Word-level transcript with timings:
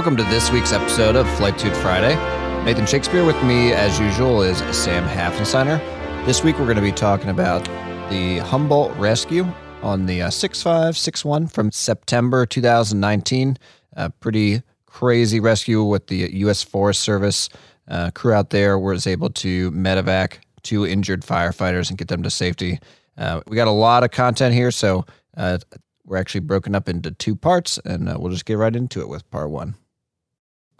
Welcome 0.00 0.16
to 0.16 0.24
this 0.30 0.50
week's 0.50 0.72
episode 0.72 1.14
of 1.14 1.28
Flight 1.36 1.60
Suit 1.60 1.76
Friday. 1.76 2.14
Nathan 2.64 2.86
Shakespeare 2.86 3.22
with 3.22 3.36
me, 3.44 3.74
as 3.74 4.00
usual, 4.00 4.40
is 4.40 4.56
Sam 4.74 5.06
Hafensteiner. 5.06 5.78
This 6.24 6.42
week 6.42 6.58
we're 6.58 6.64
going 6.64 6.76
to 6.76 6.82
be 6.82 6.90
talking 6.90 7.28
about 7.28 7.66
the 8.08 8.38
Humboldt 8.38 8.96
rescue 8.96 9.46
on 9.82 10.06
the 10.06 10.22
uh, 10.22 10.30
6561 10.30 11.48
from 11.48 11.70
September 11.70 12.46
2019. 12.46 13.58
A 13.92 14.08
pretty 14.08 14.62
crazy 14.86 15.38
rescue 15.38 15.84
with 15.84 16.06
the 16.06 16.30
U.S. 16.32 16.62
Forest 16.62 17.00
Service. 17.00 17.50
Uh, 17.86 18.10
crew 18.12 18.32
out 18.32 18.48
there 18.48 18.78
was 18.78 19.06
able 19.06 19.28
to 19.28 19.70
medevac 19.72 20.38
two 20.62 20.86
injured 20.86 21.20
firefighters 21.20 21.90
and 21.90 21.98
get 21.98 22.08
them 22.08 22.22
to 22.22 22.30
safety. 22.30 22.78
Uh, 23.18 23.42
we 23.48 23.54
got 23.54 23.68
a 23.68 23.70
lot 23.70 24.02
of 24.02 24.10
content 24.12 24.54
here, 24.54 24.70
so 24.70 25.04
uh, 25.36 25.58
we're 26.06 26.16
actually 26.16 26.40
broken 26.40 26.74
up 26.74 26.88
into 26.88 27.10
two 27.10 27.36
parts, 27.36 27.78
and 27.84 28.08
uh, 28.08 28.16
we'll 28.18 28.32
just 28.32 28.46
get 28.46 28.56
right 28.56 28.74
into 28.74 29.02
it 29.02 29.08
with 29.10 29.30
part 29.30 29.50
one. 29.50 29.74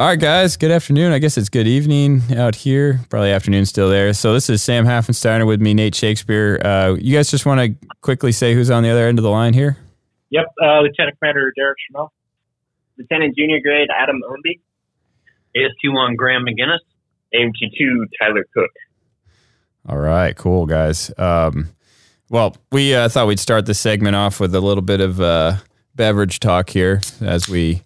All 0.00 0.06
right, 0.06 0.18
guys. 0.18 0.56
Good 0.56 0.70
afternoon. 0.70 1.12
I 1.12 1.18
guess 1.18 1.36
it's 1.36 1.50
good 1.50 1.66
evening 1.66 2.22
out 2.34 2.54
here. 2.54 3.00
Probably 3.10 3.32
afternoon 3.32 3.66
still 3.66 3.91
there. 3.91 4.14
So 4.14 4.32
this 4.32 4.48
is 4.48 4.62
Sam 4.62 4.86
Hafensteiner 4.86 5.46
with 5.46 5.60
me, 5.60 5.74
Nate 5.74 5.95
Shakespeare. 5.95 6.58
Uh, 6.64 6.96
you 6.98 7.14
guys 7.14 7.30
just 7.30 7.45
want 7.45 7.60
to 7.60 7.86
quickly 8.00 8.32
say 8.32 8.55
who's 8.55 8.70
on 8.70 8.82
the 8.82 8.88
other 8.88 9.06
end 9.06 9.18
of 9.18 9.24
the 9.24 9.30
line 9.30 9.52
here? 9.52 9.77
Yep, 10.30 10.46
uh, 10.62 10.80
Lieutenant 10.80 11.18
Commander 11.18 11.52
Derek 11.55 11.77
Schramel. 11.92 12.08
Lieutenant 12.96 13.36
Junior 13.36 13.60
Grade 13.60 13.88
Adam 13.94 14.22
Ownbey. 14.27 14.60
AST1 15.55 16.16
Graham 16.16 16.46
McGinnis. 16.46 16.78
AMT2 17.34 18.05
Tyler 18.19 18.46
Cook. 18.55 18.70
All 19.86 19.98
right, 19.98 20.34
cool, 20.34 20.64
guys. 20.64 21.12
Um, 21.19 21.69
well, 22.30 22.56
we 22.72 22.94
uh, 22.94 23.10
thought 23.10 23.27
we'd 23.27 23.38
start 23.38 23.66
the 23.66 23.74
segment 23.74 24.16
off 24.16 24.41
with 24.41 24.55
a 24.55 24.62
little 24.62 24.80
bit 24.80 25.02
of 25.02 25.20
uh, 25.20 25.56
beverage 25.94 26.41
talk 26.41 26.70
here 26.70 27.02
as 27.20 27.50
we 27.50 27.82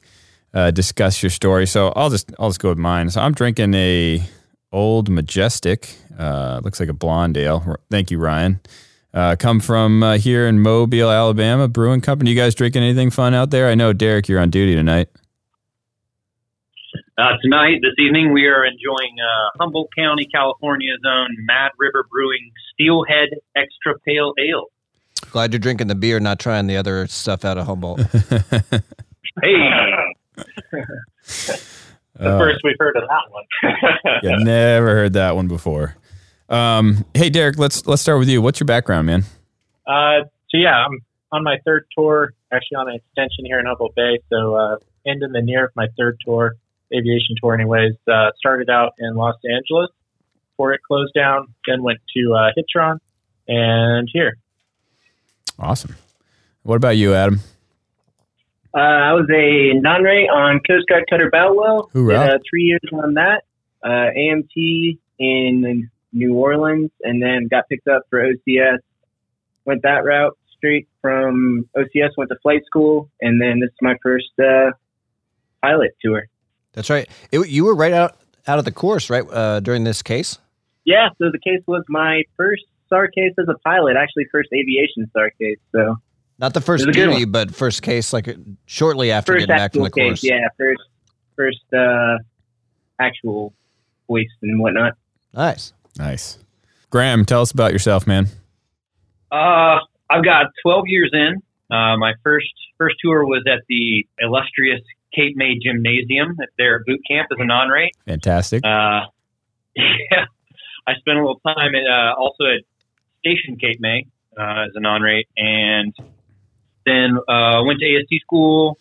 uh, 0.54 0.70
discuss 0.70 1.22
your 1.22 1.30
story. 1.30 1.66
So 1.66 1.88
I'll 1.88 2.10
just 2.10 2.32
I'll 2.38 2.48
just 2.48 2.60
go 2.60 2.70
with 2.70 2.78
mine. 2.78 3.10
So 3.10 3.20
I'm 3.20 3.32
drinking 3.32 3.74
a 3.74 4.22
old 4.72 5.10
majestic. 5.10 5.96
Uh, 6.18 6.60
looks 6.62 6.80
like 6.80 6.88
a 6.88 6.94
blonde 6.94 7.36
ale. 7.36 7.76
Thank 7.90 8.10
you, 8.10 8.18
Ryan. 8.18 8.60
Uh, 9.12 9.36
come 9.36 9.60
from 9.60 10.02
uh, 10.02 10.16
here 10.18 10.48
in 10.48 10.60
Mobile, 10.60 11.10
Alabama, 11.10 11.68
brewing 11.68 12.00
company. 12.00 12.30
You 12.30 12.36
guys 12.36 12.54
drinking 12.54 12.82
anything 12.82 13.10
fun 13.10 13.32
out 13.32 13.50
there? 13.50 13.68
I 13.68 13.74
know 13.76 13.92
Derek, 13.92 14.28
you're 14.28 14.40
on 14.40 14.50
duty 14.50 14.74
tonight. 14.74 15.08
Uh, 17.16 17.30
tonight, 17.40 17.78
this 17.80 17.94
evening, 17.98 18.32
we 18.32 18.46
are 18.46 18.64
enjoying 18.64 19.14
uh, 19.20 19.50
Humboldt 19.60 19.88
County, 19.96 20.26
California's 20.34 20.98
own 21.06 21.28
Mad 21.46 21.70
River 21.78 22.04
Brewing 22.10 22.50
Steelhead 22.72 23.28
Extra 23.54 23.96
Pale 24.00 24.34
Ale. 24.40 24.66
Glad 25.30 25.52
you're 25.52 25.60
drinking 25.60 25.86
the 25.86 25.94
beer, 25.94 26.18
not 26.18 26.40
trying 26.40 26.66
the 26.66 26.76
other 26.76 27.06
stuff 27.06 27.44
out 27.44 27.56
of 27.56 27.66
Humboldt. 27.66 28.00
hey. 29.42 30.14
The 30.36 31.60
uh, 32.18 32.38
first 32.38 32.60
we've 32.64 32.76
heard 32.78 32.96
of 32.96 33.04
that 33.08 33.30
one. 33.30 34.20
yeah, 34.22 34.36
never 34.36 34.88
heard 34.88 35.12
that 35.14 35.36
one 35.36 35.48
before. 35.48 35.96
Um, 36.48 37.04
hey, 37.14 37.30
Derek, 37.30 37.58
let's 37.58 37.86
let's 37.86 38.02
start 38.02 38.18
with 38.18 38.28
you. 38.28 38.42
What's 38.42 38.60
your 38.60 38.66
background, 38.66 39.06
man? 39.06 39.24
Uh, 39.86 40.24
so 40.48 40.58
yeah, 40.58 40.84
I'm 40.84 41.00
on 41.32 41.42
my 41.42 41.58
third 41.64 41.86
tour, 41.96 42.32
actually 42.52 42.76
on 42.76 42.88
an 42.88 42.96
extension 42.96 43.44
here 43.44 43.58
in 43.58 43.66
Humboldt 43.66 43.94
Bay. 43.94 44.18
So 44.30 44.54
uh, 44.54 44.76
ending 45.06 45.32
the 45.32 45.42
near 45.42 45.66
of 45.66 45.70
my 45.74 45.88
third 45.96 46.18
tour, 46.24 46.54
aviation 46.92 47.36
tour, 47.40 47.54
anyways. 47.54 47.94
Uh, 48.06 48.30
started 48.38 48.70
out 48.70 48.92
in 48.98 49.14
Los 49.14 49.36
Angeles 49.44 49.90
before 50.50 50.72
it 50.72 50.80
closed 50.86 51.12
down, 51.14 51.48
then 51.66 51.82
went 51.82 51.98
to 52.16 52.34
uh, 52.34 52.50
Hitron, 52.56 52.98
and 53.48 54.08
here. 54.12 54.36
Awesome. 55.58 55.96
What 56.62 56.76
about 56.76 56.96
you, 56.96 57.14
Adam? 57.14 57.40
Uh, 58.74 58.78
I 58.78 59.12
was 59.12 59.26
a 59.30 59.78
non-rate 59.78 60.28
on 60.28 60.60
Coast 60.66 60.88
Guard 60.88 61.04
Cutter 61.08 61.30
Boutwell. 61.30 61.90
Did, 61.94 62.10
uh, 62.10 62.38
three 62.48 62.64
years 62.64 62.80
on 62.92 63.14
that. 63.14 63.42
Uh, 63.84 64.10
AMT 64.16 64.98
in 65.18 65.90
New 66.12 66.34
Orleans, 66.34 66.90
and 67.02 67.22
then 67.22 67.46
got 67.48 67.68
picked 67.68 67.86
up 67.86 68.02
for 68.10 68.20
OCS. 68.20 68.78
Went 69.64 69.82
that 69.82 70.04
route 70.04 70.36
straight 70.56 70.88
from 71.00 71.68
OCS. 71.76 72.10
Went 72.16 72.30
to 72.30 72.36
flight 72.42 72.64
school, 72.66 73.10
and 73.20 73.40
then 73.40 73.60
this 73.60 73.68
is 73.68 73.78
my 73.80 73.94
first 74.02 74.30
uh, 74.42 74.72
pilot 75.62 75.96
tour. 76.02 76.24
That's 76.72 76.90
right. 76.90 77.08
It, 77.30 77.48
you 77.48 77.64
were 77.64 77.74
right 77.74 77.92
out 77.92 78.16
out 78.46 78.58
of 78.58 78.64
the 78.64 78.72
course, 78.72 79.08
right, 79.08 79.24
uh, 79.30 79.60
during 79.60 79.84
this 79.84 80.02
case. 80.02 80.38
Yeah. 80.84 81.10
So 81.18 81.30
the 81.30 81.38
case 81.38 81.62
was 81.66 81.84
my 81.88 82.24
first 82.36 82.64
SAR 82.88 83.08
case 83.08 83.32
as 83.38 83.46
a 83.48 83.58
pilot. 83.58 83.96
Actually, 83.96 84.26
first 84.32 84.50
aviation 84.52 85.08
SAR 85.12 85.30
case. 85.30 85.58
So 85.72 85.96
not 86.38 86.54
the 86.54 86.60
first 86.60 86.86
duty, 86.90 87.24
but 87.24 87.54
first 87.54 87.82
case, 87.82 88.12
like 88.12 88.36
shortly 88.66 89.10
after 89.10 89.32
first 89.32 89.46
getting 89.46 89.56
back 89.56 89.72
from 89.72 89.82
the 89.84 89.90
case, 89.90 90.20
course. 90.20 90.24
Yeah, 90.24 90.48
first 90.58 90.82
first 91.36 91.64
uh, 91.72 92.18
actual 92.98 93.54
voice 94.08 94.28
and 94.42 94.60
whatnot. 94.60 94.94
Nice, 95.32 95.72
nice. 95.98 96.38
Graham, 96.90 97.24
tell 97.24 97.42
us 97.42 97.50
about 97.50 97.72
yourself, 97.72 98.06
man. 98.06 98.28
Uh, 99.30 99.78
I've 100.10 100.24
got 100.24 100.46
12 100.62 100.84
years 100.86 101.10
in. 101.12 101.42
Uh, 101.70 101.96
my 101.96 102.12
first 102.22 102.52
first 102.78 102.96
tour 103.02 103.24
was 103.24 103.42
at 103.46 103.62
the 103.68 104.06
illustrious 104.20 104.80
Cape 105.14 105.36
May 105.36 105.58
Gymnasium 105.58 106.36
there 106.58 106.76
at 106.76 106.86
boot 106.86 107.00
camp 107.08 107.28
as 107.32 107.38
a 107.40 107.44
non-rate. 107.44 107.92
Fantastic. 108.06 108.64
Uh, 108.64 109.02
yeah, 109.76 110.26
I 110.86 110.94
spent 110.98 111.18
a 111.18 111.20
little 111.20 111.40
time 111.40 111.74
at 111.74 111.86
uh, 111.88 112.14
also 112.18 112.44
at 112.44 112.62
Station 113.20 113.56
Cape 113.56 113.80
May 113.80 114.06
uh, 114.38 114.66
as 114.66 114.72
a 114.74 114.80
non-rate, 114.80 115.28
and 115.36 115.94
then 116.86 117.18
uh, 117.28 117.62
went 117.64 117.80
to 117.80 117.96
AST 117.96 118.20
school. 118.22 118.78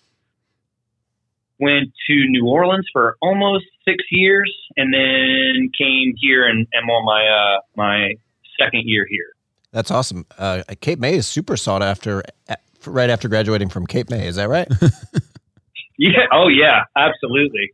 Went 1.59 1.93
to 2.07 2.13
New 2.27 2.47
Orleans 2.47 2.85
for 2.91 3.15
almost 3.21 3.65
six 3.85 4.03
years, 4.11 4.51
and 4.75 4.93
then 4.93 5.69
came 5.77 6.13
here 6.19 6.45
and 6.45 6.67
am 6.73 6.89
on 6.89 7.05
my 7.05 7.27
uh, 7.27 7.59
my 7.77 8.13
second 8.59 8.83
year 8.85 9.05
here. 9.09 9.27
That's 9.71 9.91
awesome. 9.91 10.25
Uh, 10.37 10.63
Cape 10.81 10.99
May 10.99 11.15
is 11.15 11.27
super 11.27 11.55
sought 11.55 11.81
after 11.81 12.23
right 12.87 13.09
after 13.09 13.27
graduating 13.27 13.69
from 13.69 13.87
Cape 13.87 14.09
May. 14.09 14.27
Is 14.27 14.35
that 14.35 14.49
right? 14.49 14.67
yeah. 15.97 16.25
Oh, 16.31 16.47
yeah. 16.47 16.83
Absolutely. 16.95 17.71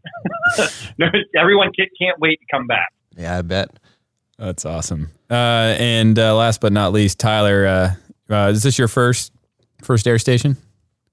no, 0.97 1.07
everyone 1.37 1.71
can't 1.75 2.19
wait 2.19 2.39
to 2.39 2.45
come 2.51 2.67
back. 2.67 2.93
Yeah, 3.17 3.37
I 3.37 3.41
bet. 3.41 3.71
That's 4.37 4.65
awesome. 4.65 5.09
Uh, 5.29 5.75
and 5.77 6.17
uh, 6.17 6.35
last 6.35 6.61
but 6.61 6.71
not 6.71 6.93
least, 6.93 7.19
Tyler, 7.19 7.67
uh, 7.67 8.33
uh 8.33 8.49
is 8.49 8.63
this 8.63 8.77
your 8.77 8.87
first 8.87 9.33
first 9.81 10.07
air 10.07 10.19
station? 10.19 10.57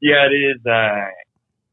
Yeah, 0.01 0.27
it 0.31 0.35
is. 0.35 0.61
Uh, 0.67 1.07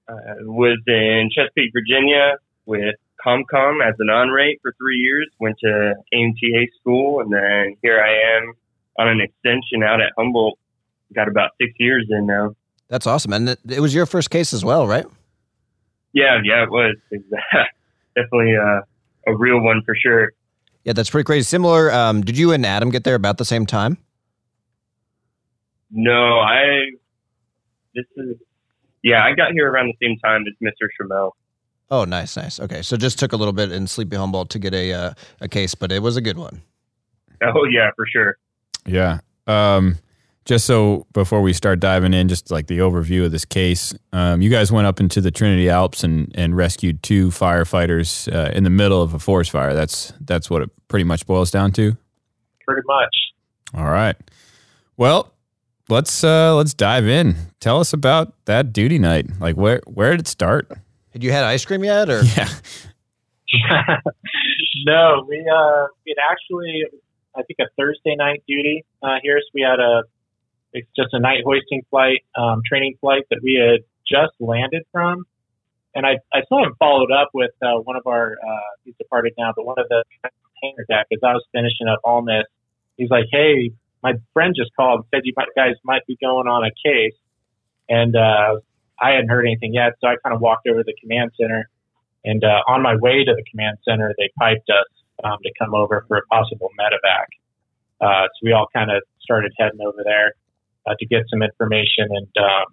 uh, 0.07 0.15
was 0.41 0.79
in 0.87 1.29
Chesapeake, 1.33 1.71
Virginia, 1.73 2.37
with 2.65 2.95
ComCom 3.25 3.87
as 3.87 3.95
an 3.99 4.09
on-rate 4.09 4.59
for 4.61 4.73
three 4.77 4.97
years. 4.97 5.27
Went 5.39 5.57
to 5.63 5.93
AMTA 6.13 6.67
school, 6.79 7.21
and 7.21 7.31
then 7.31 7.75
here 7.81 8.01
I 8.01 8.37
am 8.37 8.53
on 8.99 9.07
an 9.07 9.21
extension 9.21 9.83
out 9.83 10.01
at 10.01 10.11
Humboldt. 10.17 10.57
Got 11.13 11.27
about 11.27 11.51
six 11.61 11.71
years 11.77 12.07
in 12.09 12.25
now. 12.25 12.55
That's 12.89 13.07
awesome, 13.07 13.33
and 13.33 13.49
it 13.49 13.79
was 13.79 13.93
your 13.93 14.05
first 14.05 14.29
case 14.29 14.53
as 14.53 14.63
well, 14.63 14.87
right? 14.87 15.05
Yeah, 16.11 16.39
yeah, 16.43 16.63
it 16.63 16.69
was. 16.69 16.95
Definitely 18.15 18.53
a, 18.53 18.83
a 19.27 19.35
real 19.35 19.61
one 19.61 19.81
for 19.85 19.95
sure. 19.95 20.31
Yeah, 20.83 20.93
that's 20.93 21.09
pretty 21.09 21.25
crazy. 21.25 21.43
Similar. 21.43 21.91
Um, 21.91 22.21
did 22.21 22.37
you 22.37 22.51
and 22.51 22.65
Adam 22.65 22.89
get 22.89 23.03
there 23.03 23.15
about 23.15 23.37
the 23.37 23.45
same 23.45 23.65
time? 23.65 23.97
No, 25.93 26.39
I. 26.39 26.89
This 27.95 28.05
is. 28.17 28.35
Yeah, 29.03 29.23
I 29.23 29.33
got 29.35 29.51
here 29.51 29.69
around 29.69 29.87
the 29.87 30.05
same 30.05 30.17
time 30.19 30.43
as 30.47 30.53
Mr. 30.61 30.87
Schramel. 30.99 31.31
Oh, 31.91 32.05
nice, 32.05 32.35
nice. 32.35 32.59
Okay, 32.59 32.81
so 32.81 32.97
just 32.97 33.19
took 33.19 33.33
a 33.33 33.37
little 33.37 33.53
bit 33.53 33.71
in 33.71 33.85
Sleepy 33.85 34.15
Humboldt 34.15 34.49
to 34.51 34.59
get 34.59 34.73
a 34.73 34.93
uh, 34.93 35.13
a 35.41 35.47
case, 35.47 35.75
but 35.75 35.91
it 35.91 36.01
was 36.01 36.17
a 36.17 36.21
good 36.21 36.37
one. 36.37 36.61
Oh 37.41 37.65
yeah, 37.69 37.91
for 37.95 38.05
sure. 38.07 38.37
Yeah. 38.85 39.19
Um, 39.47 39.97
just 40.45 40.65
so 40.65 41.05
before 41.13 41.41
we 41.41 41.53
start 41.53 41.79
diving 41.79 42.13
in, 42.13 42.27
just 42.27 42.51
like 42.51 42.67
the 42.67 42.79
overview 42.79 43.25
of 43.25 43.31
this 43.31 43.45
case, 43.45 43.93
um, 44.11 44.41
you 44.41 44.49
guys 44.49 44.71
went 44.71 44.87
up 44.87 44.99
into 44.99 45.21
the 45.21 45.31
Trinity 45.31 45.69
Alps 45.69 46.03
and, 46.03 46.31
and 46.35 46.55
rescued 46.55 47.01
two 47.03 47.29
firefighters 47.29 48.33
uh, 48.33 48.51
in 48.51 48.63
the 48.63 48.69
middle 48.69 49.01
of 49.01 49.13
a 49.13 49.19
forest 49.19 49.51
fire. 49.51 49.73
That's 49.73 50.13
that's 50.21 50.49
what 50.49 50.61
it 50.61 50.69
pretty 50.87 51.05
much 51.05 51.25
boils 51.25 51.51
down 51.51 51.71
to. 51.73 51.95
Pretty 52.65 52.81
much. 52.85 53.15
All 53.73 53.89
right. 53.89 54.15
Well, 54.97 55.32
let's 55.93 56.23
uh, 56.23 56.55
let's 56.55 56.73
dive 56.73 57.07
in. 57.07 57.35
Tell 57.59 57.79
us 57.79 57.93
about 57.93 58.33
that 58.45 58.73
duty 58.73 58.99
night. 58.99 59.27
Like 59.39 59.55
where 59.55 59.81
where 59.85 60.11
did 60.11 60.21
it 60.21 60.27
start? 60.27 60.71
Had 61.11 61.23
you 61.23 61.31
had 61.31 61.43
ice 61.43 61.63
cream 61.63 61.83
yet, 61.83 62.09
or 62.09 62.21
yeah? 62.23 62.49
no, 64.85 65.25
we 65.27 65.39
uh, 65.39 65.87
we 66.05 66.15
had 66.17 66.23
actually 66.31 66.83
I 67.35 67.43
think 67.43 67.59
a 67.59 67.69
Thursday 67.77 68.15
night 68.15 68.43
duty 68.47 68.83
uh, 69.01 69.17
here. 69.21 69.39
So 69.39 69.51
we 69.53 69.61
had 69.61 69.79
a 69.79 70.03
it's 70.73 70.89
just 70.95 71.13
a 71.13 71.19
night 71.19 71.41
hoisting 71.45 71.83
flight, 71.89 72.25
um, 72.35 72.61
training 72.67 72.95
flight 72.99 73.23
that 73.29 73.39
we 73.43 73.61
had 73.61 73.85
just 74.09 74.33
landed 74.39 74.83
from. 74.91 75.25
And 75.95 76.05
I, 76.05 76.17
I 76.33 76.41
still 76.45 76.57
haven't 76.57 76.77
followed 76.79 77.11
up 77.11 77.29
with 77.33 77.51
uh, 77.61 77.77
one 77.83 77.95
of 77.95 78.07
our, 78.07 78.31
uh, 78.31 78.69
he's 78.83 78.95
departed 78.97 79.33
now, 79.37 79.53
but 79.55 79.65
one 79.65 79.77
of 79.77 79.87
the 79.89 80.03
hangar 80.63 80.85
deck 80.89 81.05
as 81.13 81.19
I 81.23 81.33
was 81.33 81.45
finishing 81.51 81.87
up 81.87 81.99
all 82.03 82.23
this. 82.23 82.45
He's 82.97 83.11
like, 83.11 83.25
hey, 83.31 83.71
my 84.03 84.13
friend 84.33 84.53
just 84.55 84.71
called 84.75 84.99
and 84.99 85.05
said 85.11 85.21
you 85.23 85.33
might, 85.37 85.47
guys 85.55 85.75
might 85.83 86.05
be 86.05 86.17
going 86.21 86.47
on 86.47 86.63
a 86.63 86.71
case. 86.85 87.15
And 87.89 88.15
uh, 88.15 88.59
I 89.01 89.11
hadn't 89.11 89.29
heard 89.29 89.45
anything 89.45 89.73
yet. 89.73 89.93
So 90.01 90.07
I 90.07 90.15
kind 90.23 90.35
of 90.35 90.41
walked 90.41 90.67
over 90.67 90.79
to 90.79 90.83
the 90.85 90.95
command 91.01 91.31
center 91.39 91.69
And 92.23 92.43
uh, 92.43 92.61
on 92.67 92.81
my 92.81 92.95
way 92.95 93.23
to 93.23 93.33
the 93.33 93.43
command 93.51 93.77
center, 93.87 94.13
they 94.17 94.29
piped 94.39 94.69
us 94.69 94.87
um, 95.23 95.37
to 95.43 95.51
come 95.59 95.73
over 95.75 96.05
for 96.07 96.17
a 96.17 96.25
possible 96.27 96.69
medevac. 96.79 97.27
Uh, 98.01 98.27
so 98.27 98.39
we 98.43 98.51
all 98.51 98.67
kind 98.73 98.91
of 98.91 99.03
started 99.21 99.51
heading 99.57 99.79
over 99.85 100.03
there 100.03 100.33
uh, 100.87 100.95
to 100.99 101.05
get 101.05 101.23
some 101.29 101.41
information 101.41 102.07
and 102.09 102.27
um, 102.37 102.65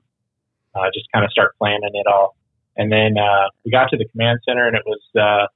uh, 0.74 0.88
just 0.94 1.06
kind 1.12 1.24
of 1.24 1.30
start 1.30 1.56
planning 1.58 1.90
it 1.94 2.06
all. 2.06 2.36
And 2.76 2.90
then 2.90 3.18
uh, 3.18 3.48
we 3.64 3.70
got 3.70 3.90
to 3.90 3.96
the 3.96 4.06
command 4.06 4.40
center, 4.46 4.66
and 4.66 4.76
it 4.76 4.84
was 4.86 5.02
uh, 5.18 5.46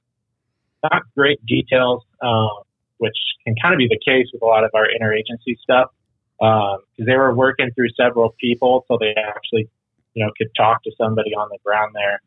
not 0.91 1.03
great 1.15 1.43
details, 1.45 2.03
um, 2.21 2.64
which 2.97 3.17
can 3.45 3.55
kind 3.61 3.73
of 3.73 3.77
be 3.77 3.87
the 3.87 3.99
case 3.99 4.27
with 4.33 4.41
a 4.41 4.45
lot 4.45 4.63
of 4.63 4.71
our 4.73 4.87
interagency 4.87 5.57
stuff, 5.61 5.91
because 6.39 6.79
um, 6.99 7.05
they 7.05 7.15
were 7.15 7.33
working 7.33 7.71
through 7.75 7.89
several 7.95 8.35
people 8.39 8.85
so 8.87 8.97
they 8.99 9.13
actually, 9.15 9.69
you 10.13 10.25
know, 10.25 10.31
could 10.37 10.49
talk 10.55 10.83
to 10.83 10.91
somebody 10.97 11.33
on 11.33 11.49
the 11.49 11.57
ground 11.63 11.93
there. 11.93 12.21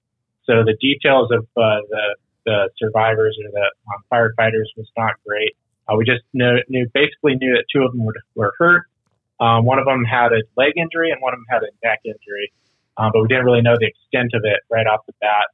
So 0.44 0.64
the 0.64 0.76
details 0.80 1.30
of 1.30 1.44
uh, 1.56 1.80
the 1.90 2.16
the 2.46 2.70
survivors 2.78 3.36
or 3.44 3.50
the 3.50 3.70
um, 3.92 4.02
firefighters 4.10 4.68
was 4.76 4.88
not 4.96 5.14
great. 5.26 5.54
Uh, 5.86 5.96
we 5.96 6.04
just 6.04 6.22
knew, 6.32 6.56
knew, 6.68 6.88
basically 6.94 7.34
knew 7.34 7.52
that 7.52 7.64
two 7.70 7.82
of 7.82 7.92
them 7.92 8.04
were, 8.04 8.14
were 8.34 8.54
hurt. 8.58 8.84
Um, 9.38 9.66
one 9.66 9.78
of 9.78 9.84
them 9.84 10.04
had 10.04 10.32
a 10.32 10.42
leg 10.56 10.72
injury 10.76 11.10
and 11.10 11.20
one 11.20 11.34
of 11.34 11.40
them 11.40 11.46
had 11.48 11.62
a 11.62 11.70
neck 11.84 12.00
injury, 12.04 12.52
um, 12.96 13.10
but 13.12 13.20
we 13.22 13.28
didn't 13.28 13.44
really 13.44 13.60
know 13.60 13.76
the 13.78 13.86
extent 13.86 14.32
of 14.34 14.42
it 14.44 14.60
right 14.70 14.86
off 14.86 15.00
the 15.06 15.12
bat. 15.20 15.46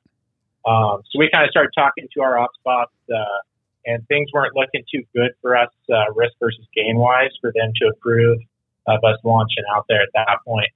Um, 0.65 1.03
so 1.11 1.19
we 1.19 1.29
kind 1.31 1.45
of 1.45 1.51
started 1.51 1.73
talking 1.75 2.07
to 2.15 2.23
our 2.23 2.39
ops 2.39 2.57
boss, 2.65 2.89
uh, 3.13 3.41
and 3.87 4.07
things 4.09 4.31
weren't 4.33 4.55
looking 4.57 4.83
too 4.93 5.03
good 5.15 5.33
for 5.43 5.57
us, 5.57 5.71
uh, 5.93 6.13
risk 6.15 6.33
versus 6.41 6.67
gain 6.75 6.97
wise, 6.97 7.31
for 7.41 7.53
them 7.55 7.73
to 7.81 7.89
approve 7.89 8.39
of 8.87 9.01
us 9.05 9.19
launching 9.25 9.65
out 9.75 9.85
there 9.89 10.03
at 10.03 10.09
that 10.15 10.39
point. 10.47 10.71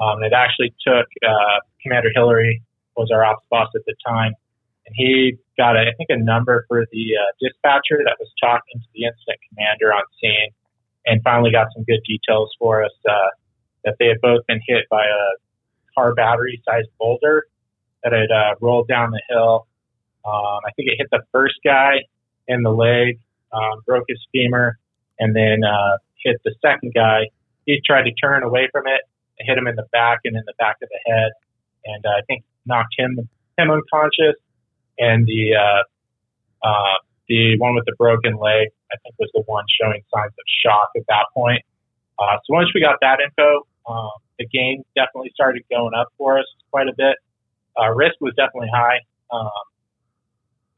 Um, 0.00 0.22
it 0.22 0.32
actually 0.32 0.74
took 0.86 1.06
uh, 1.26 1.60
Commander 1.82 2.10
Hillary 2.14 2.62
was 2.96 3.10
our 3.12 3.24
ops 3.24 3.44
boss 3.50 3.68
at 3.74 3.82
the 3.86 3.94
time, 4.06 4.32
and 4.86 4.94
he 4.94 5.38
got, 5.56 5.76
I 5.76 5.84
think, 5.96 6.08
a 6.10 6.16
number 6.16 6.64
for 6.68 6.86
the 6.92 7.04
uh, 7.16 7.32
dispatcher 7.40 8.00
that 8.04 8.16
was 8.18 8.28
talking 8.40 8.80
to 8.80 8.88
the 8.94 9.04
incident 9.04 9.38
commander 9.48 9.92
on 9.92 10.02
scene, 10.20 10.50
and 11.06 11.22
finally 11.22 11.50
got 11.50 11.68
some 11.74 11.84
good 11.84 12.00
details 12.06 12.54
for 12.58 12.84
us 12.84 12.92
uh, 13.08 13.30
that 13.84 13.96
they 13.98 14.06
had 14.06 14.20
both 14.20 14.46
been 14.46 14.60
hit 14.66 14.84
by 14.90 15.04
a 15.04 15.24
car 15.94 16.14
battery-sized 16.14 16.88
boulder 16.98 17.44
that 18.02 18.12
had 18.12 18.30
uh, 18.30 18.54
rolled 18.60 18.88
down 18.88 19.10
the 19.10 19.22
hill. 19.28 19.66
Um, 20.24 20.60
I 20.66 20.72
think 20.76 20.88
it 20.88 20.96
hit 20.98 21.08
the 21.10 21.22
first 21.32 21.54
guy 21.64 22.00
in 22.48 22.62
the 22.62 22.70
leg, 22.70 23.18
um, 23.52 23.82
broke 23.86 24.04
his 24.08 24.24
femur, 24.32 24.78
and 25.18 25.34
then 25.34 25.64
uh, 25.64 25.98
hit 26.24 26.40
the 26.44 26.54
second 26.62 26.92
guy. 26.94 27.28
He 27.64 27.80
tried 27.84 28.02
to 28.02 28.12
turn 28.12 28.42
away 28.42 28.68
from 28.72 28.86
it, 28.86 29.02
hit 29.38 29.58
him 29.58 29.66
in 29.66 29.76
the 29.76 29.86
back 29.92 30.20
and 30.24 30.36
in 30.36 30.42
the 30.46 30.54
back 30.58 30.76
of 30.82 30.88
the 30.88 31.12
head, 31.12 31.32
and 31.84 32.04
uh, 32.04 32.10
I 32.10 32.20
think 32.26 32.44
knocked 32.64 32.94
him 32.96 33.28
him 33.58 33.70
unconscious. 33.70 34.36
And 34.98 35.26
the 35.26 35.56
uh, 35.56 36.66
uh, 36.66 36.94
the 37.28 37.58
one 37.58 37.74
with 37.74 37.84
the 37.84 37.94
broken 37.98 38.36
leg, 38.36 38.68
I 38.92 38.96
think, 39.02 39.14
was 39.18 39.30
the 39.34 39.42
one 39.46 39.64
showing 39.80 40.02
signs 40.14 40.32
of 40.32 40.46
shock 40.64 40.90
at 40.96 41.02
that 41.08 41.26
point. 41.34 41.62
Uh, 42.18 42.38
so 42.44 42.54
once 42.54 42.70
we 42.74 42.80
got 42.80 42.96
that 43.02 43.18
info, 43.20 43.66
um, 43.88 44.10
the 44.38 44.46
game 44.46 44.82
definitely 44.94 45.30
started 45.34 45.62
going 45.70 45.92
up 45.94 46.08
for 46.16 46.38
us 46.38 46.46
quite 46.70 46.88
a 46.88 46.94
bit. 46.96 47.16
Uh, 47.78 47.90
risk 47.90 48.14
was 48.20 48.32
definitely 48.36 48.70
high. 48.72 49.00
Um, 49.30 49.50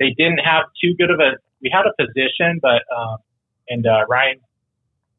they 0.00 0.10
didn't 0.16 0.38
have 0.38 0.64
too 0.82 0.94
good 0.98 1.10
of 1.10 1.20
a. 1.20 1.36
We 1.62 1.70
had 1.72 1.86
a 1.86 1.94
position, 1.98 2.60
but 2.62 2.82
um, 2.94 3.18
and 3.68 3.86
uh, 3.86 4.06
Ryan 4.08 4.40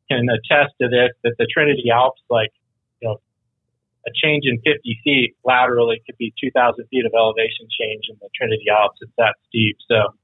can 0.10 0.28
attest 0.30 0.74
to 0.82 0.88
this 0.88 1.12
that 1.24 1.36
the 1.38 1.48
Trinity 1.52 1.90
Alps, 1.92 2.22
like 2.30 2.52
you 3.02 3.08
know, 3.08 3.18
a 4.08 4.12
change 4.16 4.46
in 4.46 4.58
50 4.62 5.00
feet 5.04 5.36
laterally 5.44 6.02
could 6.06 6.18
be 6.18 6.34
2,000 6.40 6.86
feet 6.88 7.06
of 7.06 7.14
elevation 7.14 7.68
change 7.70 8.06
in 8.10 8.16
the 8.22 8.30
Trinity 8.36 8.66
Alps. 8.72 8.98
It's 9.02 9.12
that 9.18 9.36
steep. 9.48 9.78
So 9.88 10.16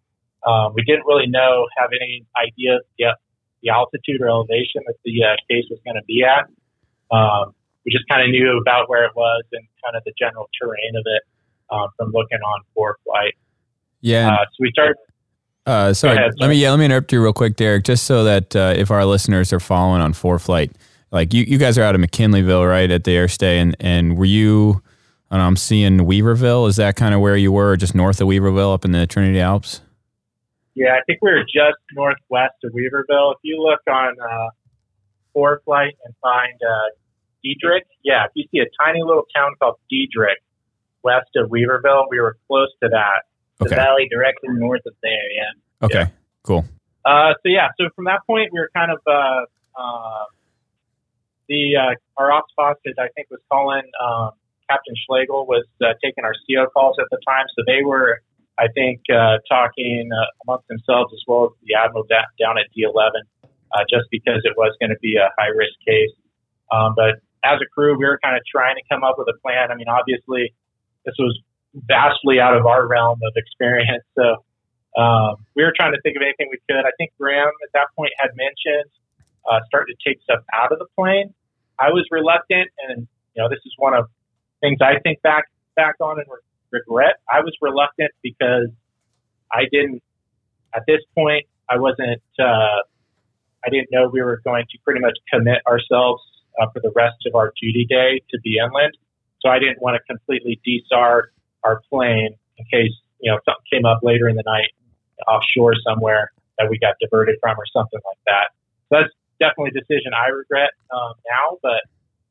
um, 0.50 0.74
we 0.74 0.84
didn't 0.84 1.06
really 1.06 1.28
know, 1.28 1.68
have 1.78 1.90
any 1.92 2.26
idea 2.36 2.80
yet 2.98 3.16
the 3.66 3.72
altitude 3.74 4.22
or 4.22 4.30
elevation 4.30 4.86
that 4.86 4.96
the 5.04 5.24
uh, 5.24 5.36
case 5.50 5.66
was 5.70 5.80
going 5.84 5.98
to 5.98 6.06
be 6.06 6.24
at. 6.24 6.46
Um, 7.10 7.54
we 7.84 7.92
just 7.92 8.08
kind 8.08 8.22
of 8.22 8.30
knew 8.30 8.62
about 8.62 8.90
where 8.90 9.06
it 9.06 9.16
was 9.16 9.44
and 9.52 9.66
kind 9.84 9.98
of 9.98 10.04
the 10.06 10.14
general 10.18 10.50
terrain 10.62 10.94
of 10.96 11.04
it 11.06 11.24
um, 11.70 11.90
from 11.98 12.12
looking 12.14 12.40
on 12.40 12.62
ForeFlight. 12.78 13.34
Yeah. 14.02 14.30
Uh, 14.30 14.46
so 14.46 14.58
we 14.60 14.70
started. 14.72 14.98
Uh, 15.66 15.94
sorry, 15.94 16.16
ahead, 16.16 16.32
let 16.38 16.50
me 16.50 16.56
yeah, 16.56 16.70
let 16.70 16.78
me 16.78 16.86
interrupt 16.86 17.12
you 17.12 17.22
real 17.22 17.34
quick, 17.34 17.56
Derek, 17.56 17.84
just 17.86 18.06
so 18.06 18.24
that 18.24 18.56
uh, 18.56 18.74
if 18.76 18.92
our 18.92 19.04
listeners 19.06 19.52
are 19.52 19.60
following 19.60 20.02
on 20.02 20.14
ForeFlight, 20.14 20.72
like 21.12 21.34
you, 21.34 21.44
you 21.44 21.58
guys 21.58 21.78
are 21.78 21.84
out 21.84 21.96
of 21.96 22.02
McKinleyville, 22.02 22.70
right, 22.70 22.92
at 22.92 23.04
the 23.04 23.12
airstay, 23.12 23.62
and 23.62 23.76
and 23.80 24.18
were 24.18 24.26
you? 24.26 24.82
I 25.32 25.40
am 25.46 25.58
seeing 25.58 26.00
Weaverville. 26.00 26.70
Is 26.70 26.76
that 26.76 26.96
kind 26.96 27.14
of 27.16 27.20
where 27.20 27.36
you 27.36 27.52
were, 27.52 27.76
just 27.76 27.96
north 27.96 28.22
of 28.22 28.28
Weaverville, 28.28 28.74
up 28.74 28.86
in 28.86 28.92
the 28.92 29.08
Trinity 29.08 29.42
Alps? 29.42 29.82
Yeah, 30.76 30.94
I 30.94 31.00
think 31.08 31.20
we 31.22 31.32
were 31.32 31.44
just 31.44 31.80
northwest 31.94 32.56
of 32.64 32.72
Weaverville. 32.72 33.34
If 33.34 33.40
you 33.42 33.62
look 33.62 33.82
on 33.90 34.16
uh, 34.20 34.50
ForeFlight 35.36 35.94
and 36.06 36.14
find 36.22 36.54
uh, 36.62 36.96
Diedrich, 37.44 37.86
yeah, 38.04 38.26
if 38.26 38.32
you 38.36 38.46
see 38.52 38.60
a 38.60 38.84
tiny 38.84 39.02
little 39.04 39.26
town 39.36 39.54
called 39.60 39.76
Diedrich 39.90 40.42
west 41.04 41.30
of 41.36 41.50
Weaverville, 41.50 42.06
we 42.10 42.20
were 42.20 42.38
close 42.48 42.70
to 42.84 42.90
that. 42.90 43.24
Okay. 43.62 43.70
The 43.70 43.76
valley 43.76 44.08
directly 44.10 44.50
north 44.52 44.82
of 44.86 44.94
there, 45.02 45.32
yeah. 45.32 45.86
Okay, 45.86 46.00
yeah. 46.00 46.08
cool. 46.44 46.66
Uh, 47.06 47.34
so 47.42 47.48
yeah, 47.48 47.70
so 47.80 47.86
from 47.96 48.06
that 48.06 48.20
point, 48.28 48.50
we 48.52 48.60
were 48.60 48.70
kind 48.76 48.92
of 48.92 49.00
uh, 49.08 49.46
uh, 49.80 50.26
the 51.48 51.78
uh, 51.78 51.94
our 52.18 52.32
ops 52.32 52.52
boss, 52.58 52.76
is, 52.86 52.96
I 52.98 53.08
think, 53.16 53.30
was 53.30 53.40
calling 53.52 53.84
um, 54.04 54.32
Captain 54.70 54.96
Schlegel 55.06 55.46
was 55.46 55.66
uh, 55.82 55.94
taking 56.04 56.24
our 56.24 56.34
CO 56.46 56.68
calls 56.74 56.98
at 57.00 57.06
the 57.12 57.20
time, 57.28 57.46
so 57.56 57.64
they 57.68 57.84
were, 57.84 58.22
I 58.58 58.68
think, 58.74 59.02
uh, 59.14 59.38
talking 59.48 60.10
uh, 60.12 60.26
amongst 60.44 60.68
themselves 60.68 61.14
as 61.14 61.22
well 61.28 61.46
as 61.46 61.52
the 61.64 61.76
admiral 61.76 62.06
da- 62.10 62.30
down 62.42 62.58
at 62.58 62.66
D11, 62.74 63.14
uh, 63.46 63.84
just 63.90 64.10
because 64.12 64.42
it 64.44 64.58
was 64.58 64.76
going 64.80 64.90
to 64.90 65.00
be 65.02 65.18
a 65.18 65.30
high 65.38 65.54
risk 65.54 65.78
case. 65.86 66.14
Um, 66.72 66.94
but 66.96 67.22
as 67.46 67.62
a 67.62 67.68
crew, 67.70 67.98
we 67.98 68.06
were 68.06 68.20
kind 68.24 68.36
of 68.36 68.42
trying 68.50 68.76
to 68.76 68.84
come 68.90 69.04
up 69.04 69.16
with 69.18 69.30
a 69.30 69.38
plan. 69.42 69.70
I 69.72 69.76
mean, 69.76 69.88
obviously, 69.88 70.54
this 71.06 71.14
was 71.20 71.38
vastly 71.76 72.40
out 72.40 72.56
of 72.56 72.66
our 72.66 72.88
realm 72.88 73.20
of 73.24 73.34
experience, 73.36 74.04
so. 74.16 74.44
Um, 74.96 75.44
we 75.58 75.64
were 75.64 75.74
trying 75.76 75.92
to 75.92 76.00
think 76.08 76.16
of 76.16 76.22
anything 76.24 76.48
we 76.50 76.58
could. 76.72 76.88
I 76.88 76.92
think 76.98 77.12
Graham 77.20 77.52
at 77.68 77.72
that 77.74 77.88
point 77.98 78.14
had 78.18 78.30
mentioned 78.32 78.88
uh, 79.50 79.60
started 79.68 79.96
to 79.96 80.10
take 80.10 80.22
stuff 80.24 80.40
out 80.54 80.72
of 80.72 80.80
the 80.80 80.86
plane. 80.96 81.34
I 81.80 81.90
was 81.92 82.06
reluctant, 82.12 82.70
and 82.88 83.08
you 83.36 83.44
know, 83.44 83.50
this 83.50 83.60
is 83.66 83.74
one 83.78 83.94
of 83.94 84.08
things 84.62 84.80
I 84.82 85.00
think 85.04 85.22
back 85.22 85.46
back 85.76 85.96
on 86.00 86.20
and 86.20 86.28
re- 86.30 86.80
regret. 86.80 87.16
I 87.32 87.42
was 87.42 87.54
reluctant 87.62 88.12
because 88.24 88.70
I 89.52 89.66
didn't 89.72 90.02
at 90.74 90.84
this 90.88 91.02
point. 91.14 91.46
I 91.70 91.78
wasn't. 91.78 92.22
Uh, 92.40 92.88
I 93.66 93.70
didn't 93.70 93.90
know 93.92 94.10
we 94.12 94.22
were 94.22 94.42
going 94.44 94.66
to 94.72 94.78
pretty 94.84 95.00
much 95.00 95.18
commit 95.34 95.60
ourselves 95.68 96.22
uh, 96.62 96.68
for 96.72 96.80
the 96.80 96.92
rest 96.96 97.18
of 97.26 97.36
our 97.36 97.52
duty 97.60 97.86
day 97.90 98.22
to 98.30 98.40
be 98.44 98.58
inland. 98.58 98.94
So 99.42 99.50
I 99.50 99.60
didn't 99.60 99.82
want 99.82 99.98
to 99.98 100.04
completely 100.06 100.60
desar 100.64 101.32
our 101.66 101.82
plane 101.90 102.38
in 102.58 102.66
case 102.72 102.94
you 103.20 103.32
know 103.32 103.40
something 103.46 103.66
came 103.72 103.86
up 103.86 104.00
later 104.04 104.30
in 104.30 104.36
the 104.36 104.44
night 104.46 104.72
offshore 105.28 105.74
somewhere 105.86 106.32
that 106.58 106.70
we 106.70 106.78
got 106.80 106.96
diverted 107.02 107.36
from 107.42 107.58
or 107.58 107.66
something 107.74 108.00
like 108.06 108.22
that. 108.28 108.48
So 108.90 109.02
that's 109.02 109.14
definitely 109.40 109.76
a 109.76 109.80
decision 109.82 110.14
I 110.14 110.30
regret 110.30 110.72
um, 110.92 111.14
now, 111.28 111.58
but 111.62 111.82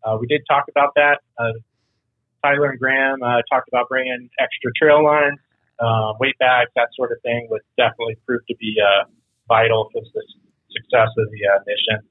uh, 0.04 0.16
we 0.20 0.26
did 0.26 0.42
talk 0.48 0.64
about 0.68 0.92
that. 0.96 1.20
Uh, 1.38 1.52
Tyler 2.42 2.70
and 2.70 2.78
Graham 2.78 3.22
uh, 3.22 3.40
talked 3.50 3.68
about 3.68 3.88
bringing 3.88 4.28
extra 4.38 4.70
trail 4.76 5.02
lines, 5.02 5.38
um, 5.80 6.14
weight 6.20 6.38
bags, 6.38 6.70
that 6.76 6.88
sort 6.94 7.12
of 7.12 7.18
thing, 7.22 7.48
would 7.50 7.62
definitely 7.76 8.16
prove 8.26 8.40
to 8.48 8.56
be 8.56 8.76
uh, 8.80 9.04
vital 9.48 9.88
for 9.92 10.02
the 10.02 10.22
success 10.70 11.08
of 11.16 11.26
the 11.30 11.40
uh, 11.48 11.58
mission. 11.66 12.06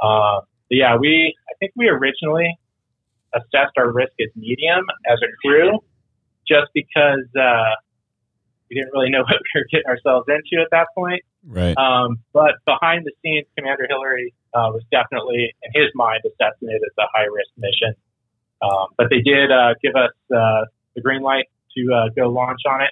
Uh, 0.00 0.40
yeah, 0.70 0.96
we 0.96 1.34
I 1.48 1.54
think 1.58 1.72
we 1.76 1.88
originally 1.88 2.58
assessed 3.34 3.76
our 3.78 3.90
risk 3.92 4.12
as 4.20 4.28
medium 4.36 4.84
as 5.06 5.18
a 5.22 5.30
crew, 5.40 5.78
just 6.48 6.70
because 6.74 7.24
we 8.68 8.76
didn't 8.76 8.92
really 8.92 9.10
know 9.10 9.20
what 9.28 9.40
we 9.54 9.60
were 9.60 9.66
getting 9.70 9.86
ourselves 9.86 10.26
into 10.28 10.62
at 10.62 10.68
that 10.70 10.88
point. 10.94 11.22
Right. 11.46 11.76
Um, 11.76 12.18
but 12.32 12.54
behind 12.64 13.06
the 13.06 13.12
scenes, 13.22 13.46
Commander 13.56 13.86
Hillary 13.88 14.34
uh, 14.54 14.70
was 14.72 14.82
definitely, 14.90 15.54
in 15.62 15.80
his 15.80 15.90
mind, 15.94 16.22
assessing 16.24 16.68
it 16.68 16.82
as 16.82 16.92
a 16.98 17.06
high 17.14 17.26
risk 17.26 17.50
mission. 17.56 17.94
Um, 18.62 18.88
but 18.96 19.08
they 19.10 19.20
did 19.20 19.52
uh, 19.52 19.74
give 19.82 19.94
us 19.94 20.12
uh, 20.34 20.64
the 20.94 21.02
green 21.02 21.22
light 21.22 21.44
to 21.76 21.94
uh, 21.94 22.08
go 22.16 22.28
launch 22.28 22.60
on 22.68 22.80
it, 22.80 22.90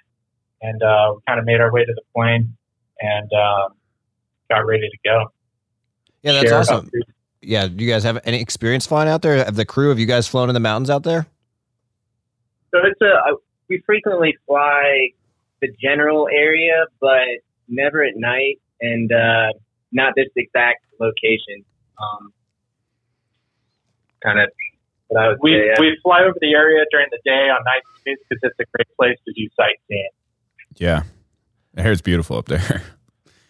and 0.61 0.83
uh, 0.83 1.15
we 1.15 1.21
kind 1.27 1.41
of 1.41 1.47
made 1.47 1.61
our 1.61 1.73
way 1.73 1.85
to 1.85 1.93
the 1.95 2.03
plane 2.15 2.55
and 3.01 3.31
um, 3.33 3.75
got 4.51 4.67
ready 4.67 4.89
to 4.89 4.99
go. 5.05 5.33
Yeah, 6.23 6.33
that's 6.33 6.49
Share 6.49 6.59
awesome. 6.59 6.91
Yeah, 7.41 7.67
do 7.67 7.83
you 7.85 7.91
guys 7.91 8.05
have 8.05 8.21
any 8.25 8.41
experience 8.41 8.87
flying 8.87 9.09
out 9.09 9.23
there? 9.23 9.43
Have 9.45 9.57
the 9.57 9.67
crew? 9.67 9.89
Have 9.89 9.99
you 9.99 10.07
guys 10.07 10.29
flown 10.29 10.49
in 10.49 10.55
the 10.55 10.61
mountains 10.61 10.91
out 10.91 11.03
there? 11.03 11.27
So 12.71 12.81
it's 12.85 13.01
a 13.01 13.37
we 13.69 13.83
frequently 13.87 14.37
fly 14.47 15.11
the 15.61 15.69
general 15.83 16.29
area, 16.29 16.85
but 17.01 17.43
never 17.69 18.05
at 18.05 18.15
night 18.17 18.61
and 18.81 19.11
uh, 19.13 19.53
not 19.93 20.15
this 20.17 20.29
exact 20.37 20.85
location. 21.01 21.65
Um, 21.99 22.33
kind 24.23 24.41
of 24.41 24.49
we 25.41 25.53
say, 25.53 25.67
yeah. 25.67 25.75
we 25.79 25.97
fly 26.03 26.23
over 26.23 26.37
the 26.41 26.55
area 26.55 26.85
during 26.91 27.07
the 27.11 27.19
day 27.25 27.49
on 27.49 27.63
night 27.65 27.83
because 28.05 28.39
it's 28.43 28.59
a 28.59 28.65
great 28.77 28.89
place 28.99 29.19
to 29.27 29.33
do 29.33 29.49
sightseeing. 29.57 30.09
Yeah. 30.77 31.03
The 31.75 31.83
hair's 31.83 32.03
beautiful 32.03 32.39
up 32.39 32.47
there 32.47 32.83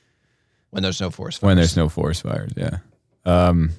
when 0.71 0.83
there's 0.83 1.01
no 1.01 1.11
forest 1.11 1.41
fires. 1.41 1.49
when 1.49 1.57
there's 1.57 1.77
no 1.77 1.89
forest 1.89 2.23
fires. 2.23 2.53
Yeah. 2.57 2.79
Um, 3.25 3.71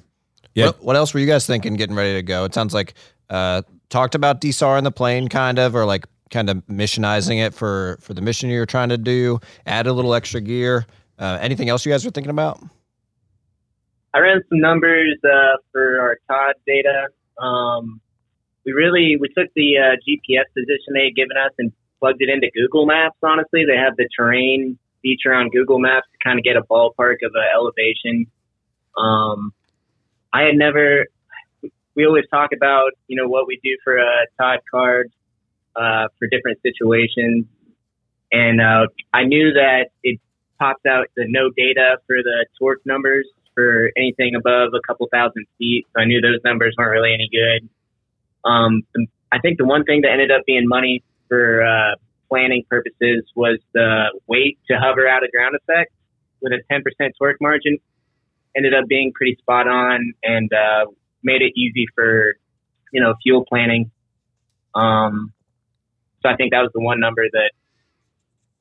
yeah. 0.54 0.68
What, 0.68 0.84
what 0.84 0.96
else 0.96 1.14
were 1.14 1.20
you 1.20 1.28
guys 1.28 1.46
thinking 1.46 1.76
getting 1.76 1.96
ready 1.96 2.14
to 2.14 2.24
go? 2.24 2.46
It 2.46 2.54
sounds 2.54 2.74
like 2.74 2.94
uh, 3.30 3.64
talked 3.90 4.16
about 4.16 4.42
DSAR 4.42 4.78
in 4.78 4.84
the 4.84 4.92
plane, 4.92 5.28
kind 5.28 5.60
of, 5.60 5.76
or 5.76 5.86
like 5.86 6.06
kind 6.32 6.50
of 6.50 6.58
missionizing 6.68 7.46
it 7.46 7.54
for 7.54 7.98
for 8.02 8.14
the 8.14 8.22
mission 8.22 8.50
you're 8.50 8.66
trying 8.66 8.90
to 8.90 8.98
do. 8.98 9.40
Add 9.66 9.88
a 9.88 9.94
little 9.94 10.14
extra 10.14 10.42
gear. 10.42 10.86
Uh, 11.18 11.38
anything 11.42 11.70
else 11.70 11.86
you 11.86 11.92
guys 11.92 12.06
are 12.06 12.12
thinking 12.12 12.32
about? 12.32 12.60
I 14.14 14.20
ran 14.20 14.42
some 14.50 14.60
numbers 14.60 15.18
uh, 15.24 15.58
for 15.72 16.00
our 16.00 16.18
TOLD 16.30 16.56
data. 16.66 17.08
Um, 17.42 18.00
we 18.66 18.72
really 18.72 19.18
we 19.20 19.28
took 19.30 19.54
the 19.56 19.78
uh, 19.78 19.96
GPS 20.08 20.46
position 20.54 20.94
they 20.94 21.06
had 21.06 21.16
given 21.16 21.38
us 21.38 21.52
and 21.58 21.72
plugged 22.00 22.22
it 22.22 22.30
into 22.30 22.50
Google 22.54 22.86
Maps. 22.86 23.18
Honestly, 23.24 23.64
they 23.66 23.78
have 23.78 23.96
the 23.98 24.08
terrain 24.18 24.78
feature 25.02 25.34
on 25.34 25.50
Google 25.50 25.80
Maps 25.80 26.08
to 26.12 26.18
kind 26.28 26.40
of 26.40 26.44
get 26.44 26.56
a 26.56 26.64
ballpark 26.64 27.18
of 27.24 27.32
an 27.36 27.44
elevation. 27.54 28.26
Um, 28.98 29.54
I 30.34 30.42
had 30.44 30.56
never. 30.56 31.08
We 31.96 32.06
always 32.06 32.26
talk 32.30 32.50
about 32.54 32.92
you 33.08 33.16
know 33.16 33.28
what 33.28 33.48
we 33.48 33.60
do 33.64 33.78
for 33.84 33.98
a 33.98 34.26
TOLD 34.40 34.60
card 34.70 35.12
uh, 35.76 36.08
for 36.18 36.28
different 36.28 36.60
situations, 36.62 37.46
and 38.32 38.62
uh, 38.62 38.88
I 39.14 39.24
knew 39.24 39.54
that 39.54 39.90
it 40.04 40.20
pops 40.60 40.86
out 40.86 41.08
the 41.16 41.26
no 41.28 41.50
data 41.56 41.98
for 42.08 42.18
the 42.24 42.46
torque 42.60 42.82
numbers 42.86 43.28
for 43.54 43.92
anything 43.98 44.36
above 44.36 44.70
a 44.74 44.86
couple 44.86 45.08
thousand 45.12 45.46
feet. 45.58 45.86
So 45.96 46.02
I 46.02 46.06
knew 46.06 46.22
those 46.22 46.42
numbers 46.44 46.76
weren't 46.78 46.92
really 46.92 47.14
any 47.14 47.30
good. 47.32 47.70
Um, 48.48 48.84
I 49.32 49.40
think 49.40 49.58
the 49.58 49.66
one 49.66 49.84
thing 49.84 50.02
that 50.02 50.12
ended 50.12 50.32
up 50.32 50.46
being 50.46 50.68
money 50.68 51.04
for 51.28 51.64
uh, 51.64 51.96
planning 52.30 52.64
purposes 52.70 53.24
was 53.36 53.60
the 53.74 54.20
weight 54.28 54.60
to 54.70 54.78
hover 54.78 55.08
out 55.08 55.24
of 55.24 55.32
ground 55.32 55.56
effect 55.56 55.92
with 56.42 56.54
a 56.54 56.62
10% 56.72 56.82
torque 57.18 57.38
margin. 57.42 57.78
Ended 58.56 58.74
up 58.74 58.88
being 58.88 59.12
pretty 59.14 59.36
spot 59.42 59.68
on 59.68 60.14
and 60.24 60.52
uh, 60.54 60.86
made 61.24 61.42
it 61.42 61.54
easy 61.56 61.88
for 61.96 62.36
you 62.94 63.02
know 63.02 63.16
fuel 63.22 63.44
planning. 63.48 63.92
Um, 64.74 65.34
so 66.26 66.32
I 66.32 66.36
think 66.36 66.52
that 66.54 66.62
was 66.62 66.72
the 66.74 66.82
one 66.82 67.00
number 67.00 67.24
that 67.32 67.52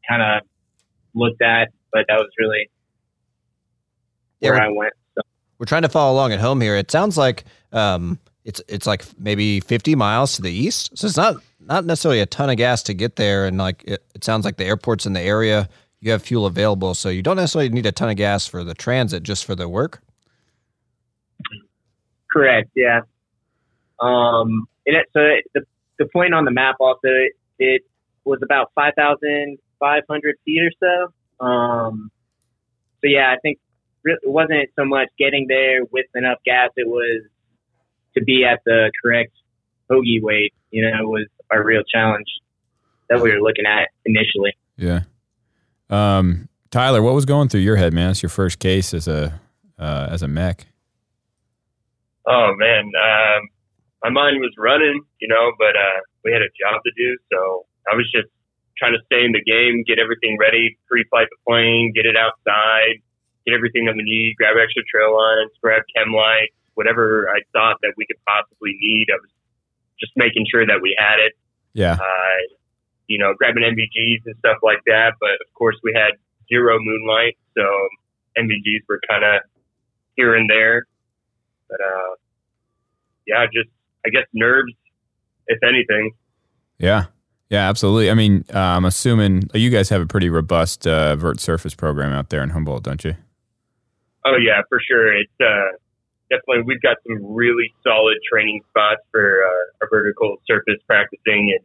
kind 0.07 0.23
of 0.23 0.47
looked 1.15 1.41
at, 1.41 1.69
but 1.93 2.05
that 2.09 2.17
was 2.17 2.29
really 2.39 2.69
where 4.41 4.53
we're, 4.53 4.61
I 4.61 4.69
went. 4.69 4.93
So. 5.15 5.23
we're 5.59 5.67
trying 5.67 5.83
to 5.83 5.89
follow 5.89 6.13
along 6.13 6.33
at 6.33 6.41
home 6.41 6.61
here. 6.61 6.77
It 6.77 6.91
sounds 6.91 7.17
like 7.17 7.45
um, 7.73 8.19
it's 8.45 8.61
it's 8.69 8.87
like 8.87 9.05
maybe 9.19 9.61
50 9.61 9.95
miles 9.95 10.37
to 10.37 10.43
the 10.43 10.53
east, 10.53 10.97
so 10.97 11.07
it's 11.07 11.17
not 11.17 11.37
not 11.59 11.87
necessarily 11.87 12.21
a 12.21 12.27
ton 12.27 12.51
of 12.51 12.59
gas 12.59 12.83
to 12.85 12.95
get 12.95 13.17
there. 13.17 13.47
And 13.47 13.57
like 13.57 13.83
it, 13.87 14.05
it 14.15 14.25
sounds 14.25 14.45
like 14.45 14.59
the 14.59 14.67
airport's 14.67 15.07
in 15.07 15.15
the 15.15 15.23
area. 15.23 15.69
You 16.01 16.11
have 16.11 16.23
fuel 16.23 16.45
available, 16.45 16.93
so 16.95 17.09
you 17.09 17.23
don't 17.23 17.37
necessarily 17.37 17.71
need 17.71 17.87
a 17.87 17.93
ton 17.93 18.11
of 18.11 18.17
gas 18.17 18.47
for 18.47 18.63
the 18.63 18.75
transit, 18.75 19.23
just 19.23 19.47
for 19.47 19.55
the 19.55 19.71
work. 19.71 20.03
Correct. 22.31 22.69
Yeah. 22.75 23.01
Um, 24.01 24.67
it, 24.85 25.07
so 25.15 25.21
it, 25.21 25.45
the 25.55 25.63
the 25.99 26.07
point 26.13 26.35
on 26.35 26.45
the 26.45 26.51
map 26.51 26.77
also 26.81 27.09
it, 27.59 27.83
it 27.83 27.83
was 28.25 28.41
about 28.43 28.73
five 28.75 28.95
thousand 28.97 29.59
five 29.81 30.03
hundred 30.09 30.37
feet 30.45 30.63
or 30.63 30.71
so. 31.41 31.45
Um, 31.45 32.11
so 33.01 33.09
yeah, 33.09 33.33
I 33.33 33.39
think 33.41 33.59
it 34.05 34.19
wasn't 34.25 34.71
so 34.77 34.85
much 34.85 35.09
getting 35.19 35.47
there 35.49 35.85
with 35.91 36.07
enough 36.15 36.39
gas. 36.45 36.71
It 36.77 36.87
was 36.89 37.23
to 38.17 38.25
be 38.25 38.45
at 38.45 38.61
the 38.65 38.91
correct 39.03 39.33
HOGE 39.91 40.23
weight. 40.23 40.55
You 40.71 40.91
know, 40.91 41.09
was 41.09 41.27
our 41.51 41.65
real 41.65 41.83
challenge 41.83 42.27
that 43.09 43.21
we 43.21 43.31
were 43.31 43.41
looking 43.41 43.67
at 43.67 43.89
initially. 44.05 44.57
Yeah. 44.77 45.03
Um, 45.91 46.49
Tyler, 46.71 47.03
what 47.03 47.15
was 47.15 47.25
going 47.25 47.49
through 47.49 47.61
your 47.61 47.77
head, 47.77 47.93
man? 47.93 48.11
It's 48.11 48.23
your 48.23 48.31
first 48.31 48.59
case 48.59 48.95
as 48.95 49.07
a 49.07 49.41
uh, 49.79 50.09
as 50.11 50.23
a 50.23 50.29
mech. 50.29 50.67
Oh 52.27 52.55
man, 52.57 52.85
um, 52.85 53.49
my 54.03 54.11
mind 54.11 54.41
was 54.41 54.53
running, 54.59 55.03
you 55.21 55.29
know, 55.29 55.53
but 55.59 55.77
uh, 55.77 56.01
we 56.25 56.33
had 56.33 56.43
a 56.43 56.53
job 56.57 56.81
to 56.85 56.93
do, 56.97 57.17
so 57.33 57.67
I 57.91 57.95
was 57.95 58.09
just 58.11 58.29
trying 58.77 58.93
to 58.93 59.03
stay 59.07 59.25
in 59.25 59.33
the 59.33 59.45
game, 59.45 59.85
get 59.87 59.99
everything 60.03 60.37
ready, 60.41 60.77
pre-flight 60.89 61.29
the 61.31 61.39
plane, 61.47 61.93
get 61.95 62.07
it 62.07 62.17
outside, 62.17 62.99
get 63.47 63.55
everything 63.55 63.87
that 63.87 63.95
we 63.95 64.03
need, 64.03 64.35
grab 64.37 64.57
extra 64.59 64.83
trail 64.91 65.15
lines, 65.15 65.53
grab 65.63 65.83
chem 65.95 66.13
lights, 66.13 66.57
whatever 66.75 67.31
I 67.31 67.47
thought 67.53 67.79
that 67.83 67.95
we 67.97 68.07
could 68.07 68.19
possibly 68.27 68.75
need. 68.81 69.07
I 69.13 69.19
was 69.21 69.31
just 70.01 70.13
making 70.17 70.47
sure 70.51 70.67
that 70.67 70.83
we 70.83 70.97
had 70.99 71.23
it. 71.23 71.33
Yeah. 71.73 71.95
Uh, 71.95 72.39
you 73.07 73.19
know, 73.19 73.35
grabbing 73.37 73.63
NVGs 73.63 74.27
and 74.27 74.35
stuff 74.39 74.59
like 74.63 74.81
that. 74.87 75.15
But 75.21 75.39
of 75.45 75.53
course, 75.55 75.77
we 75.83 75.93
had 75.95 76.19
zero 76.49 76.79
moonlight, 76.81 77.37
so 77.57 77.63
NVGs 78.39 78.89
were 78.89 79.01
kind 79.09 79.25
of 79.25 79.43
here 80.17 80.35
and 80.35 80.49
there. 80.49 80.87
But 81.69 81.81
uh, 81.81 82.15
yeah, 83.27 83.47
just 83.53 83.71
I 84.07 84.11
guess 84.11 84.25
nerves, 84.33 84.73
if 85.47 85.59
anything. 85.63 86.13
Yeah. 86.79 87.07
Yeah, 87.51 87.69
absolutely. 87.69 88.11
I 88.11 88.15
mean, 88.15 88.45
uh, 88.53 88.59
I'm 88.59 88.85
assuming 88.85 89.49
you 89.55 89.71
guys 89.71 89.89
have 89.91 90.01
a 90.01 90.07
pretty 90.07 90.29
robust 90.31 90.87
uh, 90.87 91.15
vert 91.17 91.41
surface 91.41 91.75
program 91.75 92.13
out 92.13 92.31
there 92.31 92.43
in 92.43 92.51
Humboldt, 92.51 92.83
don't 92.83 93.05
you? 93.05 93.15
Oh 94.25 94.37
yeah, 94.37 94.63
for 94.69 94.81
sure. 94.81 95.15
It's 95.15 95.31
uh, 95.41 95.77
definitely 96.31 96.63
we've 96.67 96.81
got 96.81 96.97
some 97.07 97.19
really 97.35 97.73
solid 97.87 98.17
training 98.31 98.63
spots 98.71 99.03
for 99.13 99.45
uh, 99.45 99.83
our 99.83 99.89
vertical 99.91 100.37
surface 100.47 100.81
practicing, 100.87 101.55
and 101.57 101.65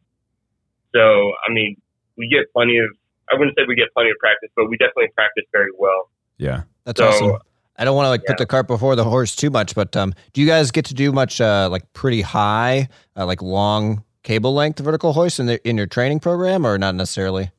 so 0.93 1.31
I 1.47 1.53
mean 1.53 1.77
we 2.17 2.27
get 2.27 2.51
plenty 2.53 2.77
of. 2.77 2.89
I 3.31 3.35
wouldn't 3.37 3.55
say 3.57 3.63
we 3.67 3.75
get 3.75 3.87
plenty 3.93 4.09
of 4.09 4.17
practice, 4.19 4.49
but 4.55 4.69
we 4.69 4.75
definitely 4.77 5.07
practice 5.15 5.45
very 5.53 5.71
well. 5.77 6.09
Yeah. 6.37 6.63
That's 6.83 6.99
So, 6.99 7.07
awesome. 7.07 7.37
I 7.79 7.85
don't 7.85 7.95
want 7.95 8.07
to 8.07 8.09
like 8.09 8.21
yeah. 8.25 8.31
put 8.31 8.37
the 8.37 8.45
cart 8.45 8.67
before 8.67 8.97
the 8.97 9.05
horse 9.05 9.35
too 9.35 9.49
much, 9.49 9.73
but 9.73 9.95
um, 9.95 10.13
do 10.33 10.41
you 10.41 10.47
guys 10.47 10.69
get 10.69 10.85
to 10.85 10.93
do 10.93 11.13
much 11.13 11.39
uh, 11.39 11.69
like 11.71 11.91
pretty 11.93 12.21
high, 12.21 12.89
uh, 13.15 13.25
like 13.25 13.41
long 13.41 14.03
cable 14.23 14.53
length 14.53 14.79
vertical 14.79 15.13
hoist 15.13 15.39
in 15.39 15.45
the, 15.45 15.65
in 15.67 15.77
your 15.77 15.87
training 15.87 16.19
program, 16.19 16.67
or 16.67 16.77
not 16.77 16.93
necessarily? 16.95 17.51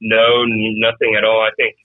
No, 0.00 0.44
nothing 0.44 1.14
at 1.16 1.24
all. 1.24 1.40
I 1.40 1.50
think 1.56 1.76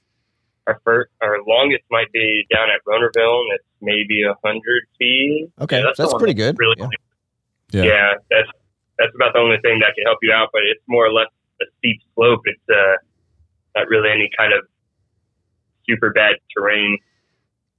our 0.65 0.81
first, 0.83 1.11
our 1.21 1.37
longest 1.47 1.83
might 1.91 2.11
be 2.11 2.47
down 2.51 2.69
at 2.69 2.83
Rohnerville, 2.87 3.41
and 3.41 3.53
it's 3.53 3.65
maybe 3.79 4.23
a 4.23 4.33
hundred 4.43 4.83
feet. 4.97 5.51
Okay, 5.61 5.77
Yeah, 5.77 5.83
that's, 5.85 5.97
the 5.97 6.07
one 6.07 6.19
pretty 6.19 6.33
good. 6.33 6.57
Really, 6.57 6.75
Yeah. 6.79 6.87
Yeah. 7.71 7.83
yeah. 7.83 8.13
that's 8.31 8.49
that's 8.97 9.15
about 9.15 9.33
the 9.33 9.39
only 9.39 9.57
thing 9.61 9.79
that 9.79 9.93
can 9.95 10.03
help 10.05 10.17
you 10.23 10.33
out. 10.33 10.49
But 10.51 10.63
it's 10.65 10.81
more 10.87 11.05
or 11.05 11.13
less 11.13 11.29
a 11.61 11.65
steep 11.77 12.01
slope. 12.15 12.41
It's 12.45 12.69
uh, 12.69 12.97
not 13.75 13.87
really 13.87 14.09
any 14.09 14.29
kind 14.35 14.51
of 14.51 14.65
super 15.87 16.11
bad 16.11 16.35
terrain. 16.57 16.97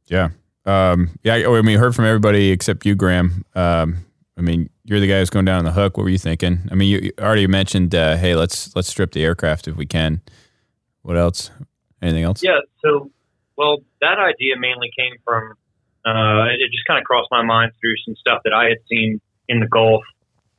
Yeah. 0.06 0.30
Um, 0.64 1.10
yeah. 1.22 1.34
I 1.34 1.58
I 1.58 1.62
mean, 1.62 1.78
heard 1.78 1.94
from 1.94 2.04
everybody 2.04 2.50
except 2.50 2.86
you, 2.86 2.94
Graham. 2.94 3.44
Um, 3.54 4.04
I 4.36 4.40
mean, 4.40 4.70
you're 4.84 5.00
the 5.00 5.06
guy 5.06 5.18
who's 5.18 5.30
going 5.30 5.44
down 5.44 5.58
on 5.58 5.64
the 5.64 5.72
hook. 5.72 5.96
What 5.96 6.04
were 6.04 6.10
you 6.10 6.18
thinking? 6.18 6.60
I 6.70 6.74
mean, 6.74 6.88
you, 6.88 6.98
you 6.98 7.12
already 7.20 7.46
mentioned, 7.46 7.94
uh, 7.94 8.16
hey, 8.16 8.34
let's 8.34 8.74
let's 8.74 8.88
strip 8.88 9.12
the 9.12 9.24
aircraft 9.24 9.68
if 9.68 9.76
we 9.76 9.86
can. 9.86 10.20
What 11.02 11.16
else? 11.16 11.50
Anything 12.00 12.24
else? 12.24 12.42
Yeah. 12.42 12.60
So, 12.84 13.10
well, 13.56 13.78
that 14.00 14.18
idea 14.18 14.56
mainly 14.58 14.90
came 14.96 15.14
from 15.24 15.54
uh, 16.04 16.50
it 16.50 16.70
just 16.72 16.84
kind 16.86 16.98
of 16.98 17.04
crossed 17.04 17.28
my 17.30 17.42
mind 17.42 17.72
through 17.80 17.94
some 18.04 18.16
stuff 18.16 18.40
that 18.44 18.52
I 18.52 18.64
had 18.64 18.78
seen 18.88 19.20
in 19.48 19.60
the 19.60 19.66
Gulf 19.66 20.02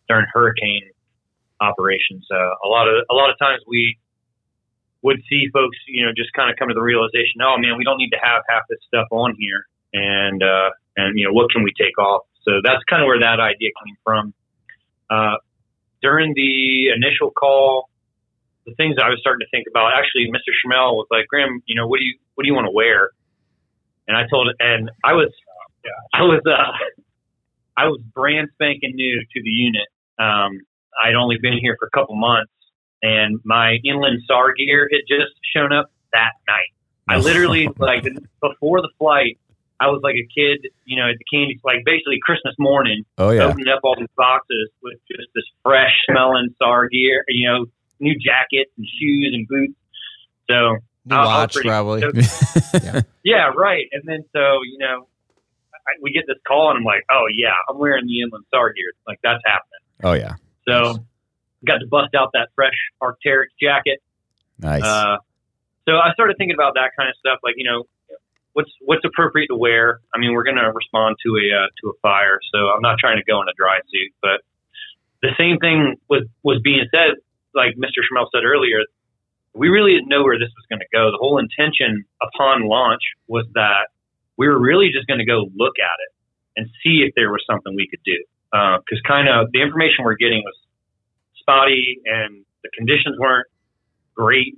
during 0.08 0.26
hurricane 0.32 0.90
operations. 1.60 2.26
Uh, 2.32 2.56
a 2.64 2.68
lot 2.68 2.88
of 2.88 3.04
a 3.10 3.14
lot 3.14 3.30
of 3.30 3.38
times 3.40 3.62
we 3.68 3.98
would 5.04 5.22
see 5.30 5.48
folks, 5.52 5.78
you 5.88 6.06
know, 6.06 6.12
just 6.16 6.32
kind 6.34 6.50
of 6.50 6.56
come 6.58 6.70
to 6.70 6.74
the 6.74 6.82
realization, 6.82 7.44
oh 7.44 7.60
man, 7.60 7.78
we 7.78 7.84
don't 7.84 7.98
need 7.98 8.12
to 8.12 8.22
have 8.24 8.42
half 8.50 8.64
this 8.70 8.80
stuff 8.88 9.08
on 9.12 9.36
here, 9.38 9.68
and 9.94 10.42
uh, 10.42 10.72
and 10.98 11.20
you 11.20 11.28
know, 11.28 11.34
what 11.34 11.52
can 11.52 11.64
we 11.64 11.72
take 11.78 11.98
off? 12.00 12.24
So 12.44 12.60
that's 12.64 12.84
kind 12.90 13.04
of 13.04 13.08
where 13.08 13.20
that 13.20 13.40
idea 13.40 13.70
came 13.86 13.98
from. 14.04 14.34
Uh, 15.10 15.38
during 16.02 16.34
the 16.36 16.90
initial 16.96 17.32
call, 17.32 17.90
the 18.66 18.74
things 18.76 18.96
I 19.00 19.10
was 19.10 19.20
starting 19.20 19.46
to 19.46 19.50
think 19.52 19.68
about, 19.70 19.92
actually, 19.96 20.28
Mr. 20.32 20.52
Schramel 20.52 20.96
was 20.96 21.08
like, 21.12 21.28
Graham, 21.28 21.62
you 21.66 21.76
know, 21.76 21.88
what 21.88 22.00
do 22.00 22.06
you 22.06 22.18
what 22.36 22.44
do 22.44 22.48
you 22.48 22.56
want 22.56 22.66
to 22.66 22.72
wear? 22.72 23.12
And 24.08 24.18
I 24.18 24.28
told, 24.30 24.50
and 24.60 24.92
I 25.04 25.14
was, 25.14 25.32
I 26.14 26.24
was, 26.24 26.42
uh, 26.46 26.76
I 27.78 27.88
was 27.88 28.02
brand 28.14 28.50
spanking 28.54 28.96
new 28.96 29.20
to 29.20 29.42
the 29.42 29.50
unit. 29.50 29.88
Um, 30.20 30.60
I'd 31.02 31.16
only 31.16 31.38
been 31.42 31.58
here 31.60 31.78
for 31.80 31.88
a 31.88 31.90
couple 31.92 32.16
months, 32.16 32.52
and 33.04 33.40
my 33.44 33.78
inland 33.86 34.24
SAR 34.28 34.54
gear 34.54 34.90
had 34.92 35.02
just 35.08 35.34
shown 35.56 35.72
up 35.72 35.92
that 36.14 36.32
night. 36.48 36.72
I 37.08 37.18
literally, 37.18 37.68
like, 37.78 38.04
before 38.42 38.82
the 38.82 38.90
flight, 38.98 39.38
I 39.80 39.88
was 39.88 40.00
like 40.04 40.16
a 40.16 40.24
kid, 40.34 40.72
you 40.86 40.96
know, 40.98 41.10
at 41.10 41.16
the 41.20 41.26
candy, 41.32 41.60
like 41.64 41.84
basically 41.86 42.18
Christmas 42.24 42.56
morning, 42.58 43.04
Oh 43.18 43.30
yeah. 43.32 43.44
opening 43.44 43.68
up 43.68 43.82
all 43.84 43.96
these 44.00 44.08
boxes 44.16 44.70
with 44.82 44.98
just 45.12 45.28
this 45.36 45.44
fresh 45.64 45.92
smelling 46.10 46.56
SAR 46.58 46.88
gear, 46.88 47.26
you 47.28 47.48
know, 47.50 47.66
new 48.00 48.14
jackets 48.16 48.72
and 48.78 48.88
shoes 49.00 49.32
and 49.34 49.46
boots. 49.48 49.74
So 50.50 50.78
New 51.06 51.16
I- 51.16 51.20
I 51.20 51.22
was 51.22 51.28
watch, 51.28 51.54
pretty- 51.54 51.70
probably. 51.70 52.02
yeah, 53.24 53.52
right. 53.56 53.86
And 53.92 54.04
then 54.06 54.24
so 54.32 54.40
you 54.64 54.78
know, 54.80 55.08
I, 55.74 55.92
we 56.02 56.14
get 56.14 56.24
this 56.28 56.38
call 56.48 56.70
and 56.70 56.78
I'm 56.78 56.84
like, 56.86 57.04
oh 57.12 57.26
yeah, 57.36 57.52
I'm 57.70 57.78
wearing 57.78 58.06
the 58.08 58.22
inland 58.22 58.46
SAR 58.54 58.72
gear. 58.74 58.92
Like 59.06 59.20
that's 59.24 59.42
happening. 59.46 59.82
oh 60.04 60.14
yeah. 60.14 60.36
So 60.68 61.04
got 61.66 61.80
to 61.80 61.88
bust 61.88 62.16
out 62.16 62.30
that 62.34 62.50
fresh 62.56 62.78
Arc'teryx 63.02 63.52
jacket. 63.62 64.00
Nice. 64.60 64.84
Uh, 64.84 65.18
so 65.88 65.98
I 65.98 66.14
started 66.14 66.38
thinking 66.38 66.56
about 66.56 66.76
that 66.76 66.92
kind 66.98 67.10
of 67.10 67.16
stuff, 67.18 67.40
like 67.44 67.56
you 67.58 67.66
know, 67.70 67.84
what's 68.54 68.72
what's 68.82 69.04
appropriate 69.04 69.48
to 69.48 69.56
wear. 69.58 70.00
I 70.14 70.20
mean, 70.20 70.34
we're 70.34 70.44
going 70.44 70.62
to 70.62 70.72
respond 70.72 71.18
to 71.26 71.30
a 71.36 71.46
uh, 71.52 71.68
to 71.82 71.90
a 71.90 71.96
fire, 72.02 72.40
so 72.54 72.70
I'm 72.70 72.82
not 72.82 72.98
trying 73.00 73.18
to 73.18 73.24
go 73.24 73.42
in 73.42 73.48
a 73.50 73.56
dry 73.58 73.80
suit. 73.92 74.14
But 74.22 74.42
the 75.22 75.36
same 75.38 75.58
thing 75.58 75.98
was 76.10 76.24
was 76.44 76.62
being 76.64 76.86
said, 76.94 77.20
like 77.54 77.76
Mr. 77.76 78.02
Schramel 78.06 78.28
said 78.34 78.46
earlier. 78.46 78.80
We 79.56 79.70
really 79.70 79.94
didn't 79.94 80.10
know 80.10 80.24
where 80.24 80.40
this 80.40 80.50
was 80.58 80.66
going 80.66 80.82
to 80.82 80.90
go. 80.92 81.12
The 81.14 81.22
whole 81.22 81.38
intention 81.38 82.06
upon 82.18 82.66
launch 82.66 83.04
was 83.28 83.46
that 83.54 83.94
we 84.36 84.48
were 84.48 84.58
really 84.58 84.90
just 84.90 85.06
going 85.06 85.20
to 85.20 85.30
go 85.30 85.46
look 85.54 85.78
at 85.78 85.98
it 86.02 86.12
and 86.58 86.66
see 86.82 87.06
if 87.06 87.14
there 87.14 87.30
was 87.30 87.44
something 87.46 87.76
we 87.76 87.88
could 87.88 88.02
do. 88.02 88.18
Because 88.50 89.02
uh, 89.06 89.08
kind 89.08 89.30
of 89.30 89.52
the 89.54 89.62
information 89.62 90.06
we're 90.06 90.18
getting 90.18 90.42
was 90.42 90.58
spotty 91.44 92.00
and 92.08 92.48
the 92.64 92.72
conditions 92.72 93.20
weren't 93.20 93.48
great. 94.16 94.56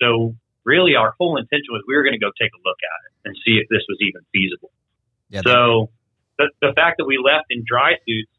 So 0.00 0.36
really, 0.64 0.94
our 0.94 1.16
whole 1.18 1.40
intention 1.40 1.72
was 1.72 1.82
we 1.88 1.96
were 1.96 2.04
going 2.04 2.14
to 2.14 2.22
go 2.22 2.30
take 2.36 2.52
a 2.52 2.60
look 2.60 2.78
at 2.84 2.98
it 3.08 3.12
and 3.24 3.32
see 3.40 3.56
if 3.56 3.66
this 3.72 3.82
was 3.88 3.98
even 4.04 4.22
feasible. 4.30 4.70
Yeah, 5.32 5.42
so 5.44 5.90
the, 6.36 6.52
the 6.60 6.72
fact 6.76 7.00
that 7.00 7.06
we 7.08 7.18
left 7.18 7.48
in 7.50 7.64
dry 7.66 7.96
suits 8.06 8.30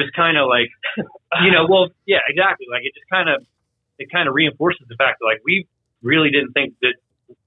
just 0.00 0.12
kind 0.16 0.36
of 0.36 0.48
like, 0.48 0.72
you 1.44 1.52
know, 1.52 1.68
well, 1.68 1.92
yeah, 2.04 2.24
exactly. 2.26 2.66
Like 2.72 2.82
it 2.82 2.92
just 2.96 3.08
kind 3.12 3.28
of, 3.30 3.44
it 4.00 4.10
kind 4.10 4.26
of 4.26 4.34
reinforces 4.34 4.88
the 4.88 4.96
fact 4.96 5.20
that 5.20 5.26
like 5.28 5.40
we 5.44 5.68
really 6.02 6.30
didn't 6.32 6.52
think 6.52 6.74
that 6.82 6.98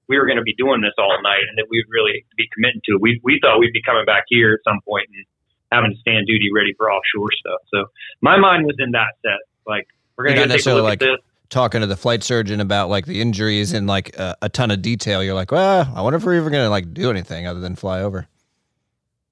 we 0.07 0.17
were 0.17 0.25
going 0.25 0.39
to 0.39 0.47
be 0.47 0.55
doing 0.55 0.79
this 0.79 0.95
all 0.97 1.19
night 1.21 1.43
and 1.49 1.59
that 1.59 1.67
we'd 1.69 1.85
really 1.91 2.23
be 2.39 2.47
committing 2.55 2.79
to 2.87 2.95
it. 2.95 3.01
We, 3.01 3.19
we 3.23 3.39
thought 3.43 3.59
we'd 3.59 3.75
be 3.75 3.83
coming 3.83 4.07
back 4.07 4.23
here 4.31 4.55
at 4.55 4.63
some 4.63 4.79
point 4.87 5.11
and 5.11 5.25
having 5.71 5.91
to 5.91 5.99
stand 5.99 6.27
duty 6.27 6.47
ready 6.53 6.71
for 6.79 6.87
offshore 6.87 7.27
stuff. 7.35 7.59
So 7.67 7.91
my 8.21 8.39
mind 8.39 8.65
was 8.65 8.79
in 8.79 8.95
that 8.95 9.19
set. 9.19 9.43
Like, 9.67 9.87
we're 10.15 10.25
going 10.25 10.49
to 10.49 10.71
a 10.71 10.73
look 10.73 10.83
like. 10.83 11.03
Talking 11.49 11.79
to 11.79 11.87
the 11.87 11.95
flight 11.95 12.23
surgeon 12.23 12.59
about 12.59 12.89
like 12.89 13.05
the 13.05 13.21
injuries 13.21 13.71
in 13.71 13.87
like 13.87 14.13
a, 14.17 14.35
a 14.41 14.49
ton 14.49 14.69
of 14.69 14.81
detail. 14.81 15.23
You're 15.23 15.33
like, 15.33 15.49
well, 15.49 15.89
I 15.95 16.01
wonder 16.01 16.17
if 16.17 16.25
we're 16.25 16.35
even 16.35 16.51
going 16.51 16.65
to 16.65 16.69
like 16.69 16.93
do 16.93 17.09
anything 17.09 17.47
other 17.47 17.61
than 17.61 17.77
fly 17.77 18.01
over. 18.01 18.27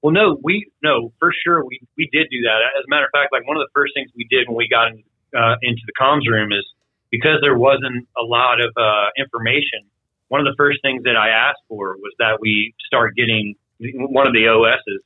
Well, 0.00 0.14
no, 0.14 0.38
we 0.42 0.70
no 0.82 1.12
for 1.18 1.30
sure 1.44 1.62
we 1.62 1.78
we 1.98 2.08
did 2.10 2.28
do 2.30 2.40
that. 2.48 2.56
As 2.78 2.84
a 2.86 2.88
matter 2.88 3.04
of 3.04 3.10
fact, 3.12 3.32
like 3.32 3.46
one 3.46 3.58
of 3.58 3.60
the 3.60 3.68
first 3.74 3.92
things 3.92 4.08
we 4.16 4.26
did 4.30 4.48
when 4.48 4.56
we 4.56 4.66
got 4.66 4.92
in, 4.92 5.04
uh, 5.36 5.56
into 5.60 5.82
the 5.84 5.92
comms 6.00 6.24
room 6.26 6.52
is 6.52 6.64
because 7.10 7.36
there 7.42 7.58
wasn't 7.58 8.08
a 8.16 8.24
lot 8.24 8.64
of 8.64 8.72
uh, 8.78 9.12
information 9.18 9.84
one 10.28 10.40
of 10.40 10.46
the 10.46 10.56
first 10.56 10.78
things 10.82 11.04
that 11.04 11.16
I 11.16 11.30
asked 11.30 11.62
for 11.68 11.96
was 11.96 12.12
that 12.18 12.38
we 12.40 12.74
start 12.86 13.14
getting 13.14 13.54
one 13.78 14.26
of 14.26 14.32
the 14.32 14.48
OSs 14.48 15.02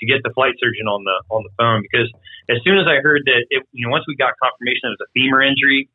to 0.00 0.06
get 0.06 0.24
the 0.24 0.32
flight 0.32 0.56
surgeon 0.58 0.88
on 0.88 1.04
the 1.04 1.16
on 1.28 1.44
the 1.44 1.52
phone 1.56 1.84
because 1.84 2.10
as 2.48 2.58
soon 2.64 2.80
as 2.80 2.88
I 2.88 3.04
heard 3.04 3.22
that 3.26 3.44
it, 3.50 3.62
you 3.72 3.86
know 3.86 3.92
once 3.92 4.04
we 4.08 4.16
got 4.16 4.34
confirmation 4.40 4.88
it 4.88 4.96
was 4.96 5.04
a 5.04 5.10
femur 5.12 5.42
injury, 5.42 5.88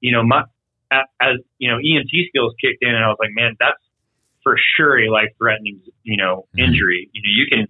you 0.00 0.12
know 0.12 0.22
my 0.22 0.44
as 0.92 1.40
you 1.58 1.70
know 1.70 1.78
EMT 1.78 2.12
skills 2.28 2.54
kicked 2.60 2.82
in 2.82 2.94
and 2.94 3.04
I 3.04 3.08
was 3.08 3.18
like 3.18 3.32
man 3.32 3.56
that's 3.58 3.80
for 4.42 4.56
sure 4.76 5.00
a 5.00 5.10
life 5.10 5.32
threatening 5.38 5.80
you 6.04 6.16
know 6.16 6.46
mm-hmm. 6.52 6.68
injury. 6.68 7.08
You 7.12 7.22
know 7.24 7.32
you 7.32 7.46
can 7.48 7.62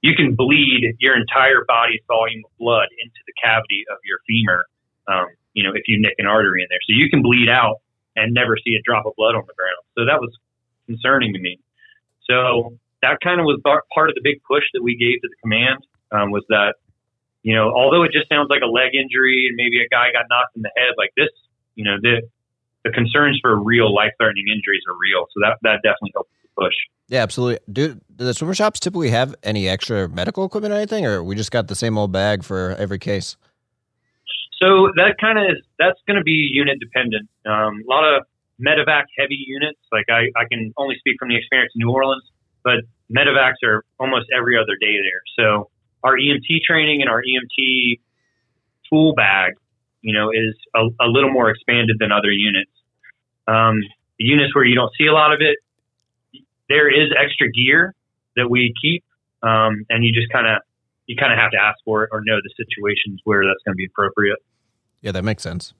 you 0.00 0.14
can 0.14 0.34
bleed 0.34 0.94
your 0.98 1.18
entire 1.18 1.66
body's 1.66 2.02
volume 2.06 2.42
of 2.46 2.52
blood 2.58 2.88
into 3.02 3.20
the 3.26 3.34
cavity 3.42 3.84
of 3.90 3.98
your 4.06 4.18
femur. 4.26 4.64
Um, 5.10 5.26
you 5.52 5.64
know 5.64 5.74
if 5.74 5.82
you 5.86 6.00
nick 6.00 6.14
an 6.18 6.26
artery 6.26 6.62
in 6.62 6.68
there, 6.70 6.82
so 6.86 6.94
you 6.94 7.10
can 7.10 7.22
bleed 7.22 7.48
out 7.48 7.82
and 8.14 8.34
never 8.34 8.56
see 8.56 8.74
a 8.74 8.82
drop 8.84 9.06
of 9.06 9.14
blood 9.16 9.34
on 9.34 9.42
the 9.46 9.54
ground. 9.54 9.82
So 9.96 10.04
that 10.06 10.20
was 10.20 10.34
concerning 10.86 11.32
to 11.34 11.38
me. 11.38 11.60
So 12.28 12.78
that 13.02 13.18
kind 13.22 13.40
of 13.40 13.44
was 13.44 13.60
part 13.64 14.08
of 14.08 14.14
the 14.14 14.22
big 14.22 14.42
push 14.46 14.64
that 14.74 14.82
we 14.82 14.96
gave 14.96 15.20
to 15.22 15.28
the 15.28 15.36
command 15.42 15.86
um, 16.12 16.30
was 16.30 16.44
that, 16.48 16.74
you 17.42 17.54
know, 17.54 17.70
although 17.70 18.02
it 18.02 18.12
just 18.12 18.28
sounds 18.28 18.48
like 18.50 18.62
a 18.62 18.70
leg 18.70 18.94
injury 18.94 19.46
and 19.48 19.56
maybe 19.56 19.80
a 19.80 19.88
guy 19.88 20.10
got 20.12 20.26
knocked 20.28 20.56
in 20.56 20.62
the 20.62 20.72
head 20.76 20.94
like 20.96 21.12
this, 21.16 21.30
you 21.74 21.84
know, 21.84 21.96
the 22.00 22.22
the 22.84 22.90
concerns 22.90 23.38
for 23.42 23.58
real 23.58 23.92
life 23.92 24.12
threatening 24.18 24.46
injuries 24.48 24.82
are 24.88 24.96
real. 24.98 25.26
So 25.34 25.40
that 25.42 25.58
that 25.62 25.80
definitely 25.82 26.12
helps 26.14 26.30
the 26.42 26.48
push. 26.56 26.74
Yeah, 27.08 27.22
absolutely. 27.22 27.58
Do, 27.72 27.94
do 27.94 28.24
the 28.24 28.34
swimmer 28.34 28.54
shops 28.54 28.80
typically 28.80 29.10
have 29.10 29.34
any 29.42 29.68
extra 29.68 30.08
medical 30.08 30.44
equipment 30.44 30.72
or 30.72 30.76
anything, 30.76 31.06
or 31.06 31.22
we 31.22 31.34
just 31.34 31.50
got 31.50 31.68
the 31.68 31.74
same 31.74 31.96
old 31.96 32.12
bag 32.12 32.44
for 32.44 32.74
every 32.78 32.98
case? 32.98 33.36
So 34.60 34.90
that 34.96 35.16
kind 35.20 35.38
of 35.38 35.44
is 35.44 35.62
that's 35.78 35.98
going 36.06 36.18
to 36.18 36.24
be 36.24 36.50
unit 36.52 36.78
dependent. 36.80 37.28
Um, 37.46 37.82
a 37.86 37.88
lot 37.88 38.04
of 38.04 38.24
medevac 38.60 39.04
heavy 39.16 39.38
units, 39.46 39.78
like 39.92 40.06
I, 40.10 40.28
I 40.36 40.44
can 40.50 40.72
only 40.76 40.96
speak 40.98 41.16
from 41.18 41.28
the 41.28 41.36
experience 41.36 41.72
in 41.74 41.86
New 41.86 41.92
Orleans, 41.92 42.24
but 42.64 42.82
medevacs 43.14 43.62
are 43.64 43.84
almost 43.98 44.26
every 44.36 44.56
other 44.56 44.76
day 44.80 44.96
there. 45.00 45.22
So 45.38 45.70
our 46.04 46.16
EMT 46.16 46.62
training 46.66 47.00
and 47.00 47.10
our 47.10 47.22
EMT 47.22 48.00
tool 48.90 49.14
bag, 49.14 49.54
you 50.02 50.12
know, 50.12 50.30
is 50.30 50.54
a, 50.74 51.04
a 51.04 51.08
little 51.08 51.30
more 51.30 51.50
expanded 51.50 51.96
than 51.98 52.12
other 52.12 52.30
units. 52.30 52.70
Um, 53.46 53.80
the 54.18 54.24
units 54.24 54.54
where 54.54 54.64
you 54.64 54.74
don't 54.74 54.92
see 54.98 55.06
a 55.06 55.12
lot 55.12 55.32
of 55.32 55.40
it, 55.40 55.58
there 56.68 56.88
is 56.88 57.10
extra 57.18 57.50
gear 57.50 57.94
that 58.36 58.48
we 58.48 58.74
keep, 58.80 59.04
um, 59.42 59.86
and 59.88 60.04
you 60.04 60.12
just 60.12 60.30
kind 60.30 60.46
of 60.46 60.62
you 61.06 61.16
kind 61.16 61.32
of 61.32 61.38
have 61.38 61.50
to 61.52 61.56
ask 61.56 61.78
for 61.84 62.04
it 62.04 62.10
or 62.12 62.20
know 62.22 62.36
the 62.36 62.50
situations 62.56 63.20
where 63.24 63.42
that's 63.44 63.62
going 63.64 63.72
to 63.72 63.76
be 63.76 63.86
appropriate. 63.86 64.38
Yeah, 65.00 65.12
that 65.12 65.24
makes 65.24 65.42
sense. 65.42 65.72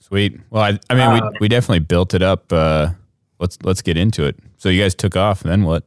Sweet. 0.00 0.40
Well, 0.50 0.62
I, 0.62 0.78
I 0.88 0.94
mean, 0.94 1.22
uh, 1.22 1.30
we 1.32 1.38
we 1.42 1.48
definitely 1.48 1.80
built 1.80 2.14
it 2.14 2.22
up. 2.22 2.52
Uh, 2.52 2.90
let's 3.40 3.58
let's 3.62 3.82
get 3.82 3.96
into 3.96 4.24
it. 4.24 4.36
So 4.58 4.68
you 4.68 4.82
guys 4.82 4.94
took 4.94 5.16
off, 5.16 5.42
and 5.42 5.50
then 5.50 5.64
what? 5.64 5.84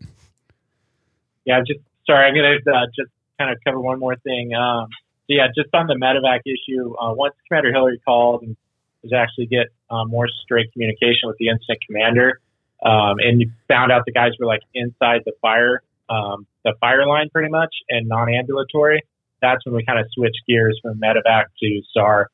Yeah, 1.45 1.59
just 1.65 1.79
sorry. 2.05 2.27
I'm 2.27 2.35
gonna 2.35 2.77
uh, 2.77 2.87
just 2.87 3.11
kind 3.39 3.51
of 3.51 3.57
cover 3.65 3.79
one 3.79 3.99
more 3.99 4.15
thing. 4.17 4.53
Um, 4.53 4.87
so 5.27 5.35
yeah, 5.35 5.47
just 5.55 5.73
on 5.73 5.87
the 5.87 5.95
medevac 5.95 6.39
issue, 6.45 6.95
uh, 6.95 7.13
once 7.13 7.35
Commander 7.47 7.71
Hillary 7.71 8.01
called 8.03 8.43
and 8.43 8.57
was 9.03 9.13
actually 9.13 9.45
get 9.45 9.67
uh, 9.89 10.05
more 10.05 10.27
straight 10.43 10.71
communication 10.73 11.27
with 11.27 11.37
the 11.37 11.49
incident 11.49 11.79
commander, 11.85 12.39
um, 12.83 13.15
and 13.19 13.43
found 13.67 13.91
out 13.91 14.03
the 14.05 14.11
guys 14.11 14.31
were 14.39 14.45
like 14.45 14.61
inside 14.73 15.21
the 15.25 15.33
fire 15.41 15.81
um, 16.09 16.45
the 16.63 16.73
fire 16.79 17.05
line 17.05 17.29
pretty 17.31 17.49
much 17.49 17.73
and 17.89 18.07
non-ambulatory. 18.07 19.01
That's 19.41 19.65
when 19.65 19.75
we 19.75 19.85
kind 19.85 19.99
of 19.99 20.05
switched 20.13 20.41
gears 20.47 20.79
from 20.81 20.99
medevac 20.99 21.45
to 21.61 21.81
SAR. 21.93 22.29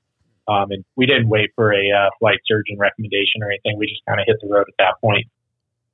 Um, 0.49 0.71
and 0.71 0.85
we 0.95 1.05
didn't 1.05 1.29
wait 1.29 1.51
for 1.55 1.71
a 1.71 1.91
uh, 1.91 2.09
flight 2.19 2.39
surgeon 2.47 2.77
recommendation 2.79 3.43
or 3.43 3.51
anything. 3.51 3.77
We 3.77 3.85
just 3.85 4.01
kind 4.07 4.19
of 4.19 4.25
hit 4.25 4.38
the 4.41 4.47
road 4.47 4.65
at 4.67 4.73
that 4.79 4.95
point. 4.99 5.27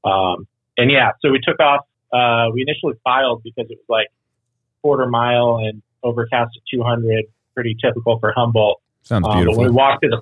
Um, 0.06 0.48
and 0.78 0.90
yeah, 0.90 1.12
so 1.22 1.30
we 1.30 1.40
took 1.44 1.60
off. 1.60 1.86
Uh, 2.14 2.52
we 2.54 2.62
initially 2.62 2.94
filed 3.04 3.44
because 3.44 3.70
it 3.70 3.78
was 3.78 3.90
like 3.90 4.08
quarter 4.82 5.08
mile 5.08 5.58
and 5.58 5.82
overcast 6.04 6.56
at 6.56 6.62
200, 6.74 7.26
pretty 7.54 7.76
typical 7.84 8.18
for 8.20 8.32
Humboldt. 8.34 8.82
Sounds 9.04 9.28
beautiful. 9.28 9.54
Um, 9.54 9.58
when 9.58 9.68
we 9.68 9.74
walked 9.74 10.04
to 10.04 10.10
the 10.10 10.22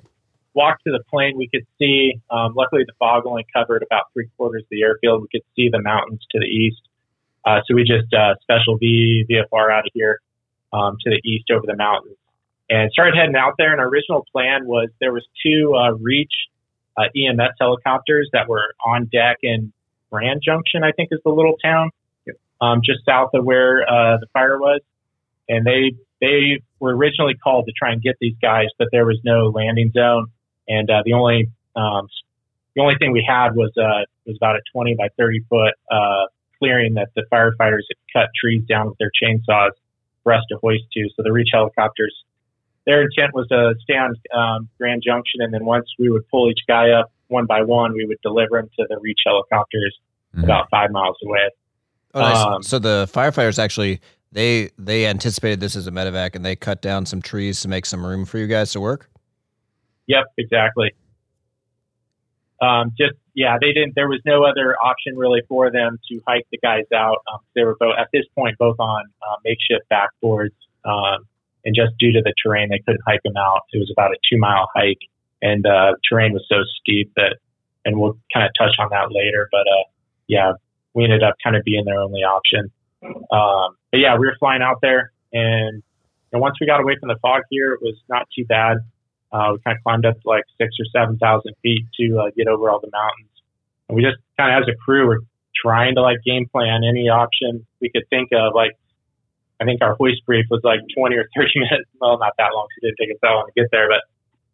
walked 0.52 0.82
to 0.84 0.90
the 0.90 1.04
plane, 1.08 1.36
we 1.36 1.48
could 1.48 1.66
see. 1.78 2.14
Um, 2.28 2.54
luckily, 2.56 2.82
the 2.86 2.94
fog 2.98 3.26
only 3.26 3.46
covered 3.54 3.84
about 3.84 4.04
three 4.12 4.28
quarters 4.36 4.62
of 4.62 4.68
the 4.70 4.82
airfield. 4.82 5.22
We 5.22 5.28
could 5.30 5.46
see 5.54 5.68
the 5.70 5.80
mountains 5.80 6.20
to 6.32 6.40
the 6.40 6.46
east. 6.46 6.82
Uh, 7.44 7.60
so 7.66 7.74
we 7.74 7.82
just 7.82 8.12
uh, 8.12 8.34
special 8.42 8.78
V 8.78 9.26
VFR 9.30 9.72
out 9.72 9.86
of 9.86 9.92
here 9.94 10.18
um, 10.72 10.96
to 11.04 11.10
the 11.10 11.20
east 11.24 11.50
over 11.52 11.66
the 11.66 11.76
mountains 11.76 12.16
and 12.74 12.90
started 12.92 13.14
heading 13.16 13.36
out 13.36 13.54
there. 13.58 13.72
And 13.72 13.80
our 13.80 13.86
original 13.86 14.26
plan 14.32 14.66
was 14.66 14.88
there 15.00 15.12
was 15.12 15.24
two 15.44 15.74
uh, 15.74 15.92
Reach 15.92 16.32
uh, 16.96 17.04
EMS 17.16 17.54
helicopters 17.60 18.28
that 18.32 18.48
were 18.48 18.74
on 18.84 19.06
deck 19.06 19.38
in 19.42 19.72
Grand 20.10 20.42
Junction, 20.44 20.82
I 20.84 20.92
think 20.92 21.08
is 21.12 21.20
the 21.24 21.30
little 21.30 21.56
town 21.62 21.90
um, 22.60 22.80
just 22.84 23.04
south 23.04 23.30
of 23.34 23.44
where 23.44 23.82
uh, 23.82 24.18
the 24.18 24.26
fire 24.32 24.58
was. 24.58 24.80
And 25.48 25.66
they 25.66 25.96
they 26.20 26.62
were 26.80 26.96
originally 26.96 27.34
called 27.34 27.66
to 27.66 27.72
try 27.72 27.92
and 27.92 28.02
get 28.02 28.16
these 28.20 28.36
guys, 28.40 28.66
but 28.78 28.88
there 28.92 29.04
was 29.04 29.18
no 29.24 29.48
landing 29.48 29.90
zone, 29.92 30.28
and 30.66 30.88
uh, 30.88 31.02
the 31.04 31.12
only 31.12 31.50
um, 31.76 32.08
the 32.74 32.80
only 32.80 32.94
thing 32.98 33.12
we 33.12 33.24
had 33.26 33.54
was 33.54 33.72
uh, 33.76 34.08
was 34.26 34.36
about 34.36 34.56
a 34.56 34.60
20 34.72 34.94
by 34.94 35.08
30 35.18 35.40
foot 35.50 35.74
uh, 35.90 36.26
clearing 36.58 36.94
that 36.94 37.08
the 37.14 37.24
firefighters 37.30 37.82
had 37.90 37.98
cut 38.12 38.30
trees 38.40 38.62
down 38.66 38.88
with 38.88 38.96
their 38.98 39.10
chainsaws 39.10 39.72
for 40.22 40.32
us 40.32 40.42
to 40.48 40.56
hoist 40.62 40.84
to. 40.94 41.08
So 41.14 41.22
the 41.22 41.32
Reach 41.32 41.50
helicopters, 41.52 42.14
their 42.86 43.02
intent 43.02 43.32
was 43.34 43.46
to 43.48 43.74
stay 43.82 43.94
on 43.94 44.14
um, 44.36 44.68
Grand 44.78 45.02
Junction, 45.04 45.40
and 45.40 45.52
then 45.52 45.64
once 45.64 45.86
we 45.98 46.10
would 46.10 46.28
pull 46.28 46.50
each 46.50 46.60
guy 46.68 46.90
up 46.90 47.10
one 47.28 47.46
by 47.46 47.62
one, 47.62 47.92
we 47.94 48.04
would 48.04 48.18
deliver 48.22 48.60
them 48.60 48.68
to 48.78 48.86
the 48.88 48.98
Reach 49.00 49.20
helicopters 49.24 49.96
mm-hmm. 50.34 50.44
about 50.44 50.68
five 50.70 50.90
miles 50.90 51.16
away. 51.24 51.50
Oh, 52.14 52.20
nice. 52.20 52.36
Um, 52.36 52.62
so 52.62 52.78
the 52.78 53.08
firefighters 53.12 53.58
actually 53.58 54.00
they 54.34 54.70
they 54.78 55.06
anticipated 55.06 55.60
this 55.60 55.76
as 55.76 55.86
a 55.86 55.90
medevac, 55.90 56.34
and 56.34 56.44
they 56.44 56.56
cut 56.56 56.82
down 56.82 57.06
some 57.06 57.22
trees 57.22 57.60
to 57.62 57.68
make 57.68 57.86
some 57.86 58.04
room 58.04 58.24
for 58.24 58.38
you 58.38 58.46
guys 58.46 58.72
to 58.72 58.80
work. 58.80 59.08
Yep, 60.06 60.24
exactly. 60.36 60.92
Um, 62.60 62.92
just 62.98 63.14
yeah, 63.34 63.56
they 63.60 63.72
didn't. 63.72 63.94
There 63.94 64.08
was 64.08 64.20
no 64.24 64.44
other 64.44 64.76
option 64.82 65.16
really 65.16 65.42
for 65.48 65.70
them 65.70 65.98
to 66.10 66.20
hike 66.26 66.46
the 66.50 66.58
guys 66.58 66.84
out. 66.94 67.18
Um, 67.32 67.40
they 67.54 67.64
were 67.64 67.76
both 67.78 67.94
at 67.98 68.08
this 68.12 68.24
point 68.34 68.58
both 68.58 68.76
on 68.78 69.04
uh, 69.22 69.36
makeshift 69.44 69.88
backboards, 69.90 70.54
um, 70.84 71.26
and 71.64 71.74
just 71.74 71.92
due 71.98 72.12
to 72.12 72.22
the 72.22 72.34
terrain, 72.42 72.68
they 72.70 72.80
couldn't 72.84 73.02
hike 73.06 73.22
them 73.24 73.36
out. 73.36 73.62
It 73.72 73.78
was 73.78 73.90
about 73.90 74.10
a 74.12 74.16
two 74.30 74.38
mile 74.38 74.68
hike, 74.74 75.00
and 75.42 75.64
uh, 75.66 75.94
terrain 76.08 76.32
was 76.32 76.44
so 76.48 76.56
steep 76.80 77.12
that, 77.16 77.36
and 77.84 77.98
we'll 77.98 78.18
kind 78.32 78.46
of 78.46 78.52
touch 78.58 78.74
on 78.78 78.88
that 78.90 79.12
later. 79.12 79.48
But 79.50 79.66
uh, 79.68 79.84
yeah, 80.26 80.52
we 80.94 81.04
ended 81.04 81.22
up 81.22 81.34
kind 81.42 81.56
of 81.56 81.62
being 81.64 81.84
their 81.84 82.00
only 82.00 82.20
option. 82.20 82.70
Um, 83.02 83.76
but 83.90 84.00
yeah, 84.00 84.16
we 84.16 84.26
were 84.26 84.36
flying 84.38 84.62
out 84.62 84.78
there, 84.80 85.12
and, 85.32 85.82
and 86.32 86.40
once 86.40 86.56
we 86.60 86.66
got 86.66 86.80
away 86.80 86.96
from 86.98 87.08
the 87.08 87.16
fog 87.20 87.42
here, 87.50 87.74
it 87.74 87.80
was 87.82 87.96
not 88.08 88.26
too 88.36 88.44
bad. 88.46 88.78
Uh, 89.32 89.50
we 89.52 89.58
kind 89.64 89.76
of 89.76 89.82
climbed 89.82 90.06
up 90.06 90.14
to 90.22 90.28
like 90.28 90.44
six 90.56 90.74
or 90.78 90.86
seven 90.94 91.18
thousand 91.18 91.54
feet 91.62 91.84
to 91.98 92.18
uh, 92.18 92.30
get 92.36 92.46
over 92.46 92.70
all 92.70 92.80
the 92.80 92.90
mountains. 92.92 93.30
And 93.88 93.96
we 93.96 94.02
just 94.02 94.16
kind 94.38 94.54
of, 94.54 94.62
as 94.62 94.68
a 94.72 94.76
crew, 94.76 95.06
were 95.06 95.20
trying 95.54 95.96
to 95.96 96.02
like 96.02 96.18
game 96.24 96.46
plan 96.50 96.82
any 96.84 97.08
option 97.08 97.66
we 97.80 97.90
could 97.90 98.04
think 98.10 98.30
of. 98.32 98.54
Like, 98.54 98.72
I 99.60 99.64
think 99.64 99.82
our 99.82 99.94
hoist 99.94 100.24
brief 100.26 100.46
was 100.50 100.60
like 100.64 100.80
20 100.96 101.16
or 101.16 101.28
30 101.36 101.50
minutes. 101.56 101.88
Well, 102.00 102.18
not 102.18 102.32
that 102.38 102.50
long. 102.54 102.66
'cause 102.68 102.78
it 102.82 102.86
didn't 102.86 102.98
take 102.98 103.14
us 103.14 103.20
that 103.22 103.30
long 103.30 103.46
to 103.46 103.60
get 103.60 103.70
there, 103.70 103.88
but 103.88 104.02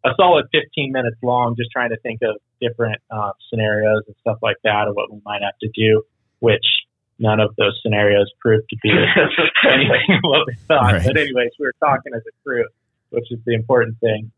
a 0.09 0.13
solid 0.15 0.45
15 0.51 0.91
minutes 0.91 1.17
long, 1.21 1.55
just 1.55 1.69
trying 1.71 1.89
to 1.89 1.97
think 1.97 2.21
of 2.23 2.35
different 2.59 3.01
uh, 3.11 3.31
scenarios 3.49 4.03
and 4.07 4.15
stuff 4.21 4.37
like 4.41 4.57
that 4.63 4.87
of 4.87 4.95
what 4.95 5.11
we 5.11 5.19
might 5.25 5.41
have 5.41 5.57
to 5.61 5.69
do, 5.75 6.01
which 6.39 6.65
none 7.19 7.39
of 7.39 7.55
those 7.55 7.79
scenarios 7.83 8.31
proved 8.39 8.67
to 8.69 8.77
be 8.81 8.89
anything 9.69 10.19
what 10.23 10.47
we 10.47 10.55
thought. 10.67 10.93
Right. 10.93 11.05
But 11.05 11.17
anyways, 11.17 11.51
we 11.59 11.65
were 11.67 11.73
talking 11.79 12.13
as 12.15 12.23
a 12.27 12.31
crew, 12.43 12.65
which 13.11 13.31
is 13.31 13.39
the 13.45 13.53
important 13.53 13.99
thing. 13.99 14.31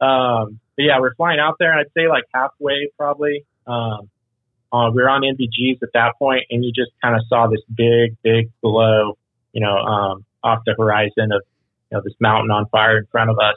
Um, 0.00 0.58
but 0.76 0.82
yeah, 0.82 0.98
we're 1.00 1.14
flying 1.14 1.38
out 1.40 1.54
there, 1.58 1.70
and 1.70 1.80
I'd 1.80 1.92
say 1.96 2.08
like 2.08 2.24
halfway 2.34 2.90
probably. 2.98 3.44
Um, 3.66 4.10
uh, 4.72 4.90
we 4.90 5.00
were 5.02 5.08
on 5.08 5.22
NVGs 5.22 5.82
at 5.82 5.90
that 5.94 6.14
point, 6.18 6.44
and 6.50 6.64
you 6.64 6.72
just 6.72 6.90
kind 7.00 7.14
of 7.14 7.22
saw 7.28 7.46
this 7.46 7.60
big, 7.74 8.16
big 8.22 8.50
glow, 8.62 9.16
you 9.56 9.62
know, 9.62 9.74
um, 9.74 10.24
off 10.44 10.60
the 10.66 10.74
horizon 10.78 11.32
of 11.32 11.40
you 11.90 11.96
know 11.96 12.02
this 12.04 12.12
mountain 12.20 12.50
on 12.50 12.66
fire 12.68 12.98
in 12.98 13.06
front 13.10 13.30
of 13.30 13.38
us. 13.38 13.56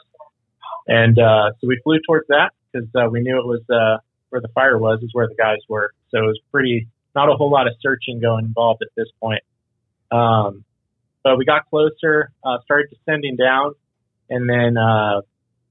And 0.88 1.18
uh, 1.18 1.50
so 1.60 1.68
we 1.68 1.78
flew 1.84 1.98
towards 2.06 2.26
that 2.28 2.52
because 2.72 2.88
uh, 2.94 3.10
we 3.10 3.20
knew 3.20 3.38
it 3.38 3.46
was 3.46 3.60
uh, 3.68 4.00
where 4.30 4.40
the 4.40 4.48
fire 4.54 4.78
was, 4.78 5.00
is 5.02 5.10
where 5.12 5.28
the 5.28 5.34
guys 5.34 5.58
were. 5.68 5.92
So 6.08 6.18
it 6.20 6.26
was 6.26 6.40
pretty, 6.50 6.88
not 7.14 7.28
a 7.28 7.34
whole 7.34 7.50
lot 7.50 7.66
of 7.66 7.74
searching 7.82 8.18
going 8.18 8.46
involved 8.46 8.80
at 8.80 8.88
this 8.96 9.08
point. 9.20 9.42
Um, 10.10 10.64
but 11.22 11.36
we 11.36 11.44
got 11.44 11.68
closer, 11.68 12.32
uh, 12.42 12.56
started 12.64 12.88
descending 12.88 13.36
down, 13.36 13.74
and 14.30 14.48
then 14.48 14.78
uh, 14.78 15.20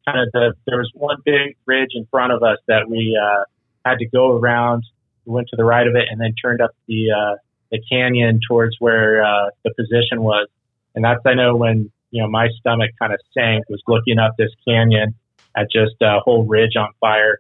kind 0.06 0.20
of 0.20 0.32
the, 0.32 0.54
there 0.68 0.78
was 0.78 0.92
one 0.94 1.18
big 1.26 1.58
ridge 1.65 1.92
in 1.96 2.06
front 2.12 2.34
of 2.34 2.44
us 2.44 2.60
that 2.68 2.88
we 2.88 3.20
uh, 3.20 3.46
had 3.84 3.98
to 3.98 4.06
go 4.06 4.38
around. 4.38 4.84
We 5.26 5.34
went 5.34 5.48
to 5.50 5.56
the 5.56 5.65
right 5.65 5.88
of 5.88 5.96
it 5.96 6.06
and 6.12 6.22
then 6.22 6.36
turned 6.39 6.62
up 6.62 6.72
the 6.88 7.08
uh, 7.12 7.36
the 7.71 7.82
canyon 7.89 8.39
towards 8.47 8.75
where 8.79 9.23
uh, 9.23 9.49
the 9.63 9.73
position 9.75 10.21
was. 10.21 10.47
And 10.95 11.03
that's 11.03 11.21
I 11.25 11.34
know 11.34 11.55
when 11.55 11.91
you 12.12 12.21
know 12.21 12.29
my 12.29 12.47
stomach 12.60 12.91
kind 12.99 13.13
of 13.13 13.19
sank 13.34 13.69
was 13.69 13.82
looking 13.88 14.19
up 14.19 14.36
this 14.38 14.51
canyon 14.67 15.15
at 15.55 15.67
just 15.71 15.95
a 16.01 16.19
whole 16.19 16.45
ridge 16.45 16.75
on 16.77 16.89
fire. 16.99 17.39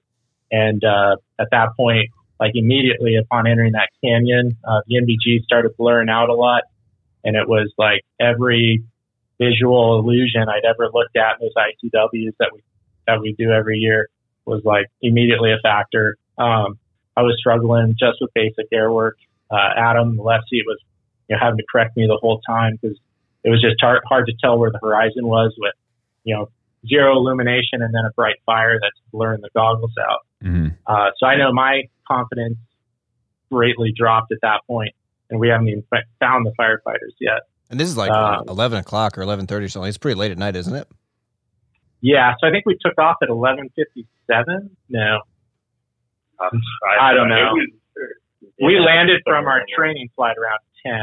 And 0.51 0.83
uh, 0.83 1.17
at 1.39 1.47
that 1.51 1.69
point, 1.77 2.09
like 2.39 2.51
immediately 2.55 3.15
upon 3.15 3.47
entering 3.47 3.73
that 3.73 3.89
canyon, 4.03 4.57
uh, 4.67 4.81
the 4.87 4.95
NVG 4.95 5.43
started 5.43 5.75
blurring 5.77 6.09
out 6.09 6.29
a 6.29 6.33
lot, 6.33 6.63
and 7.23 7.35
it 7.35 7.47
was 7.47 7.71
like 7.77 8.01
every 8.19 8.83
visual 9.39 9.99
illusion 9.99 10.43
I'd 10.47 10.65
ever 10.65 10.89
looked 10.93 11.15
at 11.15 11.39
in 11.39 11.47
those 11.47 11.53
ITWs 11.55 12.33
that 12.39 12.51
we 12.53 12.61
that 13.07 13.21
we 13.21 13.33
do 13.37 13.51
every 13.51 13.79
year 13.79 14.09
was 14.45 14.61
like 14.63 14.87
immediately 15.01 15.51
a 15.51 15.57
factor. 15.61 16.17
Um, 16.37 16.79
I 17.15 17.21
was 17.21 17.35
struggling 17.37 17.95
just 17.99 18.17
with 18.21 18.31
basic 18.33 18.67
air 18.71 18.91
work. 18.91 19.17
Uh, 19.51 19.69
Adam, 19.77 20.15
the 20.17 20.23
left 20.23 20.43
seat, 20.49 20.63
was 20.65 20.77
you 21.27 21.35
know 21.35 21.39
having 21.41 21.57
to 21.57 21.63
correct 21.71 21.95
me 21.97 22.05
the 22.07 22.17
whole 22.21 22.39
time 22.47 22.77
because 22.81 22.97
it 23.43 23.49
was 23.49 23.61
just 23.61 23.75
hard, 23.81 24.01
hard 24.07 24.25
to 24.27 24.33
tell 24.43 24.57
where 24.59 24.71
the 24.71 24.79
horizon 24.81 25.25
was 25.27 25.53
with 25.57 25.73
you 26.23 26.35
know 26.35 26.49
zero 26.87 27.15
illumination 27.17 27.81
and 27.81 27.93
then 27.93 28.05
a 28.05 28.11
bright 28.15 28.35
fire 28.45 28.77
that's 28.81 28.95
blurring 29.11 29.41
the 29.41 29.49
goggles 29.55 29.91
out. 30.09 30.19
hmm 30.41 30.67
Uh, 30.87 31.09
so 31.17 31.25
I 31.25 31.35
know 31.35 31.51
my 31.51 31.83
confidence 32.07 32.57
greatly 33.51 33.91
dropped 33.95 34.31
at 34.31 34.37
that 34.41 34.61
point, 34.67 34.93
and 35.29 35.39
we 35.39 35.47
haven't 35.49 35.67
even 35.69 35.83
found 36.19 36.45
the 36.45 36.53
firefighters 36.59 37.13
yet. 37.19 37.41
And 37.71 37.79
this 37.79 37.87
is 37.89 37.97
like 37.97 38.11
Um, 38.11 38.45
11 38.47 38.77
o'clock 38.79 39.17
or 39.17 39.21
11.30 39.21 39.65
or 39.65 39.67
something. 39.69 39.89
It's 39.89 39.97
pretty 39.97 40.17
late 40.19 40.31
at 40.31 40.37
night, 40.37 40.55
isn't 40.55 40.75
it? 40.75 40.87
Yeah, 42.01 42.33
so 42.39 42.47
I 42.47 42.51
think 42.51 42.65
we 42.65 42.77
took 42.79 42.97
off 42.97 43.17
at 43.21 43.29
11:57. 43.29 44.69
No, 44.89 45.21
Um, 46.39 46.61
I 46.99 47.13
don't 47.13 47.27
know. 47.29 47.35
It 47.35 47.53
was- 47.53 47.69
we 48.61 48.75
yeah, 48.75 48.81
landed 48.81 49.21
from 49.25 49.45
our 49.45 49.61
in 49.61 49.65
training 49.75 50.09
flight 50.15 50.35
around 50.37 50.59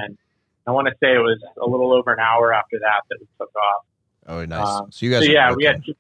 10. 0.09 0.19
I 0.66 0.71
want 0.73 0.88
to 0.88 0.95
say 1.01 1.14
it 1.14 1.19
was 1.19 1.40
a 1.61 1.66
little 1.66 1.92
over 1.92 2.12
an 2.12 2.19
hour 2.19 2.53
after 2.53 2.79
that 2.81 3.03
that 3.09 3.19
we 3.21 3.27
took 3.38 3.55
off. 3.55 3.85
Oh, 4.27 4.45
nice. 4.45 4.66
Um, 4.66 4.90
so 4.90 5.07
you 5.07 5.12
guys 5.12 5.25
So 5.25 5.31
are 5.31 5.33
yeah, 5.33 5.55
we 5.55 5.64
had 5.64 5.83
2, 5.85 5.95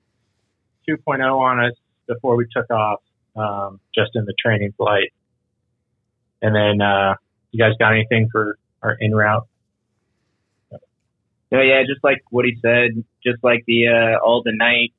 2.0 0.88 1.38
on 1.38 1.64
us 1.64 1.72
before 2.06 2.36
we 2.36 2.46
took 2.52 2.70
off, 2.70 3.00
um, 3.36 3.80
just 3.94 4.10
in 4.14 4.24
the 4.24 4.34
training 4.42 4.72
flight. 4.76 5.12
And 6.42 6.54
then, 6.54 6.80
uh, 6.80 7.14
you 7.52 7.58
guys 7.58 7.72
got 7.78 7.92
anything 7.92 8.28
for 8.30 8.58
our 8.82 8.96
in 9.00 9.14
route? 9.14 9.46
No, 11.52 11.62
yeah, 11.62 11.82
just 11.86 12.02
like 12.02 12.22
what 12.30 12.44
he 12.44 12.58
said, 12.60 13.04
just 13.24 13.42
like 13.42 13.64
the 13.66 13.86
uh, 13.88 14.24
all 14.24 14.42
the 14.42 14.52
night 14.52 14.92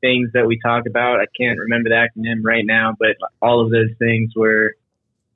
things 0.00 0.30
that 0.34 0.46
we 0.46 0.58
talk 0.58 0.86
about. 0.86 1.20
I 1.20 1.26
can't 1.38 1.58
remember 1.58 1.90
the 1.90 1.94
acronym 1.94 2.40
right 2.42 2.64
now, 2.66 2.96
but 2.98 3.16
all 3.40 3.64
of 3.64 3.70
those 3.70 3.90
things 3.98 4.32
were 4.34 4.74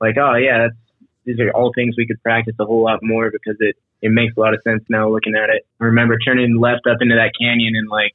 like, 0.01 0.17
oh 0.17 0.35
yeah, 0.35 0.67
that's, 0.67 0.77
these 1.25 1.39
are 1.39 1.51
all 1.51 1.71
things 1.73 1.95
we 1.97 2.05
could 2.05 2.21
practice 2.21 2.55
a 2.59 2.65
whole 2.65 2.83
lot 2.83 2.99
more 3.01 3.31
because 3.31 3.57
it 3.59 3.75
it 4.01 4.11
makes 4.11 4.35
a 4.37 4.39
lot 4.39 4.53
of 4.53 4.61
sense 4.63 4.83
now 4.89 5.09
looking 5.09 5.33
at 5.35 5.49
it. 5.49 5.65
I 5.81 5.85
remember 5.85 6.17
turning 6.19 6.59
left 6.59 6.85
up 6.87 6.97
into 7.01 7.15
that 7.15 7.31
canyon 7.39 7.75
and 7.75 7.89
like 7.89 8.13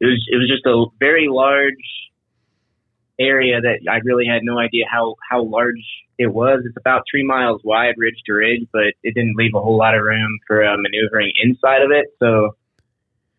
it 0.00 0.06
was 0.06 0.26
it 0.30 0.36
was 0.36 0.48
just 0.48 0.66
a 0.66 0.84
very 0.98 1.28
large 1.28 1.74
area 3.18 3.60
that 3.60 3.80
I 3.90 3.98
really 4.04 4.26
had 4.26 4.42
no 4.42 4.58
idea 4.58 4.84
how 4.90 5.16
how 5.30 5.44
large 5.44 5.82
it 6.18 6.26
was. 6.26 6.62
It's 6.66 6.76
about 6.76 7.04
three 7.10 7.24
miles 7.24 7.62
wide, 7.64 7.94
ridge 7.96 8.20
to 8.26 8.34
ridge, 8.34 8.66
but 8.72 8.92
it 9.02 9.14
didn't 9.14 9.36
leave 9.36 9.54
a 9.54 9.60
whole 9.60 9.78
lot 9.78 9.94
of 9.94 10.02
room 10.02 10.38
for 10.46 10.64
uh, 10.64 10.76
maneuvering 10.76 11.32
inside 11.42 11.82
of 11.82 11.90
it. 11.90 12.06
So 12.18 12.56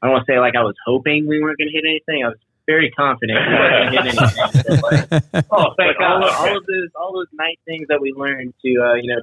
I 0.01 0.07
don't 0.07 0.13
want 0.13 0.25
to 0.25 0.33
say 0.33 0.39
like 0.39 0.55
I 0.55 0.63
was 0.63 0.75
hoping 0.85 1.27
we 1.27 1.41
weren't 1.41 1.57
going 1.57 1.69
to 1.69 1.73
hit 1.73 1.85
anything. 1.85 2.23
I 2.25 2.29
was 2.29 2.39
very 2.67 2.89
confident 2.91 3.39
we 3.47 3.53
weren't 3.53 3.93
going 3.93 4.07
anything. 4.07 4.63
But, 4.67 4.83
like, 5.31 5.45
Oh, 5.51 5.73
thank 5.77 5.97
like 5.99 6.09
all, 6.09 6.21
God. 6.21 6.33
all 6.49 6.57
of 6.57 6.65
those 6.65 6.89
all 6.95 7.13
those 7.13 7.27
nice 7.33 7.57
things 7.65 7.87
that 7.89 7.99
we 8.01 8.13
learned 8.15 8.53
to 8.63 8.69
uh, 8.81 8.93
you 8.95 9.15
know 9.15 9.21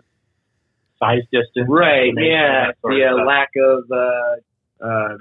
Size 0.98 1.22
distance. 1.33 1.66
right 1.68 2.09
information, 2.09 2.31
yeah 2.31 2.66
that 2.66 2.76
sort 2.83 2.94
the 2.94 3.05
of 3.09 3.18
uh, 3.20 3.24
lack 3.24 3.48
of 3.57 3.85
uh, 3.90 4.85
uh, 4.87 5.16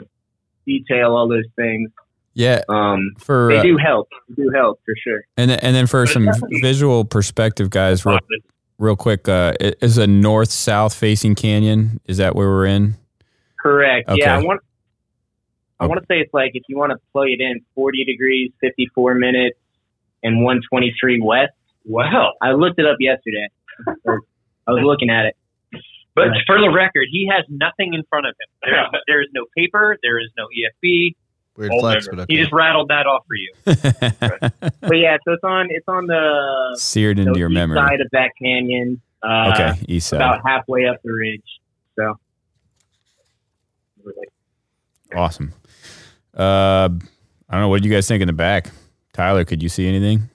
detail 0.66 1.16
all 1.16 1.28
those 1.30 1.46
things 1.56 1.90
Yeah, 2.34 2.62
um, 2.68 3.14
for 3.18 3.48
they 3.50 3.58
uh, 3.60 3.64
do 3.64 3.78
help 3.78 4.10
they 4.28 4.44
do 4.44 4.52
help 4.54 4.80
for 4.86 4.94
sure. 5.04 5.22
and 5.38 5.52
then- 5.52 5.60
and 5.62 5.74
then 5.76 5.88
for 5.88 6.06
some 6.06 6.30
visual 6.62 7.06
perspective, 7.06 7.70
guys, 7.70 8.06
real, 8.06 8.20
real 8.78 8.96
quick, 8.98 9.28
uh, 9.30 9.54
is 9.60 9.98
a 9.98 10.06
north 10.08 10.52
south 10.52 10.94
facing 10.94 11.36
canyon? 11.36 12.00
Is 12.06 12.18
that 12.18 12.36
where 12.36 12.48
we're 12.50 12.66
in? 12.66 12.96
Correct. 13.62 14.10
Okay. 14.10 14.20
Yeah, 14.22 14.38
I 14.38 14.44
want. 14.44 14.62
I 15.80 15.88
want 15.88 16.00
to 16.02 16.06
say 16.08 16.20
it's 16.20 16.34
like 16.34 16.52
if 16.56 16.63
you 16.68 16.78
want 16.78 16.92
to 16.92 16.98
plug 17.13 17.30
it 17.30 17.39
in, 17.39 17.62
40 17.76 18.04
degrees, 18.06 18.52
54 18.60 19.15
minutes, 19.15 19.58
and 20.24 20.44
123 20.44 21.22
west. 21.22 21.54
Wow. 21.86 22.34
I 22.42 22.52
looked 22.52 22.80
it 22.80 22.86
up 22.86 22.98
yesterday. 23.00 23.48
I 24.68 24.72
was 24.72 24.84
looking 24.84 25.10
at 25.10 25.26
it. 25.26 25.36
But 26.15 26.28
for 26.46 26.60
the 26.60 26.70
record, 26.70 27.08
he 27.10 27.30
has 27.34 27.46
nothing 27.48 27.94
in 27.94 28.04
front 28.10 28.26
of 28.26 28.32
him. 28.32 28.48
There, 28.63 29.02
there 29.08 29.22
is 29.22 29.30
no 29.34 29.46
paper. 29.58 29.98
There 30.04 30.20
is 30.20 30.30
no 30.38 30.48
EFB. 30.48 31.15
Weird 31.56 31.72
flex, 31.80 32.08
but 32.08 32.20
okay. 32.20 32.34
He 32.34 32.39
just 32.39 32.52
rattled 32.54 32.89
that 32.89 33.06
off 33.06 33.26
for 33.28 33.36
you. 33.36 33.54
But 34.82 34.98
yeah, 34.98 35.18
so 35.26 35.34
it's 35.34 35.44
on 35.44 35.68
it's 35.70 35.88
on 35.88 36.08
the, 36.08 36.76
Seared 36.78 37.18
the 37.18 37.24
into 37.24 37.39
your 37.39 37.50
east 37.50 37.54
memory. 37.54 37.78
side 37.78 38.02
of 38.02 38.08
that 38.12 38.32
canyon. 38.42 39.02
Uh, 39.22 39.52
okay, 39.54 39.86
east 39.88 40.08
side. 40.08 40.18
About 40.18 40.42
halfway 40.46 40.88
up 40.88 40.98
the 41.04 41.12
ridge. 41.12 41.44
So 41.96 42.18
Awesome. 45.15 45.54
Uh, 46.36 46.89
I 47.50 47.54
don't 47.54 47.62
know. 47.62 47.70
What 47.70 47.82
did 47.82 47.86
you 47.86 47.94
guys 47.94 48.08
think 48.08 48.22
in 48.22 48.28
the 48.28 48.34
back? 48.34 48.70
Tyler, 49.13 49.46
could 49.46 49.63
you 49.63 49.70
see 49.70 49.88
anything? 49.88 50.30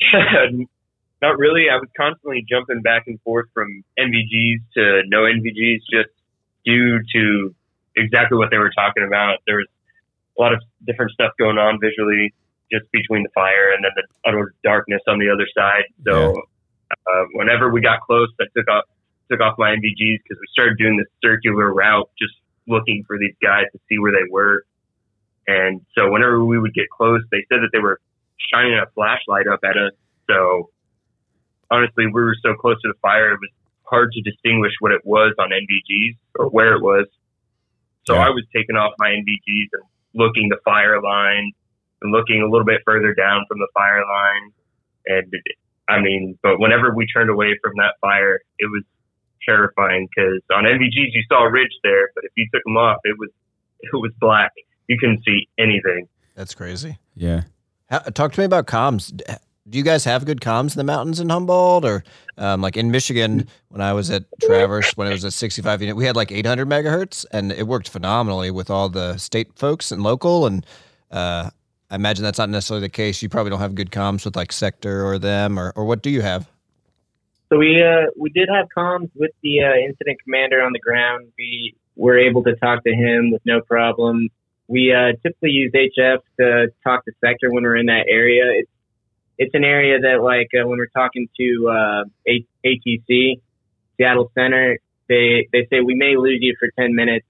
Not 1.22 1.38
really. 1.38 1.66
I 1.70 1.76
was 1.76 1.88
constantly 1.96 2.44
jumping 2.48 2.80
back 2.82 3.04
and 3.06 3.20
forth 3.20 3.46
from 3.52 3.84
NVGs 3.98 4.60
to 4.74 5.02
no 5.06 5.22
NVGs 5.22 5.80
just 5.90 6.10
due 6.64 6.98
to 7.14 7.54
exactly 7.96 8.38
what 8.38 8.50
they 8.50 8.58
were 8.58 8.72
talking 8.74 9.04
about. 9.06 9.38
There 9.46 9.56
was 9.56 9.66
a 10.38 10.42
lot 10.42 10.52
of 10.52 10.60
different 10.86 11.12
stuff 11.12 11.32
going 11.38 11.58
on 11.58 11.78
visually 11.80 12.32
just 12.72 12.90
between 12.92 13.22
the 13.22 13.28
fire 13.34 13.72
and 13.74 13.84
then 13.84 13.90
the 13.96 14.04
utter 14.28 14.54
darkness 14.64 15.02
on 15.08 15.18
the 15.18 15.28
other 15.30 15.46
side. 15.54 15.84
So 16.06 16.42
uh, 16.90 17.24
whenever 17.34 17.70
we 17.70 17.80
got 17.80 18.00
close, 18.00 18.28
I 18.40 18.44
took 18.56 18.68
off 18.68 18.84
took 19.30 19.40
off 19.40 19.56
my 19.58 19.70
NVGs 19.70 20.18
because 20.24 20.38
we 20.40 20.46
started 20.52 20.76
doing 20.78 20.96
this 20.96 21.06
circular 21.22 21.72
route, 21.72 22.08
just 22.18 22.34
looking 22.70 23.04
for 23.06 23.18
these 23.18 23.34
guys 23.42 23.64
to 23.72 23.78
see 23.88 23.98
where 23.98 24.12
they 24.12 24.30
were. 24.30 24.64
And 25.46 25.80
so 25.98 26.10
whenever 26.10 26.44
we 26.44 26.58
would 26.58 26.74
get 26.74 26.88
close, 26.90 27.22
they 27.30 27.44
said 27.48 27.60
that 27.62 27.70
they 27.72 27.80
were 27.80 28.00
shining 28.52 28.78
a 28.78 28.86
flashlight 28.94 29.46
up 29.52 29.60
at 29.64 29.76
us. 29.76 29.92
So 30.30 30.70
honestly, 31.70 32.06
we 32.06 32.12
were 32.12 32.36
so 32.42 32.54
close 32.54 32.80
to 32.82 32.88
the 32.88 32.98
fire, 33.02 33.32
it 33.32 33.40
was 33.40 33.50
hard 33.84 34.12
to 34.12 34.22
distinguish 34.22 34.72
what 34.80 34.92
it 34.92 35.02
was 35.04 35.34
on 35.38 35.50
NVGs 35.50 36.16
or 36.38 36.48
where 36.48 36.74
it 36.74 36.82
was. 36.82 37.06
So 38.06 38.14
Yeah. 38.14 38.26
I 38.26 38.30
was 38.30 38.44
taking 38.54 38.76
off 38.76 38.94
my 38.98 39.10
NVGs 39.10 39.68
and 39.72 39.82
looking 40.14 40.48
the 40.48 40.58
fire 40.64 41.00
line 41.02 41.52
and 42.02 42.12
looking 42.12 42.42
a 42.42 42.48
little 42.48 42.64
bit 42.64 42.82
further 42.84 43.14
down 43.14 43.44
from 43.48 43.58
the 43.58 43.68
fire 43.74 44.04
line. 44.04 44.52
And 45.06 45.32
I 45.88 46.00
mean, 46.00 46.38
but 46.42 46.60
whenever 46.60 46.94
we 46.94 47.06
turned 47.06 47.30
away 47.30 47.58
from 47.62 47.72
that 47.76 47.94
fire, 48.00 48.40
it 48.58 48.70
was 48.70 48.84
terrifying 49.48 50.08
because 50.14 50.40
on 50.54 50.64
NVGs 50.64 51.12
you 51.12 51.22
saw 51.28 51.44
a 51.44 51.50
ridge 51.50 51.72
there, 51.82 52.10
but 52.14 52.24
if 52.24 52.32
you 52.36 52.46
took 52.52 52.62
them 52.64 52.76
off, 52.76 52.98
it 53.04 53.16
was 53.18 53.30
it 53.80 53.90
was 53.92 54.12
black. 54.20 54.52
You 54.88 54.98
couldn't 54.98 55.22
see 55.24 55.48
anything. 55.58 56.08
That's 56.34 56.54
crazy. 56.54 56.98
Yeah. 57.14 57.42
How, 57.88 57.98
talk 57.98 58.32
to 58.32 58.40
me 58.40 58.44
about 58.44 58.66
comms. 58.66 59.16
Do 59.68 59.78
you 59.78 59.84
guys 59.84 60.04
have 60.04 60.24
good 60.24 60.40
comms 60.40 60.72
in 60.72 60.78
the 60.78 60.84
mountains 60.84 61.20
in 61.20 61.28
Humboldt, 61.28 61.84
or 61.84 62.02
um, 62.38 62.60
like 62.60 62.76
in 62.76 62.90
Michigan 62.90 63.46
when 63.68 63.80
I 63.80 63.92
was 63.92 64.10
at 64.10 64.24
Traverse 64.42 64.96
when 64.96 65.06
it 65.06 65.12
was 65.12 65.22
a 65.22 65.30
65 65.30 65.82
unit, 65.82 65.96
we 65.96 66.06
had 66.06 66.16
like 66.16 66.32
800 66.32 66.66
megahertz, 66.68 67.24
and 67.30 67.52
it 67.52 67.66
worked 67.66 67.88
phenomenally 67.88 68.50
with 68.50 68.70
all 68.70 68.88
the 68.88 69.16
state 69.18 69.56
folks 69.56 69.92
and 69.92 70.02
local. 70.02 70.46
And 70.46 70.66
uh, 71.10 71.50
I 71.90 71.94
imagine 71.94 72.24
that's 72.24 72.38
not 72.38 72.48
necessarily 72.48 72.86
the 72.86 72.90
case. 72.90 73.22
You 73.22 73.28
probably 73.28 73.50
don't 73.50 73.60
have 73.60 73.74
good 73.74 73.90
comms 73.90 74.24
with 74.24 74.34
like 74.34 74.50
Sector 74.50 75.04
or 75.06 75.18
them, 75.18 75.58
or 75.58 75.72
or 75.76 75.84
what 75.84 76.02
do 76.02 76.10
you 76.10 76.22
have? 76.22 76.48
So 77.50 77.58
we 77.58 77.82
uh, 77.82 78.06
we 78.16 78.30
did 78.30 78.48
have 78.48 78.68
comms 78.76 79.10
with 79.16 79.32
the 79.42 79.64
uh, 79.64 79.74
incident 79.74 80.18
commander 80.22 80.62
on 80.62 80.72
the 80.72 80.78
ground. 80.78 81.32
We 81.36 81.74
were 81.96 82.16
able 82.16 82.44
to 82.44 82.54
talk 82.54 82.84
to 82.84 82.92
him 82.92 83.32
with 83.32 83.42
no 83.44 83.60
problem. 83.60 84.28
We 84.68 84.94
uh, 84.94 85.16
typically 85.20 85.50
use 85.50 85.72
HF 85.72 86.18
to 86.38 86.68
talk 86.84 87.04
to 87.06 87.12
sector 87.20 87.50
when 87.50 87.64
we're 87.64 87.76
in 87.76 87.86
that 87.86 88.06
area. 88.08 88.44
It's 88.54 88.70
it's 89.36 89.54
an 89.54 89.64
area 89.64 89.98
that 89.98 90.22
like 90.22 90.48
uh, 90.54 90.68
when 90.68 90.78
we're 90.78 90.94
talking 90.94 91.28
to 91.40 91.68
uh, 91.68 92.04
ATC 92.64 93.40
Seattle 93.96 94.30
Center, 94.32 94.78
they 95.08 95.48
they 95.52 95.66
say 95.70 95.80
we 95.80 95.96
may 95.96 96.16
lose 96.16 96.38
you 96.40 96.54
for 96.60 96.68
ten 96.78 96.94
minutes. 96.94 97.26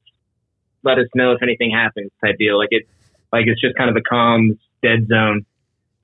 Let 0.82 0.98
us 0.98 1.06
know 1.14 1.32
if 1.32 1.42
anything 1.42 1.70
happens, 1.70 2.10
type 2.22 2.36
deal. 2.38 2.58
Like 2.58 2.68
it's 2.72 2.88
like 3.32 3.46
it's 3.46 3.60
just 3.60 3.74
kind 3.74 3.88
of 3.88 3.96
a 3.96 4.02
calm 4.02 4.58
dead 4.82 5.08
zone, 5.08 5.46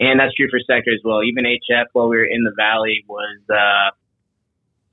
and 0.00 0.18
that's 0.18 0.34
true 0.34 0.48
for 0.48 0.58
sector 0.60 0.90
as 0.94 1.00
well. 1.04 1.22
Even 1.22 1.44
HF 1.44 1.84
while 1.92 2.08
we 2.08 2.16
were 2.16 2.24
in 2.24 2.44
the 2.44 2.52
valley 2.56 3.04
was 3.06 3.40
uh, 3.50 3.90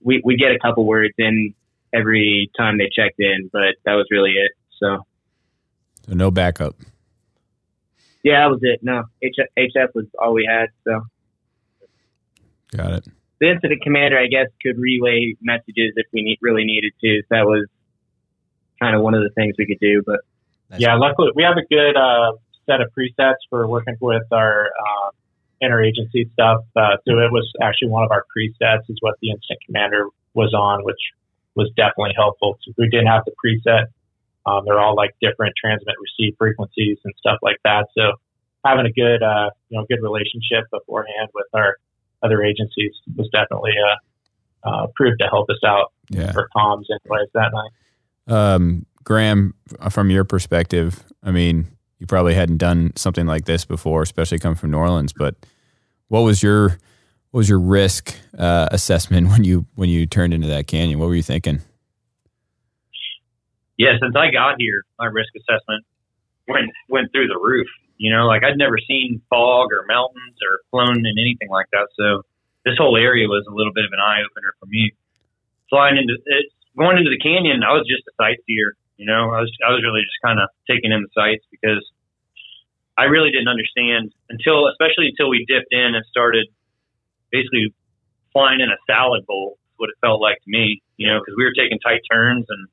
we 0.04 0.22
we 0.24 0.36
get 0.38 0.52
a 0.52 0.60
couple 0.60 0.86
words 0.86 1.14
in 1.18 1.54
every 1.94 2.50
time 2.58 2.78
they 2.78 2.90
checked 2.94 3.20
in, 3.20 3.50
but 3.52 3.76
that 3.86 3.94
was 3.94 4.08
really 4.12 4.32
it. 4.32 4.52
So 4.80 5.06
So 6.08 6.14
no 6.16 6.32
backup. 6.32 6.76
yeah, 8.24 8.42
that 8.42 8.50
was 8.52 8.60
it. 8.64 8.80
No, 8.84 9.04
HF, 9.24 9.48
HF 9.58 9.90
was 9.96 10.06
all 10.20 10.34
we 10.34 10.48
had. 10.50 10.68
So 10.84 11.02
Got 12.76 12.94
it. 12.94 13.06
the 13.40 13.52
incident 13.52 13.82
commander, 13.84 14.18
I 14.18 14.28
guess, 14.28 14.48
could 14.62 14.78
relay 14.80 15.36
messages 15.42 15.94
if 15.96 16.08
we 16.12 16.24
need, 16.24 16.40
really 16.42 16.64
needed 16.66 16.94
to. 17.02 17.22
So 17.24 17.28
that 17.32 17.46
was 17.46 17.68
kind 18.82 18.96
of 18.96 19.02
one 19.04 19.14
of 19.14 19.22
the 19.22 19.30
things 19.36 19.56
we 19.60 19.66
could 19.68 19.80
do. 19.80 20.02
But 20.06 20.22
Nice. 20.72 20.80
Yeah, 20.82 20.96
luckily 20.96 21.30
we 21.36 21.44
have 21.44 21.58
a 21.58 21.66
good 21.70 21.96
uh, 21.96 22.32
set 22.66 22.82
of 22.82 22.88
presets 22.98 23.36
for 23.50 23.68
working 23.68 23.96
with 24.02 24.24
our 24.32 24.66
uh, 24.68 25.10
interagency 25.64 26.32
stuff. 26.34 26.62
Uh, 26.76 26.98
so 27.08 27.20
it 27.20 27.32
was 27.32 27.50
actually 27.62 27.90
one 27.90 28.04
of 28.04 28.12
our 28.12 28.26
presets 28.36 28.84
is 28.90 28.98
what 29.00 29.16
the 29.22 29.32
incident 29.32 29.60
commander 29.66 30.08
was 30.34 30.54
on, 30.54 30.84
which 30.84 31.00
was 31.56 31.70
definitely 31.78 32.14
helpful. 32.16 32.58
So 32.64 32.74
we 32.78 32.90
didn't 32.90 33.08
have 33.08 33.24
the 33.26 33.34
preset. 33.40 33.86
Um, 34.46 34.64
they're 34.66 34.80
all 34.80 34.96
like 34.96 35.12
different 35.22 35.54
transmit 35.60 35.96
receive 36.02 36.36
frequencies 36.38 36.98
and 37.06 37.14
stuff 37.18 37.40
like 37.42 37.58
that. 37.64 37.88
So 37.98 38.14
having 38.66 38.86
a 38.86 38.92
good, 38.92 39.24
uh, 39.24 39.52
you 39.70 39.78
know, 39.78 39.86
good 39.88 40.02
relationship 40.02 40.66
beforehand 40.72 41.30
with 41.34 41.48
our 41.54 41.78
other 42.22 42.44
agencies 42.44 42.92
was 43.16 43.30
definitely 43.32 43.74
uh, 43.80 44.68
uh, 44.70 44.88
proved 44.96 45.20
to 45.20 45.28
help 45.28 45.50
us 45.50 45.60
out 45.66 45.92
Yeah. 46.10 46.32
for 46.32 46.50
comms 46.56 46.86
anyways 46.90 47.30
that 47.34 47.52
night. 47.54 47.72
Um, 48.28 48.86
Graham, 49.04 49.54
from 49.90 50.10
your 50.10 50.24
perspective, 50.24 51.04
I 51.22 51.32
mean, 51.32 51.68
you 52.00 52.08
probably 52.08 52.34
hadn't 52.34 52.58
done 52.58 52.92
something 52.96 53.26
like 53.26 53.46
this 53.46 53.66
before, 53.66 54.02
especially 54.02 54.40
coming 54.40 54.56
from 54.56 54.72
New 54.72 54.78
Orleans. 54.78 55.14
But 55.14 55.36
what 56.14 56.22
was 56.22 56.44
your 56.44 56.78
what 57.32 57.40
was 57.40 57.50
your 57.50 57.60
risk 57.60 58.14
uh, 58.38 58.70
assessment 58.70 59.28
when 59.32 59.44
you 59.44 59.66
when 59.74 59.90
you 59.90 60.06
turned 60.06 60.34
into 60.34 60.48
that 60.48 60.68
canyon? 60.68 61.00
What 61.00 61.08
were 61.08 61.16
you 61.16 61.24
thinking? 61.24 61.62
yeah, 63.78 63.98
since 63.98 64.14
I 64.14 64.30
got 64.30 64.62
here, 64.62 64.86
my 65.00 65.10
risk 65.10 65.34
assessment 65.34 65.82
went 66.48 66.70
went 66.90 67.10
through 67.12 67.28
the 67.28 67.40
roof. 67.42 67.66
You 67.98 68.14
know, 68.14 68.28
like 68.30 68.44
I'd 68.44 68.58
never 68.58 68.78
seen 68.78 69.22
fog 69.30 69.74
or 69.74 69.86
mountains 69.90 70.38
or 70.38 70.62
flown 70.70 71.02
in 71.02 71.18
anything 71.18 71.50
like 71.50 71.66
that. 71.74 71.90
So 71.98 72.22
this 72.66 72.78
whole 72.78 72.98
area 72.98 73.28
was 73.28 73.46
a 73.50 73.54
little 73.54 73.74
bit 73.74 73.86
of 73.86 73.92
an 73.94 74.00
eye 74.00 74.22
opener 74.22 74.54
for 74.60 74.68
me. 74.68 74.94
Flying 75.70 75.98
into 75.98 76.14
it, 76.14 76.46
going 76.78 76.98
into 76.98 77.10
the 77.10 77.18
canyon, 77.18 77.66
I 77.66 77.74
was 77.74 77.90
just 77.90 78.06
a 78.06 78.14
sightseer. 78.22 78.78
You 78.98 79.10
know, 79.10 79.34
I 79.34 79.42
was 79.42 79.50
I 79.66 79.74
was 79.74 79.82
really 79.82 80.06
just 80.06 80.22
kind 80.22 80.38
of 80.38 80.50
taking 80.70 80.94
in 80.94 81.02
the 81.02 81.12
sights 81.18 81.46
because 81.50 81.82
I 82.98 83.06
really 83.06 83.32
didn't 83.32 83.48
understand 83.48 84.14
until, 84.30 84.68
especially 84.68 85.08
until 85.10 85.30
we 85.30 85.46
dipped 85.48 85.72
in 85.72 85.96
and 85.96 86.06
started 86.10 86.46
basically 87.32 87.74
flying 88.32 88.62
in 88.62 88.70
a 88.70 88.78
salad 88.88 89.26
bowl. 89.26 89.58
What 89.78 89.90
it 89.90 89.96
felt 90.02 90.22
like 90.22 90.38
to 90.38 90.50
me. 90.50 90.82
You 90.98 91.10
know, 91.10 91.20
because 91.20 91.34
we 91.36 91.44
were 91.44 91.52
taking 91.58 91.80
tight 91.80 92.02
turns 92.10 92.46
and 92.48 92.68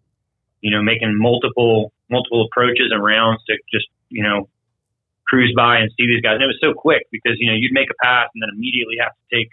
you 0.61 0.71
know, 0.71 0.83
making 0.83 1.17
multiple 1.17 1.93
multiple 2.11 2.47
approaches 2.51 2.91
and 2.91 3.03
rounds 3.03 3.43
to 3.47 3.57
just, 3.73 3.87
you 4.09 4.23
know, 4.23 4.49
cruise 5.27 5.53
by 5.57 5.79
and 5.79 5.91
see 5.97 6.07
these 6.07 6.21
guys. 6.21 6.35
And 6.35 6.43
it 6.43 6.51
was 6.51 6.59
so 6.61 6.75
quick 6.75 7.07
because, 7.13 7.35
you 7.39 7.47
know, 7.47 7.57
you'd 7.57 7.73
make 7.73 7.89
a 7.89 7.95
pass 8.03 8.29
and 8.35 8.43
then 8.43 8.51
immediately 8.53 8.97
have 9.01 9.13
to 9.13 9.37
take 9.37 9.49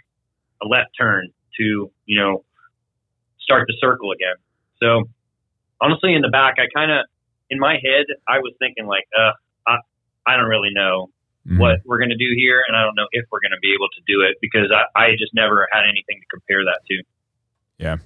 a 0.62 0.66
left 0.66 0.90
turn 0.98 1.28
to, 1.58 1.90
you 2.06 2.20
know, 2.20 2.44
start 3.40 3.66
the 3.68 3.76
circle 3.80 4.10
again. 4.12 4.36
So 4.82 5.08
honestly 5.80 6.14
in 6.14 6.22
the 6.22 6.28
back 6.28 6.56
I 6.58 6.66
kinda 6.76 7.04
in 7.50 7.58
my 7.58 7.74
head 7.74 8.06
I 8.26 8.38
was 8.38 8.52
thinking 8.58 8.86
like, 8.86 9.06
uh, 9.18 9.32
I 10.28 10.34
I 10.34 10.36
don't 10.36 10.46
really 10.48 10.70
know 10.72 11.10
Mhm. 11.46 11.58
what 11.58 11.80
we're 11.86 11.98
gonna 11.98 12.16
do 12.16 12.32
here 12.36 12.62
and 12.68 12.76
I 12.76 12.82
don't 12.82 12.94
know 12.94 13.06
if 13.12 13.24
we're 13.30 13.40
gonna 13.40 13.60
be 13.62 13.72
able 13.72 13.88
to 13.88 14.00
do 14.06 14.20
it 14.22 14.36
because 14.42 14.70
I, 14.70 14.84
I 15.00 15.10
just 15.12 15.32
never 15.34 15.66
had 15.72 15.84
anything 15.84 16.20
to 16.20 16.26
compare 16.30 16.62
that 16.64 16.80
to. 16.88 17.02
Yeah. 17.78 17.96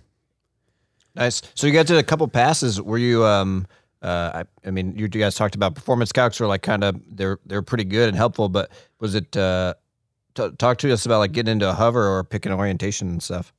Nice. 1.17 1.43
So 1.55 1.67
you 1.67 1.73
guys 1.73 1.87
did 1.87 1.99
a 1.99 2.03
couple 2.03 2.27
passes. 2.29 2.81
Were 2.81 2.99
you? 2.99 3.25
Um, 3.25 3.67
uh, 4.03 4.43
I, 4.65 4.69
I 4.69 4.71
mean, 4.71 4.93
you, 4.97 5.03
you 5.05 5.09
guys 5.09 5.35
talked 5.35 5.55
about 5.55 5.75
performance 5.75 6.11
calcs 6.13 6.41
were 6.41 6.47
like 6.47 6.63
kind 6.63 6.83
of 6.85 7.01
they're 7.17 7.39
they're 7.47 7.63
pretty 7.63 7.85
good 7.85 8.09
and 8.09 8.17
helpful. 8.17 8.49
But 8.49 8.71
was 9.01 9.15
it? 9.15 9.37
Uh, 9.37 9.75
t- 10.35 10.51
talk 10.59 10.79
to 10.79 10.93
us 10.93 11.05
about 11.07 11.19
like 11.19 11.33
getting 11.33 11.53
into 11.53 11.69
a 11.69 11.73
hover 11.75 12.07
or 12.09 12.25
picking 12.25 12.53
orientation 12.53 13.09
and 13.09 13.23
stuff. 13.23 13.53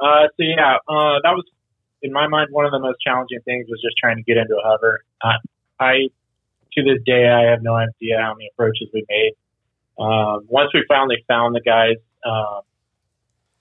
Uh, 0.00 0.26
so 0.36 0.42
yeah, 0.42 0.76
uh, 0.88 1.18
that 1.22 1.32
was 1.34 1.44
in 2.02 2.12
my 2.12 2.28
mind 2.28 2.48
one 2.52 2.64
of 2.64 2.70
the 2.72 2.78
most 2.78 2.98
challenging 3.00 3.40
things 3.44 3.66
was 3.68 3.80
just 3.82 3.96
trying 3.98 4.16
to 4.16 4.22
get 4.22 4.36
into 4.36 4.54
a 4.54 4.62
hover. 4.68 5.00
Uh, 5.22 5.32
I 5.80 6.08
to 6.78 6.94
this 6.94 7.02
day 7.04 7.28
I 7.28 7.50
have 7.50 7.62
no 7.62 7.74
idea 7.74 8.18
how 8.20 8.34
many 8.34 8.48
approaches 8.52 8.88
we 8.92 9.04
made. 9.08 9.32
Um, 9.98 10.46
once 10.48 10.70
we 10.72 10.84
finally 10.88 11.24
found 11.26 11.54
the 11.54 11.60
guys, 11.60 11.96
um, 12.24 12.60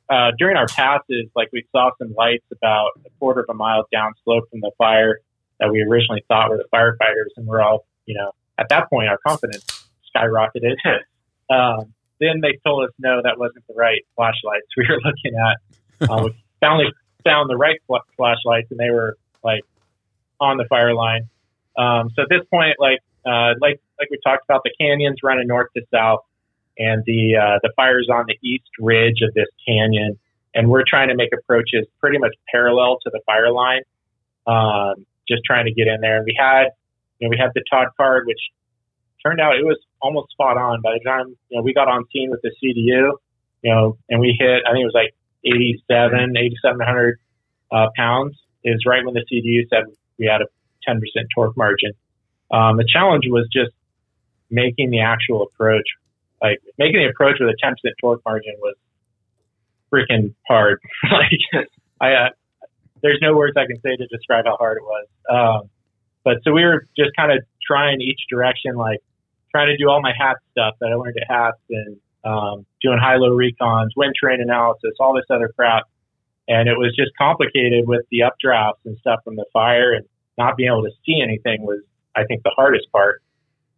uh, 0.09 0.31
during 0.37 0.55
our 0.55 0.67
passes, 0.67 1.27
like 1.35 1.49
we 1.51 1.65
saw 1.71 1.91
some 1.97 2.13
lights 2.13 2.45
about 2.51 2.91
a 3.05 3.09
quarter 3.19 3.41
of 3.41 3.47
a 3.49 3.53
mile 3.53 3.85
downslope 3.93 4.49
from 4.49 4.61
the 4.61 4.71
fire 4.77 5.19
that 5.59 5.71
we 5.71 5.81
originally 5.81 6.23
thought 6.27 6.49
were 6.49 6.57
the 6.57 6.67
firefighters, 6.73 7.31
and 7.35 7.47
we're 7.47 7.61
all, 7.61 7.85
you 8.05 8.15
know, 8.15 8.31
at 8.57 8.69
that 8.69 8.89
point 8.89 9.09
our 9.09 9.17
confidence 9.17 9.65
skyrocketed. 10.15 10.75
um, 11.49 11.93
then 12.19 12.41
they 12.41 12.57
told 12.65 12.85
us 12.85 12.91
no, 12.99 13.21
that 13.23 13.37
wasn't 13.37 13.65
the 13.67 13.73
right 13.75 14.01
flashlights 14.15 14.67
we 14.77 14.85
were 14.89 14.99
looking 15.03 15.37
at. 15.39 16.09
Uh, 16.09 16.23
we 16.25 16.35
finally 16.61 16.91
found 17.23 17.49
the 17.49 17.57
right 17.57 17.79
fl- 17.87 17.95
flashlights, 18.15 18.71
and 18.71 18.79
they 18.79 18.91
were 18.91 19.17
like 19.43 19.61
on 20.39 20.57
the 20.57 20.65
fire 20.69 20.93
line. 20.93 21.27
Um, 21.77 22.09
so 22.15 22.23
at 22.23 22.29
this 22.29 22.45
point, 22.49 22.75
like 22.79 22.99
uh, 23.27 23.53
like 23.59 23.81
like 23.99 24.09
we 24.09 24.19
talked 24.23 24.43
about, 24.47 24.61
the 24.63 24.71
canyons 24.79 25.17
running 25.23 25.47
north 25.47 25.69
to 25.75 25.83
south, 25.93 26.21
and 26.77 27.03
the 27.05 27.35
uh, 27.35 27.59
the 27.63 27.71
fire's 27.75 28.07
on 28.11 28.25
the 28.27 28.37
east 28.47 28.69
ridge 28.79 29.21
of 29.21 29.33
this 29.33 29.47
canyon, 29.67 30.17
and 30.53 30.69
we're 30.69 30.83
trying 30.87 31.09
to 31.09 31.15
make 31.15 31.29
approaches 31.33 31.85
pretty 31.99 32.17
much 32.17 32.33
parallel 32.51 32.99
to 33.03 33.09
the 33.11 33.19
fire 33.25 33.51
line, 33.51 33.81
um, 34.47 35.05
just 35.27 35.41
trying 35.45 35.65
to 35.65 35.73
get 35.73 35.87
in 35.87 35.99
there. 36.01 36.17
And 36.17 36.25
we 36.25 36.35
had 36.39 36.69
you 37.19 37.27
know 37.27 37.29
we 37.29 37.37
had 37.37 37.51
the 37.53 37.63
TOLD 37.69 37.89
card, 37.97 38.27
which 38.27 38.39
turned 39.25 39.41
out 39.41 39.57
it 39.57 39.65
was 39.65 39.79
almost 40.01 40.31
spot 40.31 40.57
on. 40.57 40.81
By 40.81 40.93
the 40.93 41.03
time 41.03 41.35
you 41.49 41.57
know 41.57 41.63
we 41.63 41.73
got 41.73 41.87
on 41.87 42.05
scene 42.13 42.31
with 42.31 42.41
the 42.41 42.51
CDU, 42.63 43.11
you 43.61 43.71
know, 43.71 43.97
and 44.09 44.19
we 44.19 44.35
hit, 44.39 44.63
I 44.65 44.71
think 44.71 44.83
it 44.83 44.85
was 44.85 44.95
like 44.95 45.13
87, 45.43 46.37
8,700 46.37 47.19
uh, 47.71 47.87
pounds 47.95 48.37
is 48.63 48.83
right 48.85 49.03
when 49.03 49.13
the 49.13 49.25
CDU 49.31 49.67
said 49.69 49.83
we 50.17 50.25
had 50.25 50.41
a 50.41 50.47
10% 50.89 50.99
torque 51.35 51.57
margin. 51.57 51.91
Um, 52.51 52.77
the 52.77 52.85
challenge 52.91 53.25
was 53.27 53.47
just 53.51 53.71
making 54.49 54.91
the 54.91 55.01
actual 55.01 55.43
approach, 55.43 55.85
like 56.41 56.59
making 56.77 56.99
the 56.99 57.09
approach 57.09 57.37
with 57.39 57.49
a 57.49 57.65
10% 57.65 57.73
torque 57.99 58.21
margin 58.25 58.53
was 58.59 58.75
freaking 59.91 60.33
hard. 60.47 60.79
like 61.11 61.67
I, 61.99 62.13
uh, 62.13 62.29
there's 63.01 63.19
no 63.21 63.35
words 63.35 63.57
I 63.57 63.65
can 63.65 63.79
say 63.81 63.95
to 63.95 64.07
describe 64.07 64.45
how 64.45 64.57
hard 64.57 64.77
it 64.77 64.83
was. 64.83 65.07
Um, 65.29 65.69
but 66.23 66.37
so 66.43 66.51
we 66.51 66.63
were 66.63 66.87
just 66.97 67.11
kind 67.15 67.31
of 67.31 67.39
trying 67.65 68.01
each 68.01 68.21
direction, 68.29 68.75
like 68.75 68.99
trying 69.51 69.67
to 69.67 69.77
do 69.77 69.89
all 69.89 70.01
my 70.01 70.13
hat 70.17 70.37
stuff 70.51 70.75
that 70.79 70.87
I 70.87 70.95
learned 70.95 71.17
at 71.17 71.27
HATS 71.29 71.57
and 71.69 71.97
um, 72.23 72.65
doing 72.81 72.97
high-low 73.01 73.29
recons, 73.29 73.89
wind 73.95 74.13
terrain 74.19 74.41
analysis, 74.41 74.91
all 74.99 75.13
this 75.13 75.25
other 75.29 75.51
crap. 75.55 75.83
And 76.47 76.67
it 76.69 76.77
was 76.77 76.95
just 76.95 77.11
complicated 77.17 77.87
with 77.87 78.05
the 78.11 78.19
updrafts 78.19 78.83
and 78.85 78.97
stuff 78.99 79.19
from 79.23 79.35
the 79.35 79.45
fire 79.51 79.93
and 79.93 80.05
not 80.37 80.57
being 80.57 80.69
able 80.69 80.83
to 80.83 80.91
see 81.05 81.21
anything 81.21 81.61
was, 81.61 81.81
I 82.17 82.25
think, 82.25 82.43
the 82.43 82.51
hardest 82.55 82.91
part. 82.91 83.21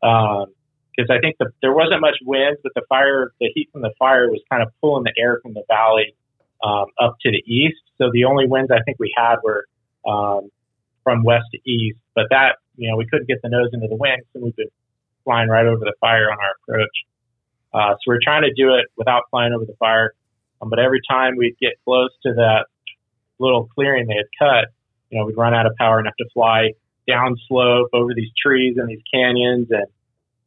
Because 0.01 1.09
I 1.09 1.19
think 1.19 1.35
the, 1.39 1.51
there 1.61 1.73
wasn't 1.73 2.01
much 2.01 2.15
wind, 2.25 2.57
but 2.63 2.71
the 2.75 2.83
fire, 2.87 3.31
the 3.39 3.49
heat 3.53 3.69
from 3.71 3.81
the 3.81 3.91
fire 3.99 4.29
was 4.29 4.41
kind 4.49 4.63
of 4.63 4.69
pulling 4.81 5.03
the 5.03 5.13
air 5.17 5.39
from 5.41 5.53
the 5.53 5.63
valley 5.67 6.15
um, 6.63 6.85
up 6.99 7.17
to 7.21 7.31
the 7.31 7.43
east. 7.45 7.81
So 7.97 8.09
the 8.11 8.25
only 8.25 8.47
winds 8.47 8.71
I 8.71 8.81
think 8.83 8.97
we 8.99 9.13
had 9.15 9.35
were 9.43 9.65
um, 10.07 10.49
from 11.03 11.23
west 11.23 11.45
to 11.53 11.69
east. 11.69 11.99
But 12.15 12.27
that, 12.31 12.57
you 12.75 12.89
know, 12.89 12.97
we 12.97 13.05
couldn't 13.05 13.27
get 13.27 13.41
the 13.41 13.49
nose 13.49 13.69
into 13.73 13.87
the 13.87 13.95
wind, 13.95 14.21
so 14.33 14.39
we've 14.41 14.55
been 14.55 14.71
flying 15.23 15.49
right 15.49 15.65
over 15.65 15.79
the 15.79 15.93
fire 15.99 16.31
on 16.31 16.37
our 16.39 16.55
approach. 16.63 16.95
Uh, 17.73 17.93
so 17.93 18.01
we're 18.07 18.19
trying 18.23 18.43
to 18.43 18.53
do 18.53 18.73
it 18.73 18.85
without 18.97 19.23
flying 19.29 19.53
over 19.53 19.65
the 19.65 19.75
fire. 19.79 20.13
Um, 20.61 20.69
but 20.69 20.79
every 20.79 21.01
time 21.09 21.35
we'd 21.37 21.57
get 21.61 21.73
close 21.85 22.09
to 22.23 22.33
that 22.33 22.65
little 23.37 23.69
clearing 23.75 24.07
they 24.07 24.15
had 24.15 24.25
cut, 24.37 24.73
you 25.09 25.17
know, 25.17 25.25
we'd 25.25 25.37
run 25.37 25.53
out 25.53 25.65
of 25.65 25.75
power 25.77 26.03
have 26.03 26.15
to 26.15 26.25
fly 26.33 26.71
down 27.09 27.35
slope 27.47 27.89
over 27.93 28.13
these 28.13 28.31
trees 28.41 28.77
and 28.77 28.87
these 28.87 29.01
canyons, 29.11 29.67
and 29.71 29.87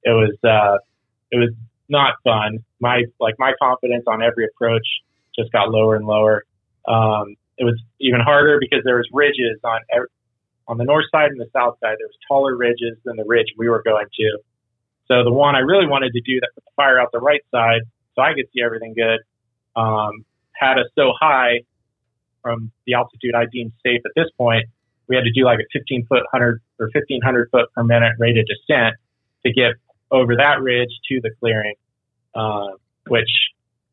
it 0.05 0.11
was 0.11 0.37
uh, 0.44 0.79
it 1.31 1.38
was 1.38 1.51
not 1.88 2.14
fun. 2.25 2.59
My 2.81 3.05
like 3.20 3.35
my 3.38 3.53
confidence 3.61 4.05
on 4.07 4.22
every 4.22 4.46
approach 4.46 4.87
just 5.37 5.51
got 5.53 5.70
lower 5.70 5.96
and 5.96 6.07
lower. 6.07 6.44
Um, 6.87 7.37
it 7.59 7.64
was 7.64 7.81
even 8.01 8.20
harder 8.20 8.59
because 8.61 8.81
there 8.85 8.96
was 8.96 9.09
ridges 9.12 9.61
on 9.64 9.81
every, 9.92 10.09
on 10.68 10.79
the 10.79 10.85
north 10.85 11.07
side 11.12 11.31
and 11.31 11.40
the 11.40 11.51
south 11.53 11.77
side. 11.81 11.96
There 11.98 12.07
was 12.07 12.16
taller 12.29 12.57
ridges 12.57 12.98
than 13.05 13.16
the 13.16 13.25
ridge 13.27 13.48
we 13.57 13.68
were 13.68 13.83
going 13.83 14.07
to. 14.18 14.38
So 15.09 15.25
the 15.25 15.33
one 15.33 15.55
I 15.55 15.61
really 15.61 15.87
wanted 15.87 16.12
to 16.12 16.20
do 16.20 16.40
that 16.40 16.51
put 16.55 16.64
the 16.64 16.70
fire 16.77 17.01
out 17.01 17.11
the 17.12 17.20
right 17.20 17.42
side 17.51 17.83
so 18.14 18.22
I 18.22 18.35
could 18.35 18.46
see 18.55 18.62
everything 18.64 18.94
good 18.94 19.20
um, 19.77 20.25
had 20.53 20.79
us 20.79 20.87
so 20.94 21.12
high 21.18 21.61
from 22.42 22.72
the 22.87 22.94
altitude 22.94 23.35
I 23.35 23.44
deemed 23.51 23.72
safe 23.85 24.03
at 24.05 24.12
this 24.16 24.31
point. 24.37 24.66
We 25.09 25.17
had 25.17 25.25
to 25.25 25.33
do 25.33 25.45
like 25.45 25.59
a 25.59 25.65
15 25.73 26.07
foot, 26.07 26.23
100 26.33 26.61
or 26.79 26.87
1500 26.95 27.51
foot 27.51 27.73
per 27.75 27.83
minute 27.85 28.12
rate 28.19 28.38
of 28.38 28.47
descent 28.47 28.95
to 29.45 29.53
get 29.53 29.73
over 30.11 30.37
that 30.37 30.61
ridge 30.62 30.91
to 31.11 31.21
the 31.21 31.31
clearing, 31.41 31.75
uh, 32.35 32.69
which 33.09 33.29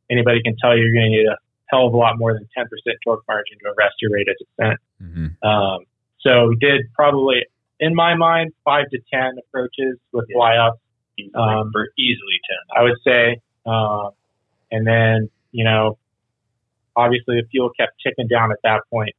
anybody 0.10 0.42
can 0.44 0.56
tell 0.62 0.76
you 0.78 0.84
you're 0.84 0.94
going 0.94 1.12
to 1.12 1.18
need 1.18 1.26
a 1.28 1.38
hell 1.68 1.88
of 1.88 1.94
a 1.94 1.98
lot 1.98 2.18
more 2.18 2.34
than 2.34 2.48
10% 2.58 2.66
torque 3.06 3.24
margin 3.28 3.58
to 3.64 3.70
arrest 3.78 3.96
your 4.02 4.12
rate 4.12 4.28
of 4.28 4.36
descent. 4.38 4.80
Mm-hmm. 5.02 5.48
Um, 5.48 5.80
so 6.20 6.50
we 6.50 6.56
did 6.58 6.82
probably, 6.94 7.46
in 7.80 7.96
my 7.96 8.16
mind, 8.16 8.52
five 8.66 8.90
to 8.90 9.00
10 9.12 9.38
approaches 9.40 9.98
with 10.12 10.26
Yeah. 10.30 10.38
flyouts. 10.38 10.78
Easily, 11.18 11.34
Um, 11.36 11.70
for 11.74 11.90
easily 11.98 12.40
ten. 12.50 12.78
I 12.78 12.84
would 12.84 12.98
say. 13.04 13.42
Um, 13.66 14.12
and 14.72 14.88
then, 14.88 15.30
you 15.52 15.66
know, 15.66 15.98
obviously 16.96 17.42
the 17.42 17.48
fuel 17.52 17.70
kept 17.78 17.94
ticking 18.02 18.28
down 18.28 18.52
at 18.54 18.58
that 18.64 18.82
point. 18.90 19.14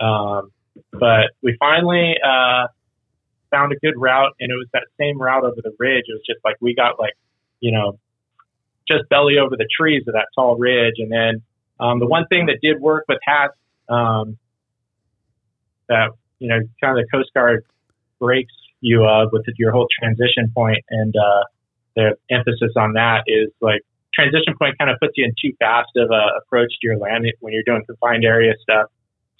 Um, 0.00 0.50
but 0.92 1.30
we 1.42 1.56
finally 1.58 2.14
uh, 2.24 2.66
found 3.50 3.72
a 3.72 3.76
good 3.76 3.94
route, 3.96 4.32
and 4.40 4.50
it 4.50 4.54
was 4.54 4.68
that 4.72 4.84
same 4.98 5.20
route 5.20 5.44
over 5.44 5.60
the 5.62 5.74
ridge. 5.78 6.04
It 6.08 6.12
was 6.12 6.22
just 6.26 6.40
like 6.44 6.56
we 6.60 6.74
got 6.74 6.98
like, 6.98 7.14
you 7.60 7.72
know, 7.72 7.98
just 8.90 9.08
belly 9.08 9.38
over 9.38 9.56
the 9.56 9.68
trees 9.78 10.04
of 10.06 10.14
that 10.14 10.26
tall 10.34 10.56
ridge. 10.56 10.94
And 10.98 11.10
then 11.10 11.42
um, 11.80 11.98
the 12.00 12.06
one 12.06 12.26
thing 12.26 12.46
that 12.46 12.58
did 12.62 12.80
work 12.80 13.04
with 13.08 13.18
HAATS 13.26 13.54
um, 13.88 14.38
that, 15.88 16.10
you 16.38 16.48
know, 16.48 16.58
kind 16.82 16.98
of 16.98 17.04
the 17.04 17.08
Coast 17.16 17.30
Guard 17.34 17.64
breaks 18.20 18.52
you 18.80 19.04
uh, 19.04 19.26
with 19.32 19.44
your 19.56 19.72
whole 19.72 19.88
transition 19.98 20.52
point 20.54 20.84
and 20.90 21.14
uh, 21.16 21.44
the 21.96 22.16
emphasis 22.30 22.72
on 22.76 22.92
that 22.94 23.22
is 23.26 23.50
like 23.60 23.80
transition 24.12 24.54
point 24.58 24.76
kind 24.78 24.90
of 24.90 24.98
puts 25.00 25.14
you 25.16 25.24
in 25.24 25.32
too 25.40 25.54
fast 25.58 25.90
of 25.96 26.10
a 26.10 26.38
approach 26.38 26.70
to 26.80 26.86
your 26.86 26.98
land 26.98 27.26
when 27.40 27.52
you're 27.52 27.62
doing 27.64 27.82
confined 27.86 28.24
area 28.24 28.52
stuff. 28.62 28.90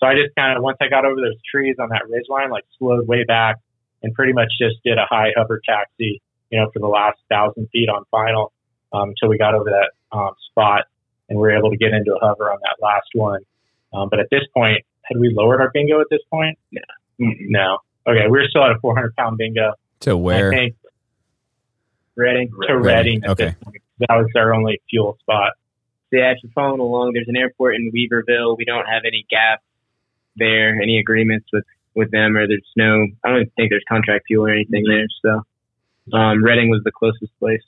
So 0.05 0.09
I 0.09 0.15
just 0.15 0.35
kind 0.37 0.55
of 0.57 0.63
once 0.63 0.77
I 0.83 0.89
got 0.89 1.07
over 1.07 1.17
those 1.17 1.41
trees 1.51 1.77
on 1.81 1.89
that 1.89 2.03
ridge 2.11 2.27
line, 2.29 2.51
like 2.51 2.65
slowed 2.79 3.09
way 3.09 3.25
back 3.25 3.57
and 4.03 4.13
pretty 4.13 4.35
much 4.35 4.49
just 4.61 4.77
did 4.85 4.99
a 4.99 5.07
high 5.09 5.31
hover 5.35 5.63
taxi, 5.67 6.21
you 6.51 6.61
know, 6.61 6.69
for 6.75 6.79
the 6.81 6.87
last 6.89 7.19
thousand 7.31 7.69
feet 7.73 7.89
on 7.89 8.05
final 8.11 8.53
um, 8.93 9.09
until 9.09 9.31
we 9.31 9.39
got 9.39 9.55
over 9.55 9.71
that 9.71 9.93
um, 10.17 10.33
spot 10.51 10.83
and 11.31 11.39
we 11.39 11.43
were 11.43 11.57
able 11.57 11.71
to 11.71 11.79
get 11.79 11.93
into 11.95 12.15
a 12.15 12.19
hover 12.21 12.51
on 12.51 12.59
that 12.61 12.77
last 12.85 13.07
one. 13.15 13.41
Um, 13.95 14.09
but 14.11 14.21
at 14.21 14.27
this 14.31 14.43
point, 14.55 14.85
had 15.05 15.19
we 15.19 15.33
lowered 15.35 15.63
our 15.63 15.71
bingo 15.73 16.01
at 16.03 16.09
this 16.11 16.21
point? 16.31 16.59
No. 16.71 16.83
No. 17.19 17.79
Okay, 18.07 18.25
we 18.25 18.39
were 18.39 18.47
still 18.51 18.65
at 18.65 18.73
a 18.73 18.79
400 18.81 19.17
pound 19.17 19.39
bingo. 19.39 19.73
To 20.01 20.19
where? 20.19 20.53
I 20.53 20.55
think 20.55 20.77
Redding. 22.15 22.51
to 22.69 22.77
Redding 22.79 23.25
at 23.25 23.31
Okay. 23.31 23.45
this 23.47 23.55
point. 23.63 23.77
That 24.01 24.17
was 24.17 24.27
our 24.37 24.53
only 24.53 24.83
fuel 24.91 25.17
spot. 25.21 25.53
So 26.11 26.19
yeah, 26.19 26.33
if 26.33 26.39
you're 26.43 26.53
following 26.55 26.81
along, 26.81 27.13
there's 27.15 27.29
an 27.29 27.37
airport 27.37 27.77
in 27.77 27.91
Weaverville. 27.91 28.59
We 28.59 28.67
don't 28.67 28.85
have 28.87 29.03
any 29.07 29.25
gaps 29.31 29.63
there, 30.37 30.81
any 30.81 30.99
agreements 30.99 31.47
with 31.53 31.65
with 31.95 32.11
them, 32.11 32.37
or 32.37 32.47
there's 32.47 32.69
no. 32.77 33.07
I 33.25 33.31
don't 33.31 33.51
think 33.57 33.71
there's 33.71 33.85
contract 33.89 34.25
fuel 34.27 34.47
or 34.47 34.51
anything 34.51 34.85
there. 34.87 35.07
So, 35.23 36.17
um, 36.17 36.45
Redding 36.45 36.71
was 36.71 36.83
the 36.85 36.93
closest 36.93 37.33
place. 37.39 37.63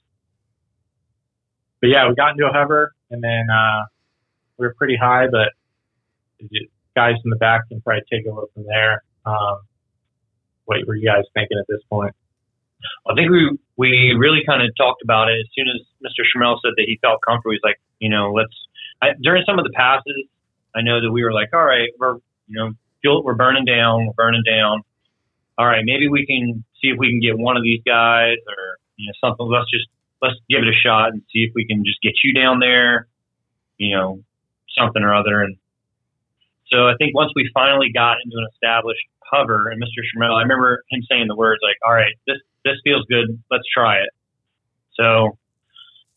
But 1.80 1.88
yeah, 1.88 2.08
we 2.08 2.14
got 2.14 2.32
into 2.32 2.46
a 2.46 2.52
hover 2.52 2.94
and 3.10 3.22
then 3.22 3.46
uh, 3.50 3.84
we 4.58 4.66
were 4.66 4.74
pretty 4.74 4.96
high, 4.96 5.26
but 5.30 5.52
guys 6.94 7.14
in 7.24 7.30
the 7.30 7.36
back 7.36 7.68
can 7.68 7.80
probably 7.80 8.02
take 8.10 8.26
a 8.26 8.34
look 8.34 8.52
from 8.54 8.64
there. 8.64 9.02
Um, 9.24 9.60
what 10.64 10.78
were 10.86 10.94
you 10.94 11.06
guys 11.06 11.24
thinking 11.34 11.58
at 11.58 11.66
this 11.68 11.80
point? 11.90 12.14
I 13.08 13.14
think 13.14 13.30
we 13.30 13.58
we 13.76 14.14
really 14.18 14.42
kind 14.46 14.62
of 14.62 14.70
talked 14.76 15.02
about 15.02 15.28
it 15.28 15.38
as 15.40 15.46
soon 15.54 15.66
as 15.68 15.80
Mr. 16.02 16.24
Schramel 16.24 16.58
said 16.62 16.72
that 16.76 16.84
he 16.86 16.98
felt 17.02 17.20
comfortable. 17.26 17.52
He's 17.52 17.64
like, 17.64 17.80
you 17.98 18.08
know, 18.08 18.32
let's. 18.32 18.54
I, 19.02 19.08
during 19.22 19.44
some 19.46 19.58
of 19.58 19.64
the 19.64 19.72
passes, 19.72 20.26
I 20.74 20.82
know 20.82 21.00
that 21.00 21.10
we 21.10 21.22
were 21.22 21.32
like, 21.32 21.50
all 21.52 21.64
right, 21.64 21.90
we're 21.98 22.16
you 22.46 22.58
know, 22.58 22.72
fuel, 23.00 23.22
we're 23.24 23.34
burning 23.34 23.64
down, 23.64 24.06
we're 24.06 24.12
burning 24.12 24.42
down. 24.46 24.82
All 25.58 25.66
right, 25.66 25.82
maybe 25.84 26.08
we 26.08 26.26
can 26.26 26.64
see 26.80 26.88
if 26.88 26.98
we 26.98 27.08
can 27.10 27.20
get 27.20 27.38
one 27.38 27.56
of 27.56 27.62
these 27.62 27.80
guys 27.86 28.36
or 28.46 28.78
you 28.96 29.06
know 29.06 29.28
something. 29.28 29.46
Let's 29.46 29.70
just 29.70 29.88
let's 30.20 30.36
give 30.48 30.62
it 30.62 30.68
a 30.68 30.76
shot 30.76 31.12
and 31.12 31.22
see 31.32 31.44
if 31.44 31.52
we 31.54 31.66
can 31.66 31.84
just 31.84 32.00
get 32.02 32.12
you 32.24 32.32
down 32.32 32.60
there, 32.60 33.08
you 33.78 33.96
know, 33.96 34.20
something 34.76 35.02
or 35.02 35.14
other. 35.14 35.42
And 35.42 35.56
so 36.68 36.88
I 36.88 36.94
think 36.98 37.14
once 37.14 37.32
we 37.34 37.50
finally 37.54 37.90
got 37.92 38.16
into 38.24 38.36
an 38.36 38.46
established 38.52 39.06
hover, 39.24 39.68
and 39.70 39.82
Mr. 39.82 40.04
Schramel, 40.04 40.36
I 40.36 40.42
remember 40.42 40.84
him 40.90 41.00
saying 41.10 41.26
the 41.28 41.36
words 41.36 41.60
like, 41.62 41.76
"All 41.86 41.92
right, 41.92 42.14
this 42.26 42.38
this 42.64 42.76
feels 42.84 43.04
good. 43.08 43.42
Let's 43.50 43.64
try 43.72 44.00
it." 44.00 44.10
So, 44.94 45.38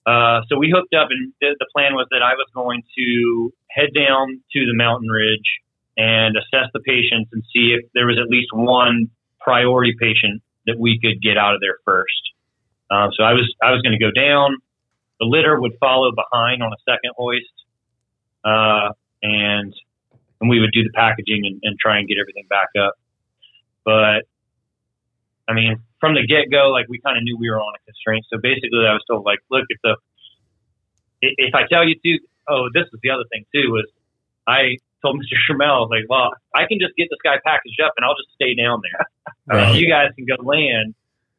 uh, 0.06 0.42
so 0.50 0.58
we 0.58 0.72
hooked 0.74 0.94
up, 0.94 1.10
and 1.12 1.34
the 1.40 1.68
plan 1.74 1.94
was 1.94 2.08
that 2.12 2.22
I 2.22 2.34
was 2.34 2.48
going 2.54 2.84
to 2.98 3.54
head 3.70 3.90
down 3.96 4.42
to 4.54 4.60
the 4.66 4.74
mountain 4.74 5.10
ridge 5.10 5.48
and 5.98 6.36
assess 6.38 6.70
the 6.74 6.80
patients 6.80 7.30
and 7.32 7.44
see 7.54 7.76
if 7.78 7.86
there 7.94 8.08
was 8.08 8.18
at 8.22 8.30
least 8.30 8.50
one 8.54 9.10
priority 9.40 9.94
patient 10.00 10.42
that 10.66 10.78
we 10.78 11.00
could 11.00 11.22
get 11.22 11.38
out 11.38 11.56
of 11.56 11.62
there 11.62 11.78
first. 11.86 12.22
Um, 12.92 13.12
so 13.16 13.24
I 13.24 13.34
was 13.34 13.52
I 13.62 13.72
was 13.72 13.82
going 13.82 13.98
to 13.98 14.04
go 14.04 14.12
down. 14.12 14.58
The 15.20 15.26
litter 15.26 15.60
would 15.60 15.74
follow 15.80 16.12
behind 16.12 16.64
on 16.64 16.72
a 16.72 16.80
second 16.90 17.12
hoist, 17.18 17.54
uh, 18.44 18.94
and 19.22 19.74
and 20.42 20.50
we 20.50 20.60
would 20.60 20.72
do 20.72 20.84
the 20.84 20.92
packaging 20.96 21.44
and, 21.46 21.60
and 21.64 21.78
try 21.80 22.00
and 22.00 22.08
get 22.08 22.18
everything 22.20 22.46
back 22.50 22.70
up. 22.80 22.94
But 23.84 24.26
I 25.48 25.54
mean, 25.54 25.78
from 26.00 26.16
the 26.16 26.26
get 26.26 26.50
go, 26.52 26.70
like 26.70 26.88
we 26.90 27.00
kind 27.00 27.18
of 27.18 27.24
knew 27.24 27.38
we 27.38 27.50
were 27.50 27.60
on 27.60 27.74
a 27.76 27.82
constraint. 27.86 28.26
So 28.32 28.40
basically, 28.42 28.86
I 28.88 28.94
was 28.94 29.04
told 29.10 29.26
like, 29.26 29.40
look, 29.52 29.66
if 29.70 29.80
the 29.84 29.96
if 31.22 31.54
I 31.54 31.68
tell 31.68 31.86
you 31.86 31.96
to, 31.96 32.20
oh, 32.48 32.70
this 32.74 32.86
is 32.94 33.00
the 33.04 33.10
other 33.12 33.26
thing 33.32 33.46
too 33.54 33.70
was 33.70 33.86
I 34.48 34.78
told 35.02 35.18
Mr. 35.18 35.36
Schramel, 35.40 35.76
I 35.76 35.80
was 35.80 35.90
like, 35.92 36.10
well, 36.10 36.32
I 36.54 36.68
can 36.68 36.80
just 36.80 36.96
get 36.96 37.08
this 37.10 37.20
guy 37.24 37.38
packaged 37.46 37.80
up 37.84 37.94
and 37.98 38.06
I'll 38.06 38.16
just 38.16 38.34
stay 38.36 38.56
down 38.56 38.82
there. 38.84 39.06
Right. 39.48 39.76
you 39.76 39.90
guys 39.90 40.12
can 40.16 40.26
go 40.26 40.42
land 40.44 40.94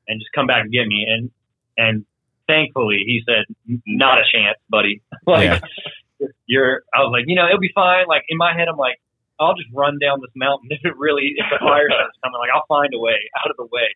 and 0.08 0.20
just 0.20 0.32
come 0.32 0.46
back 0.46 0.62
and 0.62 0.72
get 0.72 0.86
me. 0.86 1.06
And 1.08 1.30
and 1.76 2.04
thankfully, 2.48 3.02
he 3.06 3.22
said, 3.24 3.46
not 3.86 4.18
a 4.18 4.24
chance, 4.30 4.58
buddy. 4.68 5.02
like 5.26 5.62
you're, 6.46 6.82
I 6.94 7.00
was 7.00 7.12
like, 7.12 7.24
you 7.26 7.36
know, 7.36 7.46
it'll 7.46 7.60
be 7.60 7.72
fine. 7.74 8.06
Like 8.08 8.24
in 8.28 8.36
my 8.36 8.52
head, 8.52 8.68
I'm 8.68 8.76
like, 8.76 9.00
I'll 9.38 9.54
just 9.54 9.68
run 9.72 9.98
down 10.00 10.20
this 10.20 10.34
mountain. 10.34 10.68
If 10.74 10.84
it 10.84 10.96
really, 10.96 11.34
if 11.36 11.46
the 11.50 11.58
fire 11.60 11.88
starts 11.88 12.18
coming, 12.22 12.38
like 12.38 12.50
I'll 12.54 12.66
find 12.68 12.92
a 12.94 12.98
way 12.98 13.18
out 13.38 13.50
of 13.50 13.56
the 13.56 13.66
way. 13.70 13.94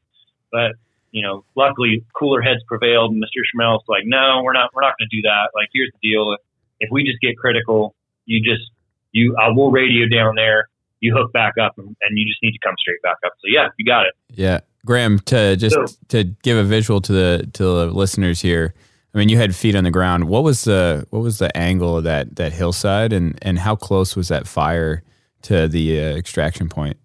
But 0.50 0.78
you 1.14 1.22
know, 1.22 1.44
luckily, 1.54 2.04
cooler 2.18 2.42
heads 2.42 2.60
prevailed. 2.66 3.12
And 3.12 3.22
Mr. 3.22 3.38
Schramel's 3.46 3.84
like, 3.86 4.02
no, 4.04 4.42
we're 4.42 4.52
not, 4.52 4.70
we're 4.74 4.82
not 4.82 4.98
going 4.98 5.08
to 5.08 5.16
do 5.16 5.22
that. 5.22 5.54
Like, 5.54 5.68
here's 5.72 5.92
the 5.94 6.10
deal: 6.10 6.34
if, 6.34 6.40
if 6.80 6.88
we 6.90 7.04
just 7.04 7.20
get 7.22 7.38
critical, 7.38 7.94
you 8.26 8.42
just, 8.42 8.68
you, 9.14 9.34
I 9.40 9.48
will 9.48 9.70
radio 9.70 10.06
down 10.14 10.34
there. 10.36 10.68
You 11.00 11.14
hook 11.16 11.32
back 11.32 11.54
up, 11.60 11.72
and, 11.78 11.88
and 12.02 12.18
you 12.18 12.26
just 12.26 12.42
need 12.42 12.52
to 12.52 12.58
come 12.62 12.74
straight 12.78 13.00
back 13.02 13.16
up. 13.24 13.32
So 13.38 13.48
yeah, 13.50 13.68
you 13.78 13.84
got 13.86 14.02
it. 14.06 14.14
Yeah, 14.30 14.60
Graham. 14.84 15.18
To 15.20 15.56
just 15.56 15.74
So- 15.74 15.86
to 16.08 16.24
give 16.42 16.56
a 16.58 16.64
visual 16.64 17.00
to 17.00 17.12
the 17.12 17.50
to 17.54 17.62
the 17.62 17.86
listeners 17.86 18.40
here. 18.42 18.74
I 19.14 19.18
mean, 19.18 19.28
you 19.28 19.36
had 19.36 19.54
feet 19.54 19.76
on 19.76 19.84
the 19.84 19.90
ground. 19.92 20.28
What 20.28 20.42
was 20.42 20.64
the 20.64 21.06
what 21.10 21.22
was 21.22 21.38
the 21.38 21.54
angle 21.56 21.96
of 21.98 22.04
that 22.04 22.36
that 22.36 22.52
hillside, 22.52 23.12
and 23.12 23.38
and 23.42 23.58
how 23.58 23.76
close 23.76 24.16
was 24.16 24.28
that 24.28 24.46
fire 24.48 25.02
to 25.42 25.68
the 25.68 26.00
uh, 26.00 26.16
extraction 26.16 26.68
point? 26.68 26.96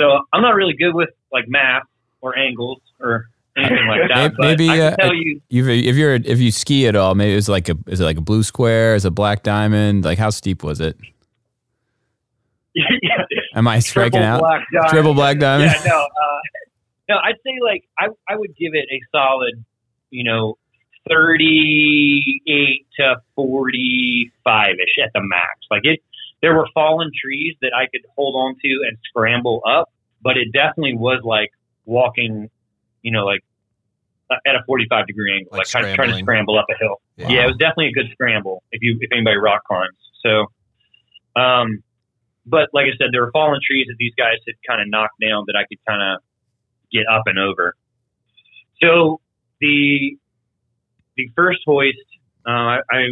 So 0.00 0.18
I'm 0.32 0.42
not 0.42 0.54
really 0.54 0.74
good 0.74 0.94
with 0.94 1.10
like 1.32 1.44
math 1.48 1.82
or 2.20 2.38
angles 2.38 2.80
or 3.00 3.26
anything 3.58 3.86
like 3.88 4.00
that. 4.08 4.16
Maybe- 4.16 4.34
but 4.36 4.44
maybe, 4.58 4.70
I 4.70 4.94
can 4.96 5.08
uh, 5.08 5.12
you, 5.12 5.40
You've, 5.48 5.68
if 5.68 5.96
you're 5.96 6.14
if 6.14 6.38
you 6.38 6.50
ski 6.52 6.86
at 6.86 6.96
all, 6.96 7.14
maybe 7.14 7.34
it's 7.34 7.48
like 7.48 7.68
a 7.68 7.76
is 7.86 8.00
it 8.00 8.04
like 8.04 8.16
a 8.18 8.22
blue 8.22 8.42
square? 8.42 8.94
Is 8.94 9.04
it 9.04 9.08
a 9.08 9.10
black 9.10 9.42
diamond? 9.42 10.04
Like 10.04 10.18
how 10.18 10.30
steep 10.30 10.62
was 10.62 10.80
it? 10.80 10.96
yeah, 12.74 12.84
Am 13.54 13.66
I 13.66 13.78
striking 13.80 14.20
out? 14.22 14.40
black. 14.40 14.62
Triple 14.90 15.14
black 15.14 15.38
diamond. 15.38 15.72
Yeah, 15.74 15.90
no, 15.90 15.98
uh, 15.98 16.40
no. 17.08 17.16
I'd 17.16 17.36
say 17.44 17.58
like 17.62 17.84
I 17.98 18.08
I 18.28 18.36
would 18.36 18.54
give 18.56 18.72
it 18.74 18.86
a 18.90 19.00
solid, 19.10 19.64
you 20.10 20.24
know, 20.24 20.58
thirty 21.08 22.42
eight 22.46 22.86
to 22.98 23.16
forty 23.34 24.30
five 24.44 24.74
ish 24.74 25.02
at 25.02 25.10
the 25.14 25.20
max. 25.22 25.50
Like 25.70 25.82
it, 25.84 26.00
there 26.42 26.54
were 26.54 26.68
fallen 26.74 27.10
trees 27.20 27.56
that 27.62 27.72
I 27.76 27.86
could 27.86 28.02
hold 28.14 28.34
on 28.36 28.54
to 28.62 28.68
and 28.88 28.96
scramble 29.08 29.62
up, 29.66 29.90
but 30.22 30.36
it 30.36 30.52
definitely 30.52 30.94
was 30.94 31.22
like 31.24 31.50
walking, 31.84 32.48
you 33.02 33.10
know, 33.10 33.24
like 33.24 33.40
uh, 34.30 34.36
at 34.46 34.54
a 34.54 34.62
45 34.66 35.06
degree 35.06 35.34
angle, 35.34 35.50
Like 35.52 35.60
like, 35.60 35.68
kind 35.68 35.86
of 35.86 35.94
trying 35.94 36.10
to 36.10 36.18
scramble 36.18 36.58
up 36.58 36.66
a 36.70 36.78
hill. 36.78 37.00
Yeah. 37.16 37.28
Yeah, 37.28 37.44
it 37.44 37.46
was 37.46 37.56
definitely 37.56 37.88
a 37.88 37.92
good 37.92 38.10
scramble 38.12 38.62
if 38.72 38.82
you 38.82 38.98
if 39.00 39.10
anybody 39.12 39.36
rock 39.36 39.64
climbs. 39.64 39.96
So, 40.24 41.40
um, 41.40 41.82
but 42.46 42.68
like 42.72 42.86
I 42.86 42.96
said, 42.98 43.08
there 43.12 43.22
were 43.22 43.32
fallen 43.32 43.60
trees 43.64 43.86
that 43.88 43.96
these 43.98 44.14
guys 44.16 44.36
had 44.46 44.54
kind 44.66 44.80
of 44.80 44.88
knocked 44.88 45.20
down 45.20 45.44
that 45.46 45.56
I 45.56 45.64
could 45.68 45.78
kind 45.86 46.02
of 46.02 46.22
get 46.92 47.04
up 47.10 47.22
and 47.26 47.38
over. 47.38 47.74
So 48.82 49.20
the 49.60 50.16
the 51.16 51.30
first 51.34 51.60
hoist, 51.66 51.98
uh, 52.46 52.50
I, 52.50 52.78
I 52.90 53.02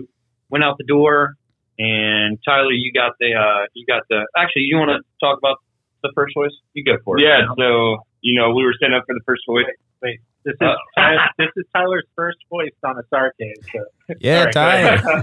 went 0.49 0.65
out 0.65 0.79
the 0.79 0.85
door, 0.85 1.35
and 1.79 2.39
Tyler, 2.45 2.73
you 2.73 2.93
got 2.93 3.13
the 3.21 3.35
uh, 3.35 3.67
you 3.75 3.85
got 3.87 4.05
the. 4.09 4.27
Actually, 4.37 4.63
you 4.63 4.77
want 4.77 4.91
to 4.91 5.03
talk 5.25 5.39
about 5.39 5.59
the 6.03 6.13
first 6.15 6.35
hoist? 6.37 6.55
You 6.75 6.85
go 6.85 6.97
for 7.05 7.19
it. 7.19 7.25
Yeah, 7.25 7.47
so 7.59 8.06
you 8.21 8.39
know 8.39 8.53
we 8.55 8.65
were 8.65 8.75
setting 8.81 8.95
up 8.95 9.05
for 9.07 9.15
the 9.15 9.25
first 9.27 9.43
voice. 9.47 9.65
Wait, 10.03 10.21
this 10.45 10.55
is 10.55 10.61
Uh, 10.61 10.75
Tyler, 10.97 11.29
this 11.39 11.49
is 11.57 11.65
Tyler's 11.75 12.07
first 12.15 12.39
voice 12.51 12.71
on 12.85 12.99
a 12.99 13.03
SAR 13.11 13.33
case. 13.41 13.57
So 13.73 14.15
Yeah, 14.21 14.39
All 14.39 14.45
right, 14.45 14.53
Tyler. 14.53 15.23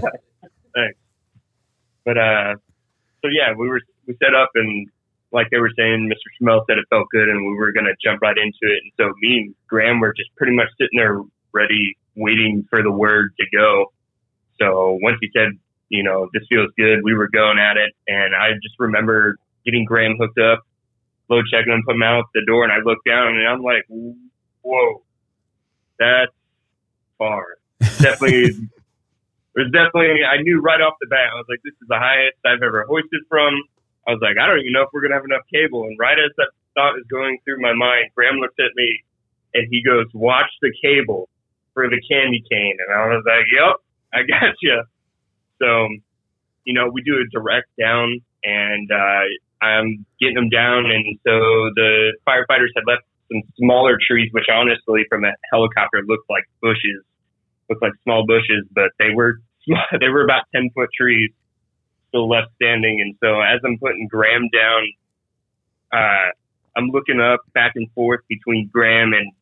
Thanks. 0.74 0.98
But 2.04 2.18
uh, 2.18 2.54
so 3.22 3.28
yeah, 3.28 3.54
we 3.56 3.68
were 3.68 3.80
we 4.06 4.16
set 4.22 4.34
up 4.34 4.50
and 4.54 4.88
like 5.32 5.48
they 5.50 5.58
were 5.58 5.72
saying, 5.76 6.10
Mr. 6.12 6.28
Schramel 6.38 6.64
said 6.68 6.78
it 6.78 6.84
felt 6.90 7.08
good 7.10 7.28
and 7.28 7.46
we 7.46 7.54
were 7.54 7.72
gonna 7.72 7.94
jump 8.02 8.20
right 8.22 8.36
into 8.36 8.72
it. 8.72 8.80
And 8.82 8.92
so 8.98 9.12
me 9.20 9.38
and 9.38 9.54
Graham 9.66 10.00
were 10.00 10.14
just 10.16 10.34
pretty 10.36 10.54
much 10.54 10.68
sitting 10.78 10.98
there 10.98 11.20
ready, 11.52 11.96
waiting 12.14 12.66
for 12.70 12.82
the 12.82 12.90
word 12.90 13.32
to 13.38 13.46
go. 13.56 13.92
So 14.60 14.98
once 15.02 15.18
he 15.20 15.30
said, 15.34 15.48
you 15.88 16.02
know, 16.02 16.28
this 16.32 16.42
feels 16.48 16.70
good, 16.76 17.00
we 17.02 17.14
were 17.14 17.28
going 17.28 17.58
at 17.58 17.76
it, 17.76 17.92
and 18.06 18.34
I 18.34 18.52
just 18.62 18.74
remember 18.78 19.36
getting 19.64 19.84
Graham 19.84 20.16
hooked 20.18 20.38
up, 20.38 20.62
load 21.28 21.44
checking 21.50 21.72
him, 21.72 21.82
put 21.86 21.96
him 21.96 22.02
out 22.02 22.24
the 22.34 22.44
door, 22.46 22.64
and 22.64 22.72
I 22.72 22.78
look 22.84 22.98
down 23.06 23.36
and 23.36 23.46
I'm 23.46 23.62
like, 23.62 23.84
whoa, 23.88 25.02
that's 25.98 26.32
far. 27.18 27.58
Definitely 27.80 28.68
there's 29.54 29.70
definitely 29.70 30.24
I 30.24 30.42
knew 30.42 30.60
right 30.60 30.80
off 30.80 30.94
the 31.00 31.06
bat. 31.06 31.30
I 31.32 31.36
was 31.36 31.46
like, 31.48 31.60
this 31.64 31.74
is 31.80 31.88
the 31.88 31.98
highest 31.98 32.38
I've 32.44 32.62
ever 32.62 32.84
hoisted 32.88 33.22
from. 33.28 33.54
I 34.06 34.12
was 34.12 34.20
like, 34.20 34.36
I 34.36 34.46
don't 34.46 34.60
even 34.60 34.72
know 34.72 34.82
if 34.82 34.90
we're 34.92 35.02
gonna 35.02 35.14
have 35.14 35.24
enough 35.24 35.46
cable. 35.52 35.84
And 35.84 35.96
right 35.98 36.18
as 36.18 36.30
that 36.36 36.50
thought 36.74 36.98
is 36.98 37.06
going 37.10 37.38
through 37.44 37.62
my 37.62 37.72
mind, 37.72 38.10
Graham 38.14 38.36
looked 38.36 38.60
at 38.60 38.74
me 38.74 39.04
and 39.54 39.66
he 39.70 39.82
goes, 39.82 40.06
"Watch 40.12 40.50
the 40.60 40.72
cable 40.82 41.28
for 41.72 41.88
the 41.88 42.00
candy 42.10 42.42
cane." 42.50 42.76
And 42.78 42.90
I 42.92 43.06
was 43.06 43.24
like, 43.26 43.46
"Yep, 43.50 43.76
I 44.12 44.22
got 44.26 44.54
you." 44.60 44.82
So, 45.62 45.88
you 46.64 46.74
know, 46.74 46.90
we 46.90 47.02
do 47.02 47.22
a 47.22 47.26
direct 47.30 47.68
down, 47.78 48.20
and 48.42 48.90
uh, 48.90 49.22
I'm 49.62 50.04
getting 50.20 50.34
them 50.34 50.50
down, 50.50 50.86
and 50.86 51.18
so 51.26 51.70
the 51.74 52.16
firefighters 52.26 52.72
had 52.76 52.84
left 52.86 53.02
some 53.32 53.42
smaller 53.56 53.98
trees, 53.98 54.28
which 54.32 54.46
honestly, 54.52 55.04
from 55.08 55.24
a 55.24 55.32
helicopter, 55.50 56.02
looked 56.06 56.28
like 56.28 56.44
bushes 56.60 57.02
looked 57.68 57.82
like 57.82 57.92
small 58.02 58.26
bushes, 58.26 58.64
but 58.72 58.90
they 58.98 59.14
were 59.14 59.40
they 60.00 60.08
were 60.08 60.24
about 60.24 60.44
ten 60.54 60.70
foot 60.74 60.90
trees 60.98 61.30
still 62.08 62.28
left 62.28 62.48
standing. 62.56 63.00
And 63.00 63.16
so 63.22 63.40
as 63.40 63.60
I'm 63.64 63.78
putting 63.78 64.06
Graham 64.08 64.48
down, 64.52 64.82
uh, 65.92 66.30
I'm 66.76 66.88
looking 66.88 67.20
up 67.20 67.40
back 67.54 67.72
and 67.74 67.90
forth 67.92 68.20
between 68.28 68.68
Graham 68.72 69.12
and 69.12 69.32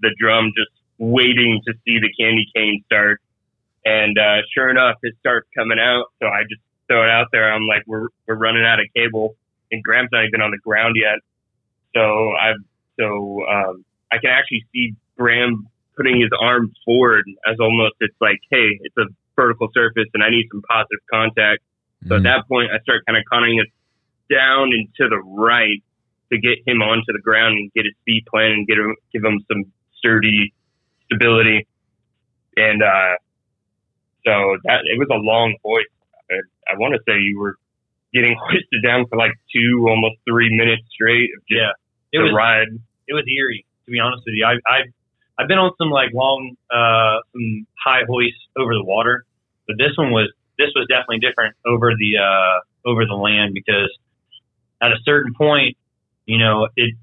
the 0.00 0.14
drum, 0.18 0.52
just 0.56 0.70
waiting 0.98 1.60
to 1.66 1.74
see 1.84 1.98
the 1.98 2.10
candy 2.18 2.46
cane 2.54 2.82
start. 2.86 3.20
And 3.84 4.16
uh, 4.18 4.42
sure 4.54 4.70
enough, 4.70 4.96
it 5.02 5.14
starts 5.20 5.48
coming 5.56 5.78
out. 5.78 6.06
So 6.20 6.28
I 6.28 6.42
just 6.48 6.62
throw 6.86 7.02
it 7.02 7.10
out 7.10 7.28
there. 7.32 7.52
I'm 7.52 7.66
like, 7.66 7.82
we're 7.86 8.08
we're 8.26 8.36
running 8.36 8.64
out 8.64 8.80
of 8.80 8.86
cable, 8.94 9.34
and 9.72 9.82
Graham's 9.82 10.10
not 10.12 10.24
even 10.24 10.40
on 10.40 10.50
the 10.50 10.58
ground 10.58 10.96
yet. 11.00 11.18
So 11.96 12.32
I've 12.32 12.62
so 13.00 13.44
um, 13.48 13.84
I 14.12 14.18
can 14.18 14.30
actually 14.30 14.64
see 14.72 14.94
Graham 15.18 15.66
putting 15.96 16.20
his 16.20 16.30
arm 16.38 16.70
forward 16.84 17.24
as 17.46 17.56
almost 17.58 17.94
it's 18.00 18.14
like, 18.20 18.38
hey, 18.50 18.78
it's 18.82 18.96
a 18.98 19.06
vertical 19.34 19.68
surface 19.74 20.06
and 20.14 20.22
I 20.22 20.30
need 20.30 20.46
some 20.52 20.62
positive 20.68 21.00
contact. 21.10 21.62
So 22.08 22.16
at 22.16 22.20
Mhm. 22.20 22.24
that 22.24 22.48
point, 22.48 22.70
I 22.70 22.78
start 22.80 23.04
kind 23.06 23.16
of 23.16 23.24
conning 23.24 23.58
it 23.58 23.68
down 24.30 24.72
and 24.72 24.88
to 24.96 25.08
the 25.08 25.18
right 25.18 25.82
to 26.30 26.38
get 26.38 26.58
him 26.66 26.82
onto 26.82 27.12
the 27.12 27.20
ground 27.20 27.58
and 27.58 27.72
get 27.72 27.84
his 27.84 27.94
feet 28.04 28.26
planted 28.26 28.54
and 28.54 28.66
get 28.66 28.78
him, 28.78 28.94
give 29.12 29.24
him 29.24 29.40
some 29.48 29.64
sturdy 29.98 30.52
stability. 31.06 31.66
And 32.56 32.82
uh, 32.82 33.16
so 34.24 34.56
that 34.64 34.80
it 34.84 34.98
was 34.98 35.08
a 35.10 35.16
long 35.16 35.56
hoist. 35.64 35.88
I, 36.30 36.72
I 36.72 36.78
want 36.78 36.94
to 36.94 37.00
say 37.06 37.18
you 37.20 37.38
were 37.38 37.56
getting 38.14 38.36
hoisted 38.40 38.82
down 38.82 39.06
for 39.08 39.16
like 39.18 39.32
two, 39.54 39.86
almost 39.88 40.16
three 40.28 40.54
minutes 40.56 40.82
straight 40.92 41.30
of 41.36 41.42
just 41.48 41.58
Yeah, 41.60 41.72
it 42.12 42.18
was 42.22 42.32
ride. 42.34 42.68
it 43.08 43.14
was 43.14 43.24
eerie 43.26 43.64
to 43.86 43.90
be 43.90 43.98
honest 43.98 44.22
with 44.26 44.34
you. 44.34 44.44
I 44.46 44.54
I 44.66 44.78
I've 45.38 45.48
been 45.48 45.58
on 45.58 45.72
some 45.78 45.90
like 45.90 46.10
long 46.12 46.56
uh 46.70 47.18
some 47.32 47.66
high 47.82 48.02
hoists 48.08 48.40
over 48.56 48.74
the 48.74 48.84
water, 48.84 49.24
but 49.66 49.76
this 49.78 49.96
one 49.96 50.10
was 50.12 50.30
this 50.58 50.70
was 50.76 50.86
definitely 50.88 51.18
different 51.18 51.56
over 51.66 51.92
the 51.96 52.18
uh 52.18 52.60
over 52.88 53.06
the 53.06 53.14
land 53.14 53.54
because 53.54 53.90
at 54.82 54.90
a 54.92 54.98
certain 55.04 55.32
point, 55.34 55.76
you 56.26 56.38
know, 56.38 56.68
it 56.76 56.94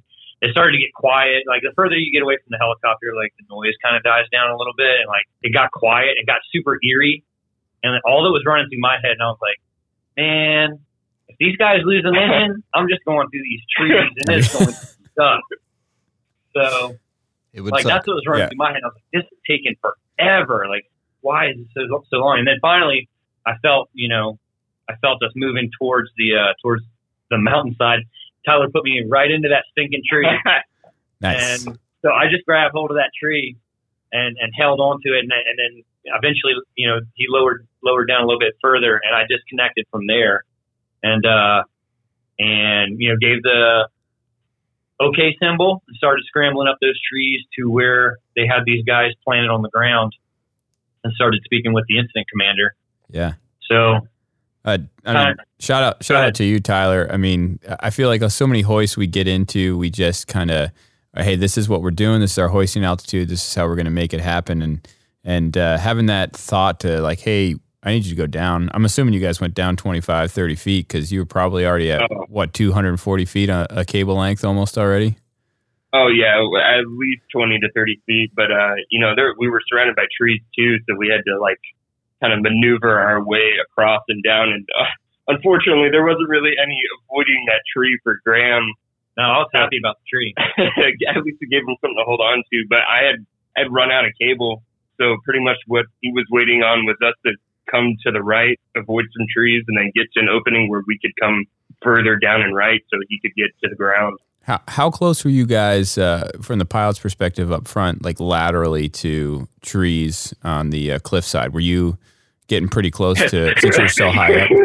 it 0.42 0.52
started 0.52 0.72
to 0.74 0.78
get 0.80 0.94
quiet. 0.94 1.44
Like 1.48 1.62
the 1.64 1.72
further 1.76 1.96
you 1.96 2.14
get 2.14 2.24
away 2.24 2.38
from 2.38 2.52
the 2.52 2.58
helicopter, 2.60 3.12
like 3.16 3.34
the 3.40 3.44
noise 3.50 3.74
kind 3.84 3.98
of 3.98 4.04
dies 4.04 4.24
down 4.32 4.52
a 4.52 4.58
little 4.58 4.76
bit, 4.78 5.02
and 5.04 5.08
like 5.08 5.26
it 5.42 5.52
got 5.52 5.72
quiet. 5.72 6.16
It 6.16 6.26
got 6.26 6.40
super 6.54 6.80
eerie, 6.84 7.24
and 7.84 8.00
all 8.06 8.24
that 8.24 8.32
was 8.32 8.44
running 8.46 8.70
through 8.70 8.80
my 8.80 8.96
head, 9.04 9.20
and 9.20 9.24
I 9.24 9.28
was 9.28 9.40
like, 9.42 9.60
man, 10.16 10.80
if 11.30 11.38
these 11.40 11.56
guys 11.58 11.80
lose 11.84 12.04
an 12.06 12.16
engine, 12.16 12.64
I'm 12.74 12.88
just 12.90 13.04
going 13.06 13.30
through 13.30 13.44
these 13.44 13.62
trees, 13.78 14.12
and 14.28 14.30
it's 14.38 14.52
going 14.54 14.68
to 14.68 14.74
suck. 14.74 15.42
So 16.56 16.96
It 17.54 17.62
would 17.62 17.72
like 17.72 17.84
suck. 17.84 17.92
that's 17.92 18.08
what 18.08 18.16
was 18.16 18.24
running 18.28 18.44
Yeah. 18.44 18.50
through 18.50 18.58
my 18.58 18.72
head. 18.74 18.82
I 18.84 18.88
was 18.88 18.96
like, 18.96 19.22
this 19.24 19.32
is 19.32 19.38
taking 19.48 19.76
forever. 19.82 20.66
Like, 20.68 20.86
why 21.22 21.50
is 21.50 21.58
it 21.60 21.68
so 21.76 22.04
so 22.10 22.18
long? 22.18 22.40
And 22.40 22.48
then 22.48 22.58
finally, 22.62 23.08
I 23.46 23.54
felt, 23.62 23.90
you 23.94 24.08
know, 24.10 24.40
I 24.90 24.96
felt 24.98 25.22
us 25.24 25.32
moving 25.36 25.70
towards 25.80 26.10
the 26.18 26.36
uh, 26.36 26.54
towards 26.62 26.84
the 27.30 27.38
mountainside. 27.38 28.00
Tyler 28.46 28.68
put 28.74 28.84
me 28.84 29.04
right 29.08 29.30
into 29.30 29.50
that 29.50 29.66
stinking 29.72 30.02
tree, 30.10 30.28
Nice. 31.22 31.66
and 31.68 31.78
so 32.02 32.12
I 32.12 32.26
just 32.32 32.46
grabbed 32.46 32.74
hold 32.74 32.90
of 32.90 32.98
that 32.98 33.12
tree 33.22 33.56
and 34.12 34.36
and 34.40 34.52
held 34.58 34.80
on 34.80 35.00
to 35.06 35.10
it, 35.14 35.20
and, 35.20 35.32
and 35.32 35.58
then 35.60 35.84
eventually, 36.18 36.54
you 36.76 36.88
know, 36.88 37.00
he 37.14 37.26
lowered 37.30 37.68
lowered 37.84 38.08
down 38.08 38.22
a 38.24 38.26
little 38.26 38.40
bit 38.40 38.56
further, 38.62 39.00
and 39.06 39.16
I 39.16 39.26
disconnected 39.30 39.86
from 39.92 40.08
there, 40.08 40.44
and 41.04 41.26
uh, 41.26 41.64
and 42.38 43.00
you 43.00 43.10
know, 43.10 43.16
gave 43.20 43.42
the 43.44 43.88
okay 45.02 45.36
symbol 45.42 45.82
and 45.88 45.96
started 45.98 46.24
scrambling 46.28 46.68
up 46.68 46.78
those 46.82 47.00
trees 47.10 47.42
to 47.58 47.70
where 47.70 48.18
they 48.36 48.46
had 48.48 48.62
these 48.66 48.84
guys 48.86 49.12
planted 49.26 49.50
on 49.50 49.62
the 49.62 49.70
ground, 49.70 50.14
and 51.04 51.14
started 51.14 51.42
speaking 51.46 51.74
with 51.74 51.86
the 51.88 51.98
incident 51.98 52.28
commander. 52.32 52.76
yeah. 53.10 53.34
So 53.70 54.00
Uh, 54.66 54.78
I 55.06 55.12
Uh, 55.12 55.26
mean, 55.28 55.36
shout 55.60 55.84
out, 55.84 56.04
shout 56.04 56.24
out 56.24 56.36
to 56.36 56.44
you, 56.44 56.60
Tyler. 56.60 57.08
I 57.10 57.16
mean, 57.18 57.60
I 57.80 57.92
feel 57.92 58.10
like 58.10 58.22
so 58.30 58.46
many 58.46 58.62
hoists 58.62 58.98
we 58.98 59.08
get 59.08 59.26
into, 59.28 59.78
we 59.78 59.90
just 59.90 60.28
kind 60.28 60.52
of, 60.52 60.72
hey, 61.16 61.36
this 61.38 61.58
is 61.58 61.70
what 61.70 61.82
we're 61.82 61.92
doing. 61.92 62.20
This 62.20 62.34
is 62.34 62.38
our 62.40 62.50
hoisting 62.50 62.84
altitude. 62.84 63.30
This 63.30 63.48
is 63.48 63.56
how 63.56 63.68
we're 63.68 63.76
going 63.76 63.86
to 63.86 63.92
make 63.92 64.14
it 64.14 64.20
happen. 64.22 64.62
And 64.62 64.88
and 65.24 65.58
uh, 65.58 65.78
having 65.78 66.08
that 66.08 66.36
thought 66.36 66.80
to 66.82 67.00
like, 67.02 67.20
hey, 67.20 67.56
I 67.84 67.92
need 67.94 68.04
you 68.06 68.12
to 68.12 68.16
go 68.16 68.28
down. 68.28 68.70
I'm 68.74 68.84
assuming 68.84 69.14
you 69.14 69.22
guys 69.22 69.40
went 69.40 69.54
down 69.54 69.78
25, 69.78 70.32
30 70.32 70.56
feet 70.56 70.88
because 70.88 71.12
you 71.14 71.20
were 71.20 71.26
probably 71.26 71.66
already 71.66 71.92
at 71.92 72.02
Oh. 72.12 72.26
what 72.28 72.54
240 72.54 73.26
feet 73.26 73.50
a, 73.50 73.68
a 73.82 73.86
cable 73.86 74.16
length 74.16 74.44
almost 74.44 74.78
already. 74.78 75.16
Oh 75.92 76.06
yeah, 76.08 76.38
at 76.38 76.86
least 76.86 77.24
twenty 77.34 77.58
to 77.58 77.68
thirty 77.74 78.00
feet. 78.06 78.30
But 78.36 78.52
uh, 78.52 78.76
you 78.92 79.00
know, 79.00 79.16
there 79.16 79.34
we 79.40 79.50
were 79.50 79.60
surrounded 79.68 79.96
by 79.96 80.06
trees 80.16 80.40
too, 80.56 80.78
so 80.88 80.94
we 80.96 81.08
had 81.10 81.26
to 81.26 81.40
like 81.42 81.58
kind 82.22 82.32
of 82.32 82.44
maneuver 82.44 83.00
our 83.00 83.24
way 83.26 83.58
across 83.60 84.04
and 84.08 84.22
down. 84.24 84.50
And 84.50 84.68
uh, 84.80 84.86
unfortunately, 85.34 85.90
there 85.90 86.06
wasn't 86.06 86.30
really 86.30 86.52
any 86.62 86.78
avoiding 87.02 87.42
that 87.48 87.62
tree 87.76 87.98
for 88.04 88.20
Graham. 88.24 88.70
no, 89.18 89.24
I 89.24 89.38
was 89.42 89.50
happy 89.52 89.80
about 89.82 89.96
the 89.98 90.06
tree. 90.14 90.34
at 91.10 91.24
least 91.26 91.38
it 91.42 91.50
gave 91.50 91.62
him 91.66 91.74
something 91.82 91.98
to 91.98 92.06
hold 92.06 92.22
on 92.22 92.44
to. 92.54 92.58
But 92.70 92.86
I 92.86 93.06
had 93.10 93.26
I 93.58 93.62
had 93.66 93.74
run 93.74 93.90
out 93.90 94.06
of 94.06 94.12
cable, 94.22 94.62
so 95.02 95.18
pretty 95.26 95.42
much 95.42 95.58
what 95.66 95.88
he 96.02 96.12
was 96.12 96.26
waiting 96.30 96.62
on 96.62 96.86
was 96.86 96.98
us 97.02 97.16
to 97.26 97.34
come 97.70 97.96
to 98.06 98.12
the 98.12 98.22
right, 98.22 98.60
avoid 98.76 99.06
some 99.18 99.26
trees, 99.34 99.64
and 99.68 99.78
then 99.78 99.92
get 99.96 100.12
to 100.14 100.20
an 100.20 100.30
opening 100.30 100.70
where 100.70 100.82
we 100.88 100.98
could 101.00 101.12
come 101.22 101.46
further 101.82 102.18
down 102.18 102.42
and 102.42 102.56
right, 102.56 102.82
so 102.92 102.98
he 103.08 103.20
could 103.22 103.34
get 103.36 103.48
to 103.64 103.70
the 103.70 103.76
ground. 103.76 104.18
How 104.44 104.62
how 104.68 104.90
close 104.90 105.24
were 105.24 105.32
you 105.32 105.46
guys 105.46 105.98
uh, 105.98 106.32
from 106.42 106.60
the 106.60 106.66
pilot's 106.66 107.00
perspective 107.00 107.52
up 107.52 107.68
front, 107.68 108.04
like 108.04 108.20
laterally 108.20 108.90
to 108.90 109.48
trees 109.62 110.34
on 110.44 110.70
the 110.70 110.94
uh, 110.94 111.00
cliffside? 111.00 111.54
Were 111.54 111.60
you 111.60 111.98
getting 112.48 112.70
pretty 112.70 112.92
close 112.92 113.18
to 113.18 113.54
since 113.60 113.78
you're 113.78 113.88
so 113.88 114.12
high 114.12 114.42
up? 114.42 114.50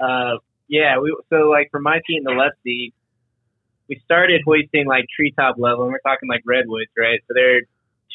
Uh, 0.00 0.38
yeah, 0.66 0.98
we 0.98 1.16
so 1.30 1.48
like 1.48 1.68
for 1.70 1.78
my 1.78 2.00
seat 2.08 2.16
in 2.16 2.24
the 2.24 2.32
left 2.32 2.56
seat, 2.64 2.92
we 3.88 4.00
started 4.04 4.40
hoisting 4.44 4.84
like 4.84 5.04
treetop 5.14 5.54
level, 5.56 5.84
and 5.84 5.92
we're 5.92 6.00
talking 6.00 6.28
like 6.28 6.42
redwoods, 6.44 6.90
right? 6.98 7.20
So 7.28 7.34
they're 7.34 7.60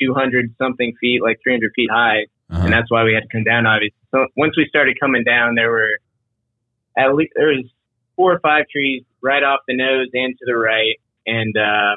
200 0.01 0.53
something 0.57 0.93
feet, 0.99 1.21
like 1.23 1.39
300 1.43 1.71
feet 1.73 1.89
high, 1.89 2.25
Uh-huh. 2.49 2.63
and 2.63 2.71
that's 2.73 2.89
why 2.89 3.03
we 3.03 3.13
had 3.13 3.23
to 3.23 3.29
come 3.29 3.43
down. 3.43 3.65
Obviously, 3.65 3.97
so 4.11 4.25
once 4.37 4.55
we 4.55 4.65
started 4.69 4.97
coming 4.99 5.23
down, 5.23 5.55
there 5.55 5.69
were 5.71 5.97
at 6.97 7.13
least 7.15 7.33
there 7.35 7.47
was 7.47 7.65
four 8.15 8.33
or 8.33 8.39
five 8.39 8.65
trees 8.71 9.03
right 9.21 9.43
off 9.43 9.59
the 9.67 9.75
nose 9.75 10.07
and 10.13 10.33
to 10.39 10.45
the 10.45 10.55
right, 10.55 10.95
and 11.25 11.55
uh, 11.57 11.95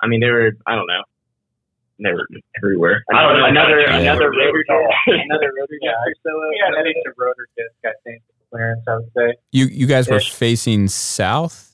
I 0.00 0.06
mean 0.06 0.20
they 0.20 0.30
were 0.30 0.52
I 0.66 0.76
don't 0.76 0.86
know, 0.86 1.02
they 1.98 2.12
were 2.12 2.26
everywhere. 2.62 3.02
I 3.12 3.22
don't 3.22 3.38
know. 3.38 3.46
another 3.46 3.80
Yeah. 3.80 3.96
another 3.98 4.30
rotor 4.30 4.64
disc, 4.68 5.06
another 5.06 5.50
rotor 5.58 5.78
Yeah, 5.82 5.90
disc 6.06 6.18
or 6.24 6.30
so. 6.30 6.48
We 6.50 6.62
had 6.64 6.74
an 6.80 6.86
inch 6.86 7.04
rotor 7.16 7.48
disc, 7.56 7.74
I 7.84 7.90
think, 8.04 8.22
the 8.28 8.34
clearance, 8.56 8.84
I 8.86 8.94
would 8.96 9.10
say. 9.16 9.34
You 9.52 9.66
you 9.66 9.86
guys 9.86 10.08
were 10.08 10.16
Ish. 10.18 10.32
facing 10.32 10.86
south 10.88 11.67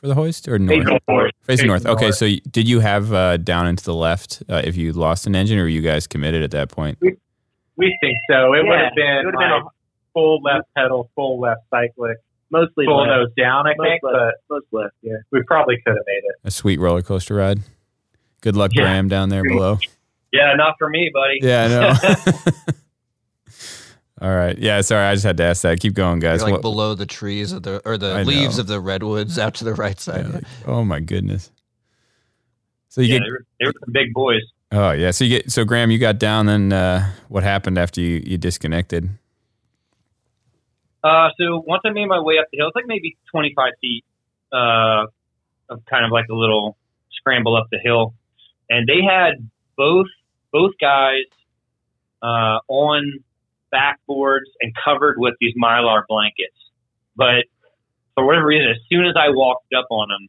for 0.00 0.06
the 0.08 0.14
hoist 0.14 0.48
or 0.48 0.58
north? 0.58 0.78
Facing 0.86 0.98
north. 1.08 1.32
Facing 1.42 1.66
north. 1.66 1.86
Okay, 1.86 2.04
north. 2.06 2.14
so 2.16 2.26
y- 2.26 2.40
did 2.50 2.68
you 2.68 2.80
have 2.80 3.12
uh, 3.12 3.36
down 3.36 3.66
and 3.66 3.76
to 3.78 3.84
the 3.84 3.94
left 3.94 4.42
uh, 4.48 4.62
if 4.64 4.76
you 4.76 4.92
lost 4.92 5.26
an 5.26 5.34
engine, 5.34 5.58
or 5.58 5.62
were 5.62 5.68
you 5.68 5.80
guys 5.82 6.06
committed 6.06 6.42
at 6.42 6.50
that 6.52 6.68
point? 6.70 6.98
We 7.00 7.96
think 8.00 8.16
so. 8.30 8.54
It 8.54 8.64
would 8.66 8.78
have 8.78 8.94
been, 8.94 9.06
it 9.06 9.24
would 9.24 9.34
have 9.34 9.40
been 9.40 9.50
like 9.50 9.72
full 10.14 10.40
left 10.42 10.66
pedal, 10.76 11.10
full 11.14 11.40
left 11.40 11.60
cyclic, 11.70 12.16
Mostly 12.50 12.86
full 12.86 12.98
left. 13.02 13.08
nose 13.10 13.28
down, 13.36 13.66
I 13.66 13.74
Most 13.76 13.86
think, 13.88 14.02
left. 14.02 14.36
but 14.48 14.54
Most 14.54 14.66
left, 14.72 14.94
yeah. 15.02 15.12
we 15.30 15.42
probably 15.46 15.76
could 15.84 15.94
have 15.96 16.04
made 16.06 16.22
it. 16.24 16.34
A 16.44 16.50
sweet 16.50 16.80
roller 16.80 17.02
coaster 17.02 17.34
ride. 17.34 17.60
Good 18.40 18.56
luck, 18.56 18.70
Yeah. 18.74 18.82
Graham, 18.82 19.08
down 19.08 19.28
there 19.28 19.42
below. 19.44 19.78
Yeah, 20.30 20.52
not 20.56 20.74
for 20.78 20.90
me, 20.90 21.10
buddy. 21.10 21.38
Yeah, 21.40 21.64
I 21.64 21.68
know. 21.68 22.52
All 24.20 24.34
right. 24.34 24.58
Yeah, 24.58 24.80
sorry. 24.80 25.04
I 25.06 25.14
just 25.14 25.24
had 25.24 25.36
to 25.36 25.44
ask 25.44 25.62
that. 25.62 25.78
Keep 25.80 25.94
going, 25.94 26.18
guys. 26.18 26.40
You're 26.40 26.46
like 26.48 26.52
What- 26.54 26.62
below 26.62 26.94
the 26.94 27.06
trees 27.06 27.52
of 27.52 27.62
the 27.62 27.80
or 27.84 27.96
the 27.96 28.08
I 28.14 28.22
leaves 28.24 28.56
know. 28.58 28.62
of 28.62 28.66
the 28.66 28.80
redwoods 28.80 29.38
out 29.38 29.54
to 29.56 29.64
the 29.64 29.74
right 29.74 29.98
side. 29.98 30.26
yeah, 30.26 30.32
like, 30.34 30.44
oh 30.66 30.84
my 30.84 30.98
goodness. 31.00 31.52
So 32.88 33.00
you 33.00 33.14
Yeah, 33.14 33.18
get 33.18 33.24
they 33.24 33.30
were, 33.30 33.44
they 33.60 33.66
were 33.66 33.72
some 33.84 33.92
big 33.92 34.12
boys. 34.12 34.42
oh 34.72 34.90
yeah. 34.90 35.12
So 35.12 35.24
you 35.24 35.38
get 35.38 35.52
so 35.52 35.64
Graham, 35.64 35.90
you 35.92 35.98
got 35.98 36.18
down. 36.18 36.46
Then 36.46 36.72
uh, 36.72 37.12
what 37.28 37.44
happened 37.44 37.78
after 37.78 38.00
you 38.00 38.22
you 38.26 38.38
disconnected? 38.38 39.08
Uh, 41.04 41.28
so 41.38 41.62
once 41.66 41.82
I 41.84 41.90
made 41.90 42.06
my 42.06 42.20
way 42.20 42.38
up 42.40 42.46
the 42.50 42.58
hill, 42.58 42.68
it's 42.68 42.74
like 42.74 42.86
maybe 42.86 43.16
25 43.30 43.72
feet 43.80 44.04
uh, 44.52 45.06
of 45.68 45.84
kind 45.88 46.04
of 46.04 46.10
like 46.10 46.26
a 46.28 46.34
little 46.34 46.76
scramble 47.12 47.56
up 47.56 47.68
the 47.70 47.78
hill, 47.78 48.14
and 48.68 48.86
they 48.88 49.00
had 49.02 49.48
both 49.76 50.08
both 50.52 50.72
guys 50.80 51.24
uh, 52.22 52.58
on 52.66 53.20
backboards 53.72 54.48
and 54.60 54.72
covered 54.84 55.16
with 55.18 55.34
these 55.40 55.54
mylar 55.60 56.02
blankets. 56.08 56.56
But 57.16 57.44
for 58.14 58.26
whatever 58.26 58.46
reason, 58.46 58.70
as 58.70 58.80
soon 58.88 59.06
as 59.06 59.14
I 59.16 59.30
walked 59.30 59.72
up 59.74 59.86
on 59.90 60.08
them, 60.08 60.28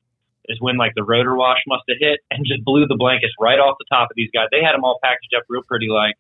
is 0.50 0.58
when 0.60 0.78
like 0.78 0.94
the 0.96 1.04
rotor 1.04 1.36
wash 1.36 1.60
must 1.68 1.84
have 1.88 1.98
hit 2.00 2.20
and 2.32 2.46
just 2.46 2.66
blew 2.66 2.88
the 2.88 2.98
blankets 2.98 3.34
right 3.40 3.60
off 3.60 3.78
the 3.78 3.86
top 3.90 4.10
of 4.10 4.16
these 4.18 4.30
guys. 4.34 4.48
They 4.52 4.66
had 4.66 4.74
them 4.74 4.84
all 4.84 4.98
packaged 5.02 5.34
up 5.38 5.44
real 5.48 5.62
pretty, 5.62 5.88
like, 5.88 6.16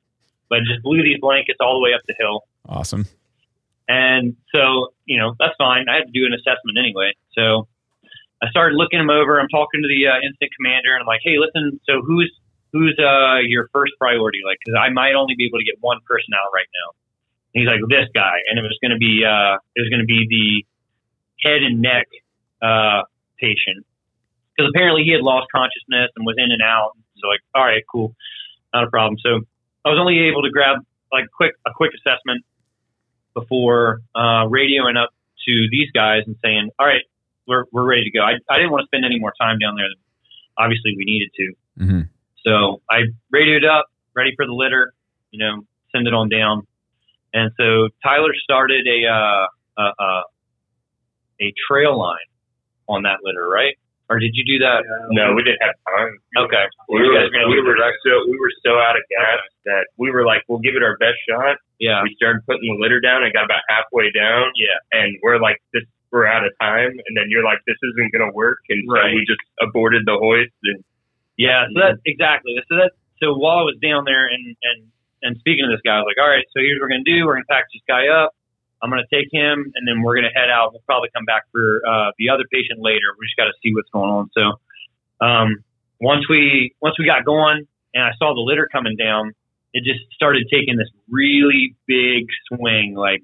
but 0.50 0.60
just 0.70 0.84
blew 0.84 1.02
these 1.02 1.18
blankets 1.20 1.58
all 1.60 1.74
the 1.74 1.84
way 1.84 1.94
up 1.94 2.02
the 2.08 2.16
hill. 2.18 2.46
Awesome. 2.68 3.06
And 3.90 4.38
so, 4.54 4.94
you 5.06 5.18
know, 5.18 5.34
that's 5.42 5.58
fine. 5.58 5.90
I 5.90 5.98
had 5.98 6.06
to 6.06 6.14
do 6.14 6.30
an 6.30 6.34
assessment 6.38 6.78
anyway. 6.78 7.18
So 7.34 7.66
I 8.42 8.48
started 8.54 8.78
looking 8.78 9.02
them 9.02 9.10
over. 9.10 9.42
I'm 9.42 9.50
talking 9.50 9.82
to 9.82 9.90
the 9.90 10.08
uh, 10.08 10.22
incident 10.22 10.54
commander, 10.56 10.94
and 10.94 11.02
I'm 11.02 11.10
like, 11.10 11.26
"Hey, 11.26 11.42
listen. 11.42 11.82
So 11.90 12.06
who's 12.06 12.32
who's 12.72 12.96
uh, 13.02 13.42
your 13.44 13.68
first 13.74 13.94
priority? 14.00 14.46
Like, 14.46 14.62
because 14.64 14.78
I 14.80 14.94
might 14.94 15.18
only 15.18 15.34
be 15.36 15.50
able 15.50 15.60
to 15.60 15.66
get 15.66 15.76
one 15.82 16.00
person 16.08 16.32
out 16.38 16.54
right 16.54 16.70
now." 16.72 16.88
And 17.54 17.64
he's 17.64 17.68
like, 17.68 17.82
"This 17.89 18.08
guy," 18.14 18.45
and 18.50 18.60
it 18.60 18.62
was 18.62 18.78
going 18.82 18.91
to 18.91 18.97
be 18.97 19.26
uh, 19.26 19.58
it 19.76 19.82
was 19.82 19.89
going 19.89 20.02
to 20.02 20.06
be 20.06 20.26
the 20.30 20.66
head 21.47 21.64
and 21.64 21.82
neck 21.82 22.08
uh, 22.62 23.04
patient 23.39 23.86
because 24.56 24.72
apparently 24.76 25.04
he 25.04 25.12
had 25.12 25.22
lost 25.22 25.47
consciousness 25.54 26.12
and 26.16 26.26
was 26.26 26.36
in 26.38 26.52
and 26.52 26.62
out. 26.62 26.91
So 27.18 27.28
like, 27.28 27.39
all 27.56 27.64
right, 27.64 27.84
cool, 27.89 28.16
not 28.74 28.84
a 28.84 28.89
problem. 28.89 29.18
So 29.24 29.41
I 29.86 29.89
was 29.89 29.97
only 30.00 30.20
able 30.28 30.43
to 30.43 30.52
grab 30.52 30.80
like 31.12 31.26
quick 31.36 31.54
a 31.66 31.72
quick 31.74 31.91
assessment 31.95 32.45
before 33.34 34.02
uh, 34.16 34.45
radioing 34.52 35.02
up 35.02 35.10
to 35.47 35.68
these 35.72 35.89
guys 35.93 36.24
and 36.28 36.36
saying, 36.43 36.70
"All 36.78 36.86
right, 36.86 37.04
we're 37.47 37.66
we're 37.72 37.88
ready 37.88 38.04
to 38.04 38.12
go." 38.12 38.22
I, 38.22 38.38
I 38.50 38.58
didn't 38.58 38.72
want 38.72 38.84
to 38.84 38.88
spend 38.88 39.06
any 39.06 39.20
more 39.20 39.34
time 39.39 39.58
down 39.60 39.76
there 39.76 39.88
than 39.88 40.00
obviously 40.58 40.93
we 40.97 41.06
needed 41.06 41.32
to. 41.36 41.84
hmm 41.84 42.02
So 42.45 42.82
I 42.89 43.08
radioed 43.32 43.66
up, 43.66 43.86
ready 44.16 44.34
for 44.36 44.45
the 44.45 44.54
litter, 44.54 44.93
you 45.32 45.39
know, 45.39 45.64
send 45.91 46.08
it 46.08 46.14
on 46.14 46.30
down. 46.30 46.68
And 47.34 47.52
so 47.58 47.90
Tyler 48.04 48.34
started 48.44 48.88
a 48.88 49.08
uh, 49.08 49.46
a, 49.78 50.04
a, 50.04 50.24
a 51.42 51.54
trail 51.70 51.98
line 51.98 52.18
on 52.88 53.04
that 53.04 53.20
litter, 53.24 53.48
right? 53.48 53.78
Or 54.10 54.18
did 54.18 54.34
you 54.34 54.42
do 54.44 54.58
that? 54.66 54.82
No, 55.14 55.34
we 55.38 55.44
didn't 55.46 55.62
have 55.62 55.78
time. 55.86 56.18
Okay. 56.50 56.66
We 56.90 56.98
were, 57.06 57.30
we 57.30 57.62
were 57.62 57.78
so 58.02 58.12
we 58.26 58.40
were 58.42 58.50
so 58.66 58.74
out 58.82 58.98
of 58.98 59.04
gas 59.14 59.40
that 59.66 59.86
we 59.98 60.10
were 60.10 60.26
like, 60.26 60.42
we'll 60.50 60.58
give 60.66 60.74
it 60.76 60.82
our 60.82 60.98
best 60.98 61.22
shot. 61.30 61.58
Yeah. 61.78 62.02
We 62.02 62.16
started 62.18 62.42
putting 62.50 62.66
the 62.74 62.82
litter 62.82 63.00
down 63.00 63.24
and 63.24 63.32
got 63.32 63.46
about 63.46 63.62
halfway 63.70 64.10
down. 64.12 64.50
Yeah. 64.58 64.82
and 65.00 65.16
we're 65.22 65.38
like, 65.40 65.62
this 65.74 65.84
we're 66.12 66.26
out 66.26 66.44
of 66.44 66.52
time. 66.60 66.90
And 67.06 67.14
then 67.16 67.26
you're 67.30 67.44
like, 67.46 67.60
this 67.68 67.78
isn't 67.94 68.12
gonna 68.12 68.34
work. 68.34 68.58
And 68.70 68.82
Right. 68.90 69.14
so 69.14 69.16
we 69.16 69.22
just 69.30 69.46
aborted 69.62 70.02
the 70.08 70.18
hoist. 70.18 70.58
And 70.64 70.84
Yeah, 71.38 71.70
so 71.70 71.80
that's 71.80 72.02
exactly. 72.06 72.58
So 72.68 72.78
that 72.82 72.92
so 73.22 73.38
while 73.38 73.60
I 73.60 73.62
was 73.70 73.78
down 73.78 74.06
there 74.06 74.26
and 74.26 74.58
and 74.64 74.90
and 75.22 75.38
speaking 75.40 75.66
to 75.66 75.72
this 75.72 75.84
guy, 75.84 75.98
I 75.98 76.02
was 76.02 76.10
like, 76.10 76.22
all 76.22 76.30
right, 76.30 76.46
so 76.56 76.60
here's 76.60 76.80
what 76.80 76.88
we're 76.88 76.96
gonna 76.96 77.08
do. 77.08 77.26
We're 77.26 77.36
gonna 77.36 77.52
pack 77.52 77.68
this 77.74 77.84
guy 77.88 78.08
up. 78.08 78.36
I'm 78.82 78.90
gonna 78.90 79.10
take 79.12 79.28
him, 79.32 79.72
and 79.76 79.84
then 79.88 80.02
we're 80.02 80.16
gonna 80.16 80.34
head 80.34 80.50
out. 80.50 80.72
We'll 80.72 80.86
probably 80.86 81.10
come 81.16 81.26
back 81.26 81.44
for 81.52 81.82
uh, 81.84 82.12
the 82.18 82.30
other 82.30 82.46
patient 82.52 82.80
later. 82.80 83.12
We 83.20 83.28
just 83.28 83.38
got 83.38 83.52
to 83.52 83.58
see 83.62 83.76
what's 83.76 83.90
going 83.92 84.10
on. 84.10 84.30
So 84.32 84.44
um, 85.20 85.64
once 86.00 86.28
we 86.30 86.76
once 86.82 86.96
we 86.98 87.06
got 87.06 87.26
going, 87.26 87.68
and 87.94 88.04
I 88.04 88.12
saw 88.18 88.34
the 88.34 88.42
litter 88.42 88.68
coming 88.72 88.96
down, 88.96 89.34
it 89.74 89.84
just 89.84 90.00
started 90.16 90.48
taking 90.52 90.78
this 90.78 90.90
really 91.10 91.76
big 91.88 92.28
swing, 92.48 92.96
like 92.96 93.24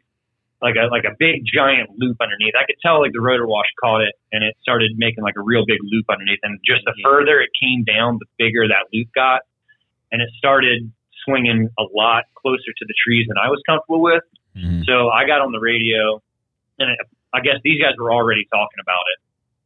like 0.62 0.76
a 0.76 0.88
like 0.91 1.04
a 1.04 1.16
big 1.18 1.43
giant 1.46 1.91
loop 1.98 2.18
underneath. 2.22 2.54
I 2.56 2.66
could 2.66 2.80
tell 2.82 3.02
like 3.02 3.14
the 3.14 3.22
rotor 3.22 3.48
wash 3.48 3.68
caught 3.82 4.02
it, 4.02 4.16
and 4.32 4.43
it 4.43 4.56
started 4.62 4.91
making 4.98 5.24
like 5.24 5.36
a 5.38 5.41
real 5.41 5.66
big 5.66 5.80
loop 5.84 6.06
underneath. 6.10 6.39
And 6.43 6.60
just 6.66 6.84
the 6.86 6.93
further 7.04 7.39
it 7.39 7.50
came 7.60 7.84
down, 7.84 8.20
the 8.20 8.28
bigger 8.38 8.68
that 8.68 8.91
loop 8.93 9.08
got, 9.16 9.41
and 10.12 10.22
it 10.22 10.30
started 10.38 10.91
swinging 11.26 11.69
a 11.78 11.84
lot 11.93 12.23
closer 12.36 12.71
to 12.78 12.86
the 12.88 12.93
trees 13.03 13.26
than 13.28 13.38
I 13.38 13.49
was 13.49 13.61
comfortable 13.67 14.01
with. 14.01 14.23
hmm 14.55 14.82
So 14.88 15.09
I 15.09 15.26
got 15.26 15.41
on 15.41 15.51
the 15.51 15.59
radio, 15.59 16.21
and 16.80 16.91
I 16.91 16.95
I 17.38 17.41
guess 17.41 17.59
these 17.63 17.82
guys 17.82 17.93
were 17.99 18.13
already 18.13 18.47
talking 18.49 18.80
about 18.82 19.03
it. 19.11 19.19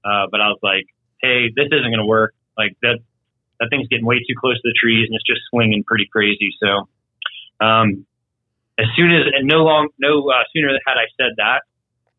Uh, 0.04 0.26
but 0.32 0.42
I 0.42 0.48
was 0.48 0.58
like, 0.64 0.86
"Hey, 1.22 1.50
this 1.56 1.68
isn't 1.72 1.92
going 1.92 2.00
to 2.02 2.06
work. 2.06 2.34
Like 2.58 2.74
that, 2.82 2.98
that 3.60 3.68
thing's 3.70 3.88
getting 3.90 4.06
way 4.06 4.18
too 4.20 4.34
close 4.40 4.56
to 4.56 4.66
the 4.66 4.74
trees, 4.80 5.06
and 5.08 5.16
it's 5.16 5.26
just 5.26 5.42
swinging 5.52 5.84
pretty 5.86 6.08
crazy." 6.12 6.50
So, 6.60 6.88
um, 7.64 8.06
as 8.80 8.88
soon 8.96 9.12
as 9.12 9.28
and 9.38 9.48
no 9.48 9.64
long, 9.64 9.90
no 10.00 10.30
uh, 10.30 10.44
sooner 10.56 10.70
had 10.88 10.98
I 10.98 11.06
said 11.20 11.34
that, 11.38 11.62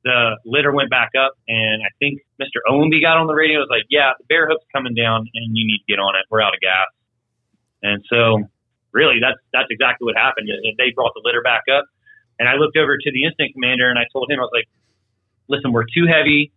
the 0.05 0.37
litter 0.45 0.73
went 0.73 0.91
back 0.91 1.11
up, 1.19 1.33
and 1.49 1.83
I 1.83 1.91
think 1.99 2.21
Mr. 2.41 2.61
Ownbey 2.71 3.03
got 3.03 3.17
on 3.17 3.27
the 3.27 3.35
radio. 3.35 3.61
and 3.61 3.67
Was 3.69 3.73
like, 3.75 3.87
"Yeah, 3.91 4.13
the 4.19 4.25
bare 4.29 4.47
hook's 4.49 4.65
coming 4.73 4.95
down, 4.95 5.27
and 5.35 5.57
you 5.57 5.67
need 5.67 5.79
to 5.79 5.89
get 5.89 5.99
on 5.99 6.15
it. 6.15 6.25
We're 6.31 6.43
out 6.43 6.55
of 6.55 6.61
gas." 6.61 6.87
And 7.83 8.05
so, 8.09 8.45
really, 8.93 9.21
that's 9.21 9.39
that's 9.53 9.69
exactly 9.71 10.07
what 10.07 10.17
happened. 10.17 10.49
That 10.49 10.75
they 10.79 10.93
brought 10.95 11.13
the 11.15 11.23
litter 11.25 11.43
back 11.43 11.63
up. 11.73 11.85
And 12.41 12.49
I 12.49 12.55
looked 12.55 12.77
over 12.77 12.97
to 12.97 13.11
the 13.13 13.25
incident 13.25 13.53
commander 13.53 13.91
and 13.91 13.99
I 13.99 14.09
told 14.13 14.31
him, 14.31 14.41
I 14.41 14.43
was 14.43 14.55
like, 14.55 14.69
listen, 15.49 15.73
we're 15.73 15.85
too 15.85 16.09
heavy 16.09 16.53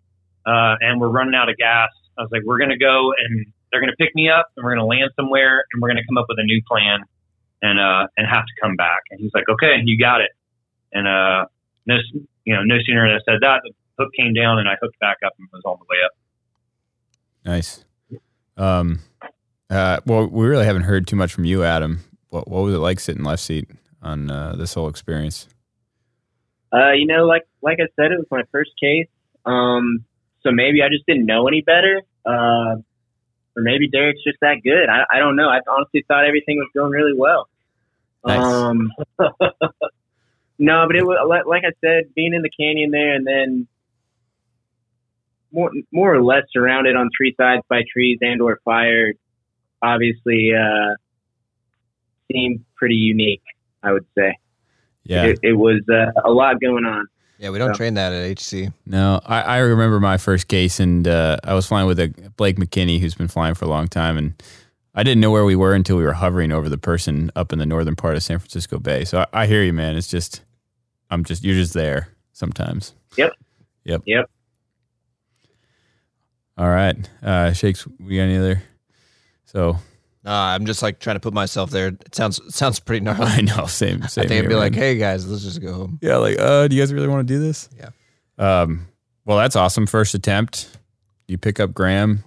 uh, 0.48 0.80
and 0.80 1.02
we're 1.02 1.12
running 1.12 1.36
out 1.36 1.50
of 1.50 1.58
gas. 1.58 1.90
I 2.18 2.22
was 2.22 2.32
like, 2.32 2.44
we're 2.46 2.58
going 2.58 2.72
to 2.72 2.78
go 2.78 3.12
and 3.12 3.46
they're 3.70 3.82
going 3.82 3.92
to 3.92 3.98
pick 3.98 4.16
me 4.16 4.30
up 4.30 4.48
and 4.56 4.64
we're 4.64 4.76
going 4.76 4.86
to 4.86 4.88
land 4.88 5.12
somewhere 5.18 5.66
and 5.74 5.82
we're 5.82 5.90
going 5.90 6.00
to 6.00 6.08
come 6.08 6.18
up 6.18 6.28
with 6.30 6.40
a 6.40 6.46
new 6.46 6.62
plan 6.70 7.04
and, 7.62 7.80
uh, 7.80 8.08
and 8.16 8.26
have 8.26 8.46
to 8.46 8.54
come 8.62 8.78
back. 8.78 9.02
And 9.12 9.20
he's 9.20 9.32
like, 9.34 9.44
okay, 9.50 9.82
you 9.84 10.00
got 10.00 10.22
it. 10.22 10.32
And, 10.94 11.06
uh, 11.06 11.52
no, 11.86 11.98
you 12.46 12.56
know, 12.56 12.64
no 12.64 12.76
sooner 12.86 13.08
than 13.08 13.18
I 13.18 13.20
said 13.30 13.40
that, 13.42 13.62
the 13.66 13.74
hook 14.00 14.14
came 14.18 14.34
down 14.34 14.60
and 14.60 14.70
I 14.70 14.76
hooked 14.82 15.00
back 15.00 15.18
up 15.26 15.34
and 15.38 15.50
was 15.52 15.64
on 15.66 15.78
the 15.80 15.86
way 15.90 15.98
up. 16.06 16.12
Nice. 17.44 17.84
Um, 18.56 19.00
uh, 19.70 20.00
well, 20.06 20.28
we 20.28 20.48
really 20.48 20.66
haven't 20.66 20.84
heard 20.84 21.08
too 21.08 21.18
much 21.18 21.34
from 21.34 21.44
you, 21.44 21.66
Adam. 21.66 22.00
What, 22.34 22.48
what 22.48 22.64
was 22.64 22.74
it 22.74 22.80
like 22.80 23.00
sitting 23.00 23.24
left 23.24 23.44
seat 23.44 23.70
on 24.02 24.32
uh, 24.32 24.56
this 24.58 24.74
whole 24.74 24.88
experience? 24.88 25.48
Uh, 26.74 26.94
you 26.94 27.06
know, 27.06 27.26
like 27.28 27.44
like 27.62 27.78
I 27.80 27.86
said, 27.96 28.12
it 28.12 28.18
was 28.18 28.26
my 28.32 28.42
first 28.52 28.72
case. 28.82 29.08
Um, 29.46 30.04
so 30.42 30.50
maybe 30.52 30.82
I 30.82 30.90
just 30.90 31.06
didn't 31.06 31.28
know 31.28 31.48
any 31.48 31.62
better. 31.62 32.02
Uh, 32.26 32.82
or 33.56 33.62
maybe 33.62 33.88
Derek's 33.88 34.24
just 34.24 34.40
that 34.42 34.62
good. 34.64 34.90
I, 34.90 35.04
I 35.16 35.20
don't 35.20 35.36
know. 35.36 35.48
I 35.48 35.60
honestly 35.70 36.04
thought 36.08 36.26
everything 36.26 36.58
was 36.58 36.70
going 36.74 36.90
really 36.90 37.14
well. 37.16 37.48
Nice. 38.26 38.42
Um, 38.42 38.92
no, 40.58 40.86
but 40.88 40.96
it 40.96 41.06
was 41.06 41.24
like, 41.30 41.46
like 41.46 41.64
I 41.64 41.74
said, 41.82 42.16
being 42.16 42.34
in 42.34 42.42
the 42.42 42.50
canyon 42.50 42.90
there, 42.90 43.14
and 43.14 43.28
then 43.28 43.68
more 45.52 45.70
more 45.92 46.16
or 46.16 46.24
less 46.24 46.46
surrounded 46.52 46.96
on 46.96 47.12
three 47.16 47.36
sides 47.40 47.62
by 47.70 47.84
trees 47.94 48.18
and 48.22 48.42
or 48.42 48.60
fire. 48.66 49.14
Obviously, 49.84 50.52
uh, 50.56 50.96
seemed 52.34 52.66
pretty 52.76 52.96
unique. 52.96 53.42
I 53.84 53.92
would 53.94 54.06
say 54.18 54.36
Yeah. 55.06 55.26
it, 55.26 55.40
it 55.44 55.54
was 55.54 55.82
uh, 55.90 56.12
a 56.26 56.32
lot 56.32 56.60
going 56.60 56.86
on. 56.86 57.06
Yeah, 57.38 57.50
we 57.50 57.58
don't 57.58 57.70
Yeah. 57.70 57.74
train 57.76 57.94
that 57.96 58.14
at 58.14 58.24
HC. 58.40 58.72
No, 58.86 59.20
I, 59.26 59.42
I 59.42 59.58
remember 59.60 60.00
my 60.00 60.18
first 60.18 60.48
case, 60.48 60.80
and 60.80 61.08
uh, 61.08 61.38
I 61.44 61.54
was 61.54 61.66
flying 61.66 61.88
with 61.88 62.00
a 62.00 62.08
Blake 62.38 62.58
McKinney, 62.58 63.00
who's 63.00 63.16
been 63.16 63.28
flying 63.28 63.54
for 63.56 63.66
a 63.66 63.68
long 63.68 63.88
time, 63.88 64.18
and 64.18 64.34
I 64.96 65.04
didn't 65.04 65.20
know 65.22 65.32
where 65.32 65.44
we 65.44 65.56
were 65.56 65.74
until 65.74 65.98
we 65.98 66.04
were 66.04 66.14
hovering 66.14 66.52
over 66.52 66.70
the 66.70 66.78
person 66.78 67.32
up 67.36 67.52
in 67.52 67.60
the 67.60 67.66
northern 67.66 67.96
part 67.96 68.16
of 68.16 68.24
San 68.24 68.40
Francisco 68.40 68.80
Bay. 68.80 69.04
So 69.06 69.20
I, 69.34 69.42
I 69.44 69.48
hear 69.48 69.64
you, 69.64 69.74
man. 69.74 69.98
It's 69.98 70.08
just, 70.08 70.42
I'm 71.10 71.24
just, 71.24 71.44
you're 71.44 71.56
just 71.56 71.74
there 71.74 72.10
sometimes. 72.32 72.94
Yep. 73.18 73.34
Yep. 73.86 74.04
Yep. 74.06 74.30
All 76.58 76.70
right. 76.70 76.96
Uh, 77.22 77.52
Shakes, 77.54 77.88
we 78.00 78.16
got 78.18 78.24
any 78.24 78.38
other? 78.38 78.62
So 79.46 79.78
Uh, 80.26 80.30
I'm 80.32 80.66
just 80.66 80.82
like 80.82 81.00
trying 81.00 81.18
to 81.18 81.20
put 81.20 81.34
myself 81.34 81.70
there. 81.70 81.88
It 81.90 82.16
sounds 82.16 82.40
it 82.40 82.54
sounds 82.54 82.80
pretty 82.80 83.00
gnarly. 83.06 83.26
I 83.26 83.42
know, 83.42 83.66
same, 83.66 84.04
I 84.04 84.08
same. 84.08 84.24
think 84.28 84.32
I'd 84.32 84.42
here, 84.42 84.50
be 84.50 84.56
like, 84.56 84.74
hey 84.76 84.96
guys, 84.98 85.28
let's 85.28 85.44
just 85.44 85.62
go 85.62 85.74
home. 85.74 86.00
yeah, 86.02 86.18
like, 86.18 86.40
uh, 86.40 86.68
do 86.68 86.76
you 86.76 86.82
guys 86.82 86.94
really 86.94 87.08
want 87.10 87.28
to 87.28 87.34
do 87.34 87.40
this? 87.40 87.70
Yeah. 87.78 87.90
Um, 88.38 88.88
well, 89.26 89.38
that's 89.38 89.56
awesome. 89.56 89.86
First 89.88 90.14
attempt. 90.16 90.78
You 91.28 91.38
pick 91.38 91.60
up 91.60 91.74
Graham. 91.74 92.24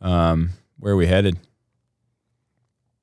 Um, 0.00 0.50
where 0.78 0.92
are 0.92 0.96
we 0.96 1.06
headed? 1.06 1.38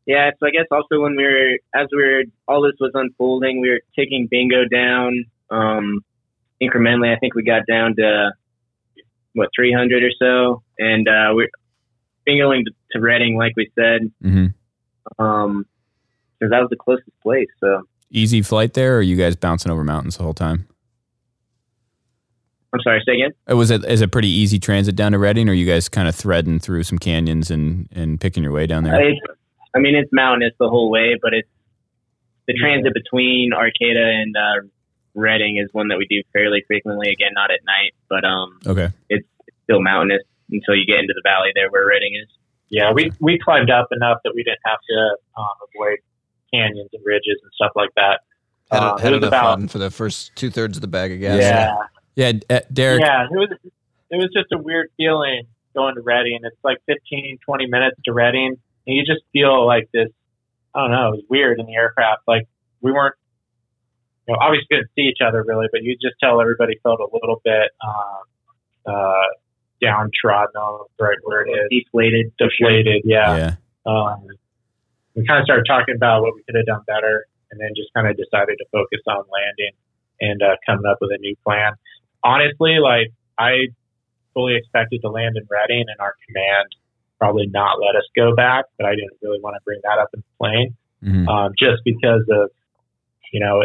Yeah, 0.06 0.32
so 0.40 0.48
I 0.48 0.50
guess 0.52 0.66
also 0.72 1.02
when 1.02 1.16
we 1.16 1.24
were, 1.24 1.58
as 1.74 1.88
we 1.92 2.04
were, 2.04 2.24
all 2.48 2.62
this 2.62 2.76
was 2.80 2.92
unfolding, 2.94 3.62
we 3.62 3.70
were 3.70 3.80
taking 3.98 4.28
bingo 4.30 4.66
down 4.66 5.26
um, 5.50 6.02
incrementally. 6.62 7.16
I 7.16 7.20
think 7.20 7.36
we 7.36 7.44
got 7.44 7.62
down 7.68 7.96
to, 7.98 8.32
what, 9.34 9.50
300 9.56 10.04
or 10.04 10.10
so. 10.20 10.64
And 10.80 11.08
uh, 11.08 11.30
we're 11.34 11.50
bingoing 12.28 12.66
to, 12.66 12.72
to 12.94 13.00
Redding, 13.00 13.38
like 13.38 13.54
we 13.56 13.72
said, 13.76 14.12
Mm-hmm. 14.24 15.24
um, 15.24 15.66
because 16.40 16.52
that 16.52 16.60
was 16.60 16.70
the 16.70 16.76
closest 16.78 17.10
place. 17.22 17.48
So 17.60 17.84
Easy 18.10 18.42
flight 18.42 18.74
there, 18.74 18.96
or 18.96 18.98
are 18.98 19.02
you 19.02 19.16
guys 19.16 19.36
bouncing 19.36 19.72
over 19.72 19.84
mountains 19.84 20.18
the 20.18 20.24
whole 20.24 20.34
time? 20.34 20.68
I'm 22.74 22.80
sorry, 22.82 23.02
say 23.06 23.14
again? 23.16 23.32
Uh, 23.52 23.56
Was 23.58 23.70
it 23.70 23.84
is 23.86 24.02
it 24.02 24.12
pretty 24.12 24.30
easy 24.30 24.58
transit 24.60 24.96
down 24.96 25.12
to 25.12 25.20
Redding, 25.20 25.50
or 25.50 25.52
are 25.52 25.56
you 25.56 25.66
guys 25.66 25.90
kind 25.90 26.08
of 26.08 26.16
threading 26.16 26.60
through 26.60 26.84
some 26.84 26.98
canyons 26.98 27.52
and 27.52 27.88
and 27.92 28.20
picking 28.20 28.44
your 28.44 28.52
way 28.54 28.66
down 28.66 28.84
there? 28.84 29.00
It's, 29.10 29.20
I 29.76 29.80
mean, 29.80 29.96
it's 29.96 30.10
mountainous 30.14 30.54
the 30.60 30.70
whole 30.70 30.90
way, 30.90 31.18
but 31.22 31.34
it's 31.34 31.48
the 32.48 32.54
transit 32.54 32.94
between 32.94 33.52
Arcata 33.54 34.04
and 34.04 34.36
uh, 34.38 34.68
Redding 35.16 35.58
is 35.58 35.70
one 35.74 35.90
that 35.90 35.98
we 35.98 36.06
do 36.08 36.22
fairly 36.34 36.64
frequently. 36.66 37.10
Again, 37.12 37.32
not 37.34 37.52
at 37.52 37.60
night, 37.66 37.94
but 38.10 38.24
um, 38.24 38.60
Okay. 38.66 38.90
it's 39.10 39.28
still 39.64 39.82
mountainous 39.82 40.24
until 40.52 40.76
you 40.76 40.86
get 40.86 41.00
into 41.00 41.14
the 41.16 41.22
valley 41.24 41.50
there 41.56 41.70
where 41.70 41.88
Redding 41.88 42.14
is. 42.22 42.28
Yeah, 42.70 42.92
we 42.94 43.12
we 43.20 43.38
climbed 43.40 43.70
up 43.70 43.88
enough 43.92 44.20
that 44.24 44.32
we 44.36 44.44
didn't 44.44 44.60
have 44.66 44.80
to 44.90 45.16
um, 45.38 45.48
avoid 45.76 45.98
canyons 46.54 46.90
and 46.94 47.02
ridges 47.06 47.38
and 47.44 47.52
stuff 47.54 47.72
like 47.76 47.90
that. 47.96 48.22
Had, 48.72 48.80
Uh, 48.84 48.98
had 48.98 49.14
it 49.14 49.16
was 49.16 49.18
enough 49.24 49.28
about 49.28 49.58
fun 49.60 49.68
for 49.68 49.78
the 49.78 49.92
first 49.92 50.36
two 50.36 50.50
thirds 50.50 50.78
of 50.78 50.82
the 50.82 50.88
bag 50.88 51.12
of 51.12 51.20
gas. 51.20 51.40
yeah, 51.42 51.76
Yeah, 52.16 52.40
uh, 52.50 52.62
Derek. 52.72 53.02
yeah. 53.02 53.26
It 53.26 53.36
was 53.36 53.50
it 54.10 54.16
was 54.18 54.30
just 54.34 54.52
a 54.54 54.58
weird 54.58 54.88
feeling 54.98 55.44
going 55.74 55.96
to 55.96 56.02
Redding. 56.02 56.40
It's 56.44 56.56
like 56.64 56.78
15, 56.86 57.40
20 57.46 57.66
minutes 57.68 57.98
to 58.06 58.14
Redding, 58.14 58.58
and 58.88 58.96
you 58.96 59.04
just 59.06 59.22
feel 59.34 59.66
like 59.66 59.90
this. 59.94 60.08
I 60.74 60.82
don't 60.82 60.92
know. 60.92 61.08
It 61.10 61.12
was 61.12 61.24
weird 61.30 61.60
in 61.60 61.66
the 61.66 61.76
aircraft. 61.76 62.22
Like 62.28 62.48
we 62.80 62.94
weren't, 62.94 63.16
you 64.28 64.34
know, 64.34 64.40
obviously 64.42 64.68
couldn't 64.72 64.90
see 64.96 65.04
each 65.04 65.20
other 65.26 65.44
really, 65.44 65.68
but 65.74 65.84
you 65.84 65.96
just 66.02 66.16
tell 66.24 66.40
everybody 66.40 66.80
felt 66.84 67.02
a 67.02 67.08
little 67.12 67.42
bit 67.44 67.72
um, 67.86 68.94
uh, 68.96 69.14
downtrodden. 69.82 70.52
I 70.56 70.60
don't 70.60 70.80
know 70.80 70.88
right 71.00 71.18
word 71.26 71.50
is 71.50 71.68
Deflated. 71.70 72.32
deflated. 72.38 73.02
Yeah. 73.06 73.36
Yeah. 73.38 73.54
um, 73.92 74.28
we 75.16 75.26
kind 75.26 75.40
of 75.40 75.46
started 75.46 75.66
talking 75.68 75.96
about 75.96 76.22
what 76.22 76.34
we 76.36 76.44
could 76.44 76.56
have 76.56 76.66
done 76.66 76.84
better, 76.88 77.26
and 77.52 77.60
then 77.60 77.72
just 77.76 77.94
kind 77.94 78.08
of 78.08 78.16
decided 78.16 78.56
to 78.60 78.66
focus 78.72 79.02
on 79.08 79.18
landing 79.28 79.74
and 80.22 80.42
uh, 80.42 80.56
coming 80.66 80.86
up 80.86 80.98
with 81.02 81.12
a 81.12 81.18
new 81.18 81.36
plan. 81.44 81.74
Honestly, 82.24 82.78
like 82.82 83.12
I 83.38 83.68
fully 84.34 84.56
expected 84.56 85.02
to 85.02 85.10
land 85.10 85.36
in 85.36 85.44
Redding, 85.50 85.86
and 85.90 86.00
our 86.00 86.16
command 86.28 86.68
probably 87.20 87.48
not 87.48 87.78
let 87.82 87.96
us 87.96 88.04
go 88.16 88.34
back, 88.36 88.66
but 88.78 88.86
I 88.88 88.92
didn't 88.96 89.18
really 89.22 89.40
want 89.42 89.56
to 89.56 89.62
bring 89.66 89.80
that 89.84 90.00
up 90.00 90.10
in 90.14 90.22
the 90.22 90.38
plane, 90.40 90.76
Mhm. 91.04 91.28
um, 91.28 91.54
just 91.60 91.84
because 91.84 92.24
of 92.32 92.50
you 93.34 93.40
know. 93.40 93.64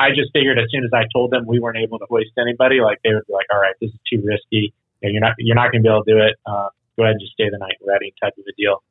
I 0.00 0.10
just 0.10 0.30
figured 0.32 0.60
as 0.60 0.66
soon 0.70 0.84
as 0.84 0.90
I 0.94 1.06
told 1.12 1.32
them 1.32 1.44
we 1.44 1.58
weren't 1.58 1.76
able 1.78 1.98
to 1.98 2.06
hoist 2.08 2.30
anybody, 2.38 2.80
like 2.80 2.98
they 3.02 3.12
would 3.12 3.26
be 3.26 3.32
like, 3.32 3.46
"All 3.52 3.58
right, 3.60 3.74
this 3.80 3.90
is 3.90 3.98
too 4.08 4.22
risky. 4.24 4.72
You 5.02 5.08
know, 5.08 5.12
you're 5.12 5.20
not 5.20 5.34
you're 5.38 5.56
not 5.56 5.72
going 5.72 5.82
to 5.82 5.86
be 5.86 5.92
able 5.92 6.04
to 6.04 6.12
do 6.12 6.18
it. 6.18 6.34
Uh, 6.46 6.68
go 6.96 7.04
ahead 7.04 7.12
and 7.12 7.20
just 7.20 7.32
stay 7.32 7.48
the 7.50 7.58
night 7.58 7.76
in 7.80 7.86
Redding," 7.86 8.12
type 8.20 8.34
of 8.38 8.44
a 8.48 8.54
deal. 8.56 8.82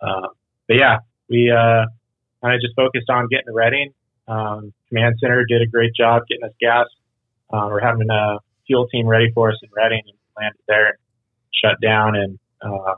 Um, 0.00 0.28
but 0.66 0.76
yeah, 0.76 0.98
we 1.28 1.50
uh, 1.50 1.86
kind 2.42 2.54
of 2.54 2.60
just 2.60 2.74
focused 2.76 3.10
on 3.10 3.28
getting 3.28 3.46
to 3.46 3.52
Redding. 3.52 3.92
Um, 4.26 4.72
Command 4.88 5.16
Center 5.20 5.44
did 5.46 5.62
a 5.62 5.66
great 5.66 5.94
job 5.94 6.22
getting 6.28 6.44
us 6.44 6.52
gas. 6.60 6.86
Uh, 7.50 7.66
we're 7.70 7.80
having 7.80 8.08
a 8.10 8.38
fuel 8.66 8.86
team 8.88 9.06
ready 9.06 9.30
for 9.32 9.50
us 9.50 9.58
in 9.62 9.70
Redding 9.74 10.02
and 10.06 10.16
landed 10.36 10.60
there 10.68 10.86
and 10.88 10.96
shut 11.52 11.80
down 11.80 12.14
and 12.14 12.38
um, 12.62 12.96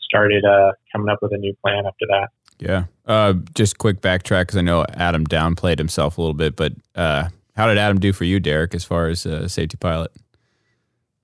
started 0.00 0.44
uh, 0.44 0.72
coming 0.92 1.08
up 1.08 1.18
with 1.20 1.32
a 1.32 1.36
new 1.36 1.54
plan 1.62 1.84
after 1.86 2.06
that. 2.08 2.28
Yeah. 2.58 2.84
Uh, 3.04 3.34
just 3.54 3.78
quick 3.78 4.00
backtrack 4.00 4.42
because 4.42 4.56
I 4.56 4.62
know 4.62 4.84
Adam 4.94 5.26
downplayed 5.26 5.78
himself 5.78 6.16
a 6.16 6.20
little 6.20 6.34
bit, 6.34 6.56
but 6.56 6.72
uh, 6.94 7.28
how 7.56 7.66
did 7.66 7.78
Adam 7.78 8.00
do 8.00 8.12
for 8.12 8.24
you, 8.24 8.40
Derek, 8.40 8.74
as 8.74 8.84
far 8.84 9.08
as 9.08 9.26
uh, 9.26 9.48
safety 9.48 9.76
pilot? 9.76 10.12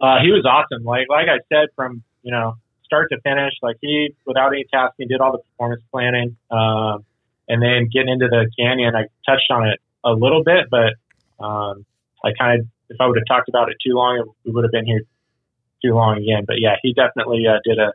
Uh, 0.02 0.18
he 0.20 0.32
was 0.32 0.44
awesome. 0.44 0.82
Like 0.82 1.06
like 1.08 1.28
I 1.28 1.38
said, 1.48 1.68
from 1.76 2.02
you 2.22 2.32
know 2.32 2.56
start 2.84 3.08
to 3.12 3.20
finish, 3.20 3.54
like 3.62 3.76
he 3.80 4.14
without 4.26 4.48
any 4.48 4.64
tasking 4.72 5.06
did 5.08 5.20
all 5.20 5.30
the 5.30 5.38
performance 5.38 5.82
planning, 5.92 6.36
um, 6.50 7.04
and 7.48 7.62
then 7.62 7.88
getting 7.92 8.08
into 8.08 8.26
the 8.28 8.50
canyon. 8.58 8.96
I 8.96 9.06
touched 9.24 9.50
on 9.50 9.68
it 9.68 9.80
a 10.04 10.10
little 10.10 10.42
bit, 10.42 10.66
but 10.68 10.98
um, 11.42 11.86
I 12.24 12.32
kind 12.36 12.60
of 12.60 12.66
if 12.90 13.00
I 13.00 13.06
would 13.06 13.16
have 13.16 13.26
talked 13.28 13.48
about 13.48 13.70
it 13.70 13.76
too 13.78 13.94
long, 13.94 14.34
we 14.44 14.50
would 14.50 14.64
have 14.64 14.72
been 14.72 14.86
here 14.86 15.02
too 15.84 15.94
long 15.94 16.18
again. 16.18 16.44
But 16.46 16.56
yeah, 16.58 16.76
he 16.82 16.92
definitely 16.92 17.46
uh, 17.46 17.60
did 17.64 17.78
a 17.78 17.92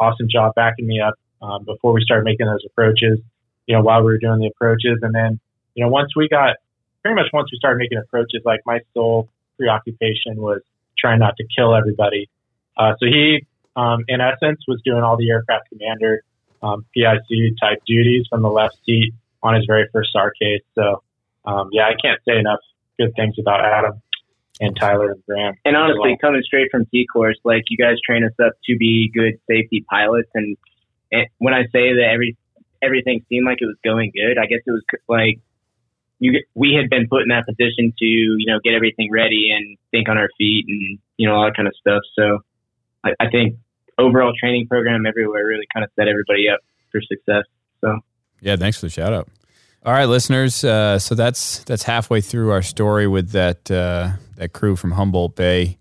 awesome 0.00 0.28
job 0.32 0.54
backing 0.56 0.86
me 0.86 1.00
up 1.00 1.14
um, 1.42 1.64
before 1.64 1.92
we 1.92 2.00
started 2.02 2.24
making 2.24 2.46
those 2.46 2.64
approaches. 2.64 3.20
You 3.66 3.76
know, 3.76 3.82
while 3.82 4.00
we 4.00 4.06
were 4.06 4.18
doing 4.18 4.40
the 4.40 4.48
approaches, 4.48 4.98
and 5.02 5.14
then 5.14 5.38
you 5.74 5.84
know 5.84 5.90
once 5.90 6.16
we 6.16 6.28
got 6.28 6.56
pretty 7.02 7.14
much 7.14 7.26
once 7.34 7.50
we 7.52 7.58
started 7.58 7.76
making 7.76 7.98
approaches, 7.98 8.40
like 8.46 8.60
my 8.64 8.80
sole 8.94 9.28
preoccupation 9.58 10.40
was 10.40 10.62
trying 11.02 11.18
not 11.18 11.36
to 11.36 11.44
kill 11.56 11.74
everybody. 11.74 12.30
Uh, 12.76 12.92
so 13.00 13.06
he, 13.06 13.46
um, 13.76 14.04
in 14.08 14.20
essence, 14.20 14.60
was 14.68 14.80
doing 14.84 15.02
all 15.02 15.16
the 15.16 15.28
aircraft 15.30 15.68
commander 15.68 16.22
um, 16.62 16.86
PIC 16.94 17.56
type 17.60 17.82
duties 17.86 18.26
from 18.30 18.42
the 18.42 18.48
left 18.48 18.76
seat 18.86 19.12
on 19.42 19.54
his 19.54 19.64
very 19.66 19.88
first 19.92 20.10
SAR 20.12 20.32
case. 20.40 20.62
So 20.74 21.02
um, 21.44 21.68
yeah, 21.72 21.84
I 21.84 21.94
can't 22.00 22.20
say 22.26 22.38
enough 22.38 22.60
good 22.98 23.12
things 23.16 23.34
about 23.38 23.64
Adam 23.64 24.00
and 24.60 24.76
Tyler 24.76 25.12
and 25.12 25.22
Graham. 25.26 25.54
And 25.64 25.76
honestly, 25.76 26.16
coming 26.20 26.42
straight 26.44 26.68
from 26.70 26.86
T 26.86 27.06
course, 27.12 27.38
like 27.44 27.64
you 27.68 27.76
guys 27.76 27.96
train 28.06 28.24
us 28.24 28.32
up 28.44 28.52
to 28.66 28.76
be 28.76 29.10
good 29.12 29.40
safety 29.50 29.84
pilots. 29.90 30.30
And, 30.34 30.56
and 31.10 31.26
when 31.38 31.54
I 31.54 31.62
say 31.64 31.94
that 31.94 32.08
every 32.12 32.36
everything 32.80 33.24
seemed 33.28 33.46
like 33.46 33.58
it 33.60 33.66
was 33.66 33.76
going 33.84 34.12
good, 34.14 34.38
I 34.38 34.46
guess 34.46 34.60
it 34.66 34.70
was 34.70 34.82
like 35.08 35.40
you 36.18 36.40
we 36.54 36.78
had 36.80 36.88
been 36.88 37.08
put 37.08 37.22
in 37.22 37.28
that 37.28 37.46
position 37.46 37.92
to 37.98 38.04
you 38.04 38.46
know 38.46 38.60
get 38.62 38.74
everything 38.74 39.10
ready 39.10 39.50
and 39.50 39.76
think 39.92 40.08
on 40.08 40.18
our 40.18 40.28
feet 40.36 40.64
and 40.66 40.98
you 41.16 41.28
know 41.28 41.36
all 41.36 41.44
that 41.44 41.54
kind 41.54 41.68
of 41.68 41.74
stuff. 41.78 42.02
So 42.18 42.38
I, 43.04 43.10
I 43.20 43.30
think 43.30 43.56
overall 43.98 44.32
training 44.38 44.66
program 44.66 45.06
everywhere 45.06 45.46
really 45.46 45.66
kind 45.72 45.84
of 45.84 45.90
set 45.96 46.08
everybody 46.08 46.48
up 46.48 46.58
for 46.90 47.00
success. 47.00 47.44
So 47.80 48.00
Yeah, 48.40 48.56
thanks 48.56 48.80
for 48.80 48.86
the 48.86 48.90
shout 48.90 49.12
out. 49.12 49.28
All 49.84 49.92
right, 49.92 50.04
listeners. 50.04 50.62
Uh, 50.62 50.98
so 50.98 51.14
that's 51.14 51.64
that's 51.64 51.82
halfway 51.82 52.20
through 52.20 52.50
our 52.50 52.62
story 52.62 53.08
with 53.08 53.30
that 53.30 53.68
uh, 53.70 54.12
that 54.36 54.52
crew 54.52 54.76
from 54.76 54.92
Humboldt 54.92 55.34
Bay. 55.34 55.78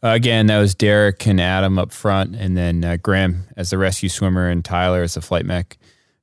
Uh, 0.00 0.10
again, 0.10 0.46
that 0.46 0.58
was 0.58 0.74
Derek 0.74 1.26
and 1.26 1.40
Adam 1.40 1.78
up 1.78 1.92
front, 1.92 2.36
and 2.36 2.56
then 2.56 2.84
uh, 2.84 2.98
Graham 3.02 3.44
as 3.56 3.70
the 3.70 3.78
rescue 3.78 4.08
swimmer, 4.08 4.48
and 4.48 4.64
Tyler 4.64 5.02
as 5.02 5.14
the 5.14 5.20
flight 5.20 5.44
mech. 5.44 5.76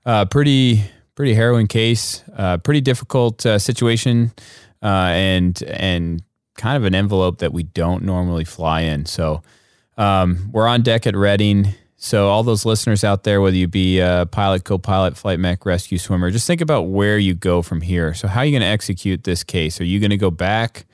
Uh, 0.06 0.26
pretty 0.26 0.84
pretty 1.16 1.34
harrowing 1.34 1.68
case, 1.68 2.24
uh, 2.38 2.58
pretty 2.58 2.80
difficult 2.80 3.42
situation, 3.42 4.32
uh, 4.82 5.12
and 5.12 5.62
and 5.64 6.24
kind 6.60 6.76
of 6.76 6.84
an 6.84 6.94
envelope 6.94 7.40
that 7.40 7.54
we 7.54 7.64
don't 7.64 8.04
normally 8.04 8.44
fly 8.44 8.82
in. 8.82 9.06
So 9.06 9.42
um, 9.98 10.50
we're 10.52 10.68
on 10.68 10.82
deck 10.82 11.08
at 11.08 11.16
Redding. 11.16 11.74
So 11.96 12.28
all 12.28 12.44
those 12.44 12.66
listeners 12.66 13.04
out 13.04 13.24
there, 13.24 13.42
whether 13.42 13.56
you 13.56 13.68
be 13.68 14.00
a 14.00 14.28
pilot, 14.30 14.66
co-pilot, 14.66 15.18
flight 15.18 15.40
mech, 15.40 15.66
rescue 15.66 15.98
swimmer, 15.98 16.32
just 16.32 16.46
think 16.46 16.62
about 16.62 16.84
where 16.84 17.18
you 17.18 17.34
go 17.34 17.62
from 17.62 17.82
here. 17.82 18.14
So 18.14 18.28
how 18.28 18.42
are 18.42 18.46
you 18.46 18.52
going 18.52 18.62
to 18.62 18.68
execute 18.68 19.24
this 19.24 19.44
case? 19.44 19.80
Are 19.82 19.86
you 19.86 20.00
going 20.00 20.12
to 20.12 20.18
go 20.18 20.32
back? 20.32 20.86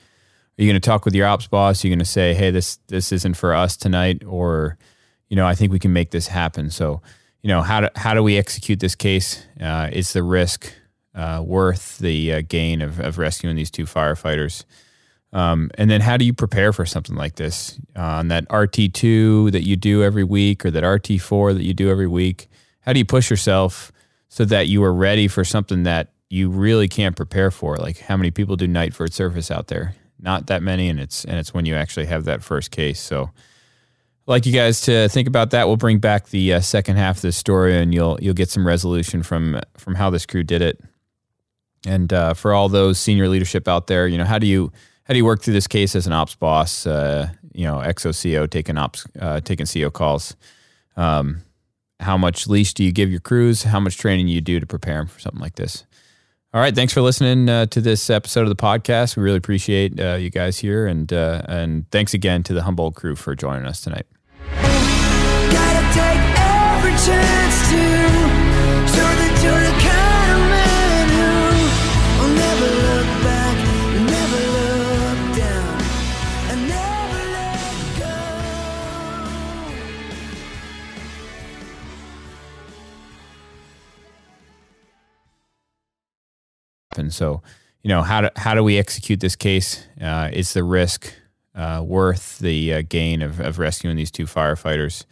Are 0.58 0.62
you 0.62 0.70
going 0.70 0.80
to 0.80 0.88
talk 0.88 1.04
with 1.04 1.14
your 1.14 1.26
ops 1.26 1.48
boss? 1.48 1.84
Are 1.84 1.88
you 1.88 1.92
going 1.92 1.98
to 1.98 2.04
say, 2.04 2.32
"Hey, 2.32 2.50
this 2.50 2.78
this 2.86 3.12
isn't 3.12 3.34
for 3.34 3.54
us 3.54 3.76
tonight," 3.76 4.24
or, 4.24 4.78
you 5.28 5.36
know, 5.36 5.46
I 5.46 5.54
think 5.54 5.70
we 5.70 5.78
can 5.78 5.92
make 5.92 6.12
this 6.12 6.28
happen. 6.28 6.70
So, 6.70 7.02
you 7.42 7.48
know, 7.48 7.62
how 7.62 7.82
do 7.82 7.88
how 7.94 8.14
do 8.14 8.22
we 8.22 8.38
execute 8.38 8.80
this 8.80 8.94
case? 8.94 9.44
Uh, 9.60 9.90
is 9.92 10.12
the 10.12 10.22
risk 10.22 10.72
uh, 11.14 11.42
worth 11.44 11.98
the 11.98 12.32
uh, 12.32 12.42
gain 12.48 12.80
of, 12.80 12.98
of 13.00 13.18
rescuing 13.18 13.54
these 13.56 13.70
two 13.70 13.84
firefighters? 13.84 14.64
Um, 15.32 15.70
and 15.74 15.90
then 15.90 16.00
how 16.00 16.16
do 16.16 16.24
you 16.24 16.32
prepare 16.32 16.72
for 16.72 16.86
something 16.86 17.16
like 17.16 17.36
this 17.36 17.78
uh, 17.96 18.00
on 18.00 18.28
that 18.28 18.48
RT2 18.48 19.52
that 19.52 19.64
you 19.64 19.76
do 19.76 20.02
every 20.02 20.24
week 20.24 20.64
or 20.64 20.70
that 20.70 20.84
RT4 20.84 21.54
that 21.54 21.64
you 21.64 21.74
do 21.74 21.90
every 21.90 22.06
week? 22.06 22.48
How 22.80 22.92
do 22.92 22.98
you 22.98 23.04
push 23.04 23.30
yourself 23.30 23.92
so 24.28 24.44
that 24.44 24.68
you 24.68 24.82
are 24.84 24.94
ready 24.94 25.28
for 25.28 25.44
something 25.44 25.82
that 25.82 26.12
you 26.30 26.48
really 26.48 26.88
can't 26.88 27.16
prepare 27.16 27.50
for? 27.50 27.76
Like 27.76 27.98
how 27.98 28.16
many 28.16 28.30
people 28.30 28.56
do 28.56 28.66
night 28.66 28.94
for 28.94 29.06
surface 29.08 29.50
out 29.50 29.66
there? 29.66 29.94
Not 30.18 30.46
that 30.46 30.62
many, 30.62 30.88
and 30.88 30.98
it's 30.98 31.24
and 31.24 31.36
it's 31.38 31.52
when 31.52 31.66
you 31.66 31.74
actually 31.74 32.06
have 32.06 32.24
that 32.24 32.42
first 32.42 32.70
case. 32.70 32.98
So, 32.98 33.24
I'd 33.24 33.30
like 34.26 34.46
you 34.46 34.52
guys 34.52 34.80
to 34.82 35.08
think 35.08 35.28
about 35.28 35.50
that. 35.50 35.66
We'll 35.66 35.76
bring 35.76 35.98
back 35.98 36.28
the 36.28 36.54
uh, 36.54 36.60
second 36.60 36.96
half 36.96 37.16
of 37.16 37.22
this 37.22 37.36
story, 37.36 37.76
and 37.76 37.92
you'll 37.92 38.18
you'll 38.22 38.34
get 38.34 38.48
some 38.48 38.66
resolution 38.66 39.22
from 39.22 39.60
from 39.76 39.94
how 39.94 40.08
this 40.08 40.24
crew 40.24 40.42
did 40.42 40.62
it. 40.62 40.80
And 41.86 42.12
uh, 42.12 42.32
for 42.34 42.54
all 42.54 42.68
those 42.70 42.98
senior 42.98 43.28
leadership 43.28 43.68
out 43.68 43.88
there, 43.88 44.08
you 44.08 44.16
know, 44.16 44.24
how 44.24 44.38
do 44.38 44.46
you 44.46 44.72
how 45.06 45.14
do 45.14 45.18
you 45.18 45.24
work 45.24 45.40
through 45.40 45.54
this 45.54 45.68
case 45.68 45.94
as 45.94 46.06
an 46.06 46.12
ops 46.12 46.34
boss? 46.34 46.86
Uh, 46.86 47.28
you 47.52 47.64
know, 47.64 47.76
XOCO 47.76 48.50
taking 48.50 48.76
ops, 48.76 49.06
uh, 49.20 49.40
taking 49.40 49.66
CO 49.66 49.90
calls. 49.90 50.36
Um, 50.96 51.42
how 52.00 52.18
much 52.18 52.48
leash 52.48 52.74
do 52.74 52.82
you 52.82 52.92
give 52.92 53.10
your 53.10 53.20
crews? 53.20 53.62
How 53.62 53.78
much 53.78 53.96
training 53.96 54.28
you 54.28 54.40
do 54.40 54.58
to 54.58 54.66
prepare 54.66 54.98
them 54.98 55.06
for 55.06 55.20
something 55.20 55.40
like 55.40 55.54
this? 55.54 55.84
All 56.52 56.60
right, 56.60 56.74
thanks 56.74 56.92
for 56.92 57.02
listening 57.02 57.48
uh, 57.48 57.66
to 57.66 57.80
this 57.80 58.10
episode 58.10 58.42
of 58.42 58.48
the 58.48 58.56
podcast. 58.56 59.16
We 59.16 59.22
really 59.22 59.36
appreciate 59.36 60.00
uh, 60.00 60.14
you 60.14 60.30
guys 60.30 60.58
here, 60.58 60.86
and 60.86 61.12
uh, 61.12 61.42
and 61.48 61.90
thanks 61.90 62.14
again 62.14 62.42
to 62.44 62.54
the 62.54 62.62
Humboldt 62.62 62.94
crew 62.94 63.14
for 63.14 63.34
joining 63.34 63.66
us 63.66 63.82
tonight. 63.82 64.06
So, 87.16 87.42
you 87.82 87.88
know, 87.88 88.02
how 88.02 88.20
do 88.22 88.28
how 88.36 88.54
do 88.54 88.62
we 88.62 88.78
execute 88.78 89.20
this 89.20 89.36
case? 89.36 89.86
Uh, 90.00 90.30
is 90.32 90.52
the 90.52 90.64
risk 90.64 91.12
uh, 91.54 91.82
worth 91.84 92.38
the 92.38 92.74
uh, 92.74 92.82
gain 92.88 93.22
of, 93.22 93.40
of 93.40 93.58
rescuing 93.58 93.96
these 93.96 94.10
two 94.10 94.26
firefighters? 94.26 95.04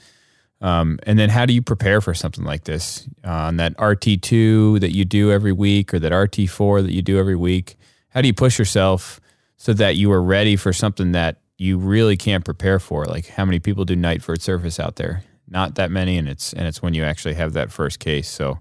Um, 0.61 0.99
and 1.03 1.19
then 1.19 1.29
how 1.29 1.47
do 1.47 1.53
you 1.53 1.63
prepare 1.63 2.01
for 2.01 2.15
something 2.15 2.45
like 2.45 2.65
this 2.65 3.07
uh, 3.25 3.31
on 3.31 3.57
that 3.57 3.77
RT2 3.77 4.81
that 4.81 4.93
you 4.95 5.05
do 5.05 5.31
every 5.31 5.53
week 5.53 5.93
or 5.93 5.99
that 5.99 6.13
RT4 6.13 6.83
that 6.85 6.93
you 6.93 7.03
do 7.03 7.19
every 7.19 7.37
week? 7.37 7.77
How 8.09 8.23
do 8.23 8.29
you 8.29 8.35
push 8.35 8.59
yourself 8.59 9.21
so 9.57 9.73
that 9.75 9.97
you 9.97 10.11
are 10.13 10.23
ready 10.23 10.57
for 10.57 10.73
something 10.73 11.13
that 11.13 11.39
you 11.59 11.77
really 11.77 12.17
can't 12.17 12.45
prepare 12.45 12.79
for? 12.79 13.05
Like 13.05 13.27
how 13.27 13.45
many 13.45 13.59
people 13.59 13.85
do 13.85 13.97
night 13.97 14.23
for 14.23 14.37
service 14.37 14.81
out 14.81 14.97
there? 14.97 15.25
Not 15.49 15.75
that 15.75 15.91
many, 15.91 16.17
and 16.17 16.29
it's 16.29 16.53
and 16.55 16.67
it's 16.67 16.81
when 16.81 16.95
you 16.95 17.05
actually 17.05 17.35
have 17.35 17.53
that 17.53 17.71
first 17.71 17.99
case. 17.99 18.29
So, 18.29 18.59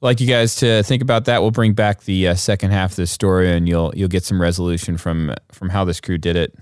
like 0.00 0.20
you 0.20 0.26
guys 0.26 0.56
to 0.56 0.82
think 0.82 1.02
about 1.02 1.26
that. 1.26 1.42
We'll 1.42 1.50
bring 1.50 1.74
back 1.74 2.02
the 2.04 2.28
uh, 2.28 2.34
second 2.34 2.70
half 2.70 2.92
of 2.92 2.96
this 2.96 3.10
story, 3.10 3.52
and 3.52 3.68
you'll 3.68 3.92
you'll 3.94 4.08
get 4.08 4.24
some 4.24 4.40
resolution 4.40 4.96
from 4.96 5.34
from 5.52 5.68
how 5.68 5.84
this 5.84 6.00
crew 6.00 6.18
did 6.18 6.36
it. 6.36 6.54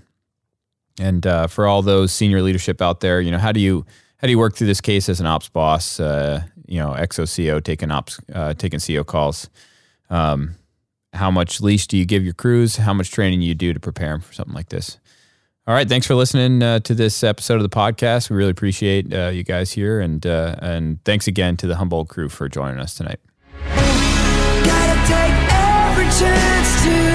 And 0.99 1.25
uh, 1.25 1.47
for 1.47 1.65
all 1.65 1.81
those 1.81 2.11
senior 2.11 2.41
leadership 2.41 2.81
out 2.81 2.99
there, 2.99 3.21
you 3.21 3.31
know, 3.31 3.37
how 3.37 3.51
do 3.51 3.59
you 3.59 3.85
how 4.17 4.27
do 4.27 4.31
you 4.31 4.39
work 4.39 4.55
through 4.55 4.67
this 4.67 4.81
case 4.81 5.07
as 5.07 5.19
an 5.19 5.25
ops 5.25 5.49
boss? 5.49 5.99
Uh, 5.99 6.43
you 6.67 6.79
know, 6.79 6.89
XOCO 6.91 7.63
taking 7.63 7.89
ops, 7.89 8.19
uh, 8.33 8.53
taking 8.53 8.79
CO 8.79 9.03
calls. 9.03 9.49
Um, 10.09 10.55
how 11.13 11.31
much 11.31 11.61
leash 11.61 11.87
do 11.87 11.97
you 11.97 12.05
give 12.05 12.23
your 12.23 12.33
crews? 12.33 12.75
How 12.75 12.93
much 12.93 13.11
training 13.11 13.41
you 13.41 13.55
do 13.55 13.73
to 13.73 13.79
prepare 13.79 14.09
them 14.09 14.21
for 14.21 14.33
something 14.33 14.53
like 14.53 14.69
this? 14.69 14.99
All 15.65 15.73
right, 15.73 15.87
thanks 15.87 16.05
for 16.07 16.15
listening 16.15 16.61
uh, 16.63 16.79
to 16.79 16.95
this 16.95 17.23
episode 17.23 17.55
of 17.55 17.63
the 17.63 17.69
podcast. 17.69 18.29
We 18.29 18.35
really 18.35 18.51
appreciate 18.51 19.13
uh, 19.13 19.29
you 19.29 19.43
guys 19.43 19.71
here, 19.71 19.99
and 19.99 20.25
uh, 20.25 20.55
and 20.59 21.03
thanks 21.05 21.27
again 21.27 21.57
to 21.57 21.67
the 21.67 21.75
Humboldt 21.75 22.09
crew 22.09 22.27
for 22.27 22.49
joining 22.49 22.79
us 22.79 22.95
tonight. 22.95 23.19
Gotta 23.67 24.97
take 25.07 25.35
every 25.51 26.09
chance 26.19 26.83
to 26.83 27.08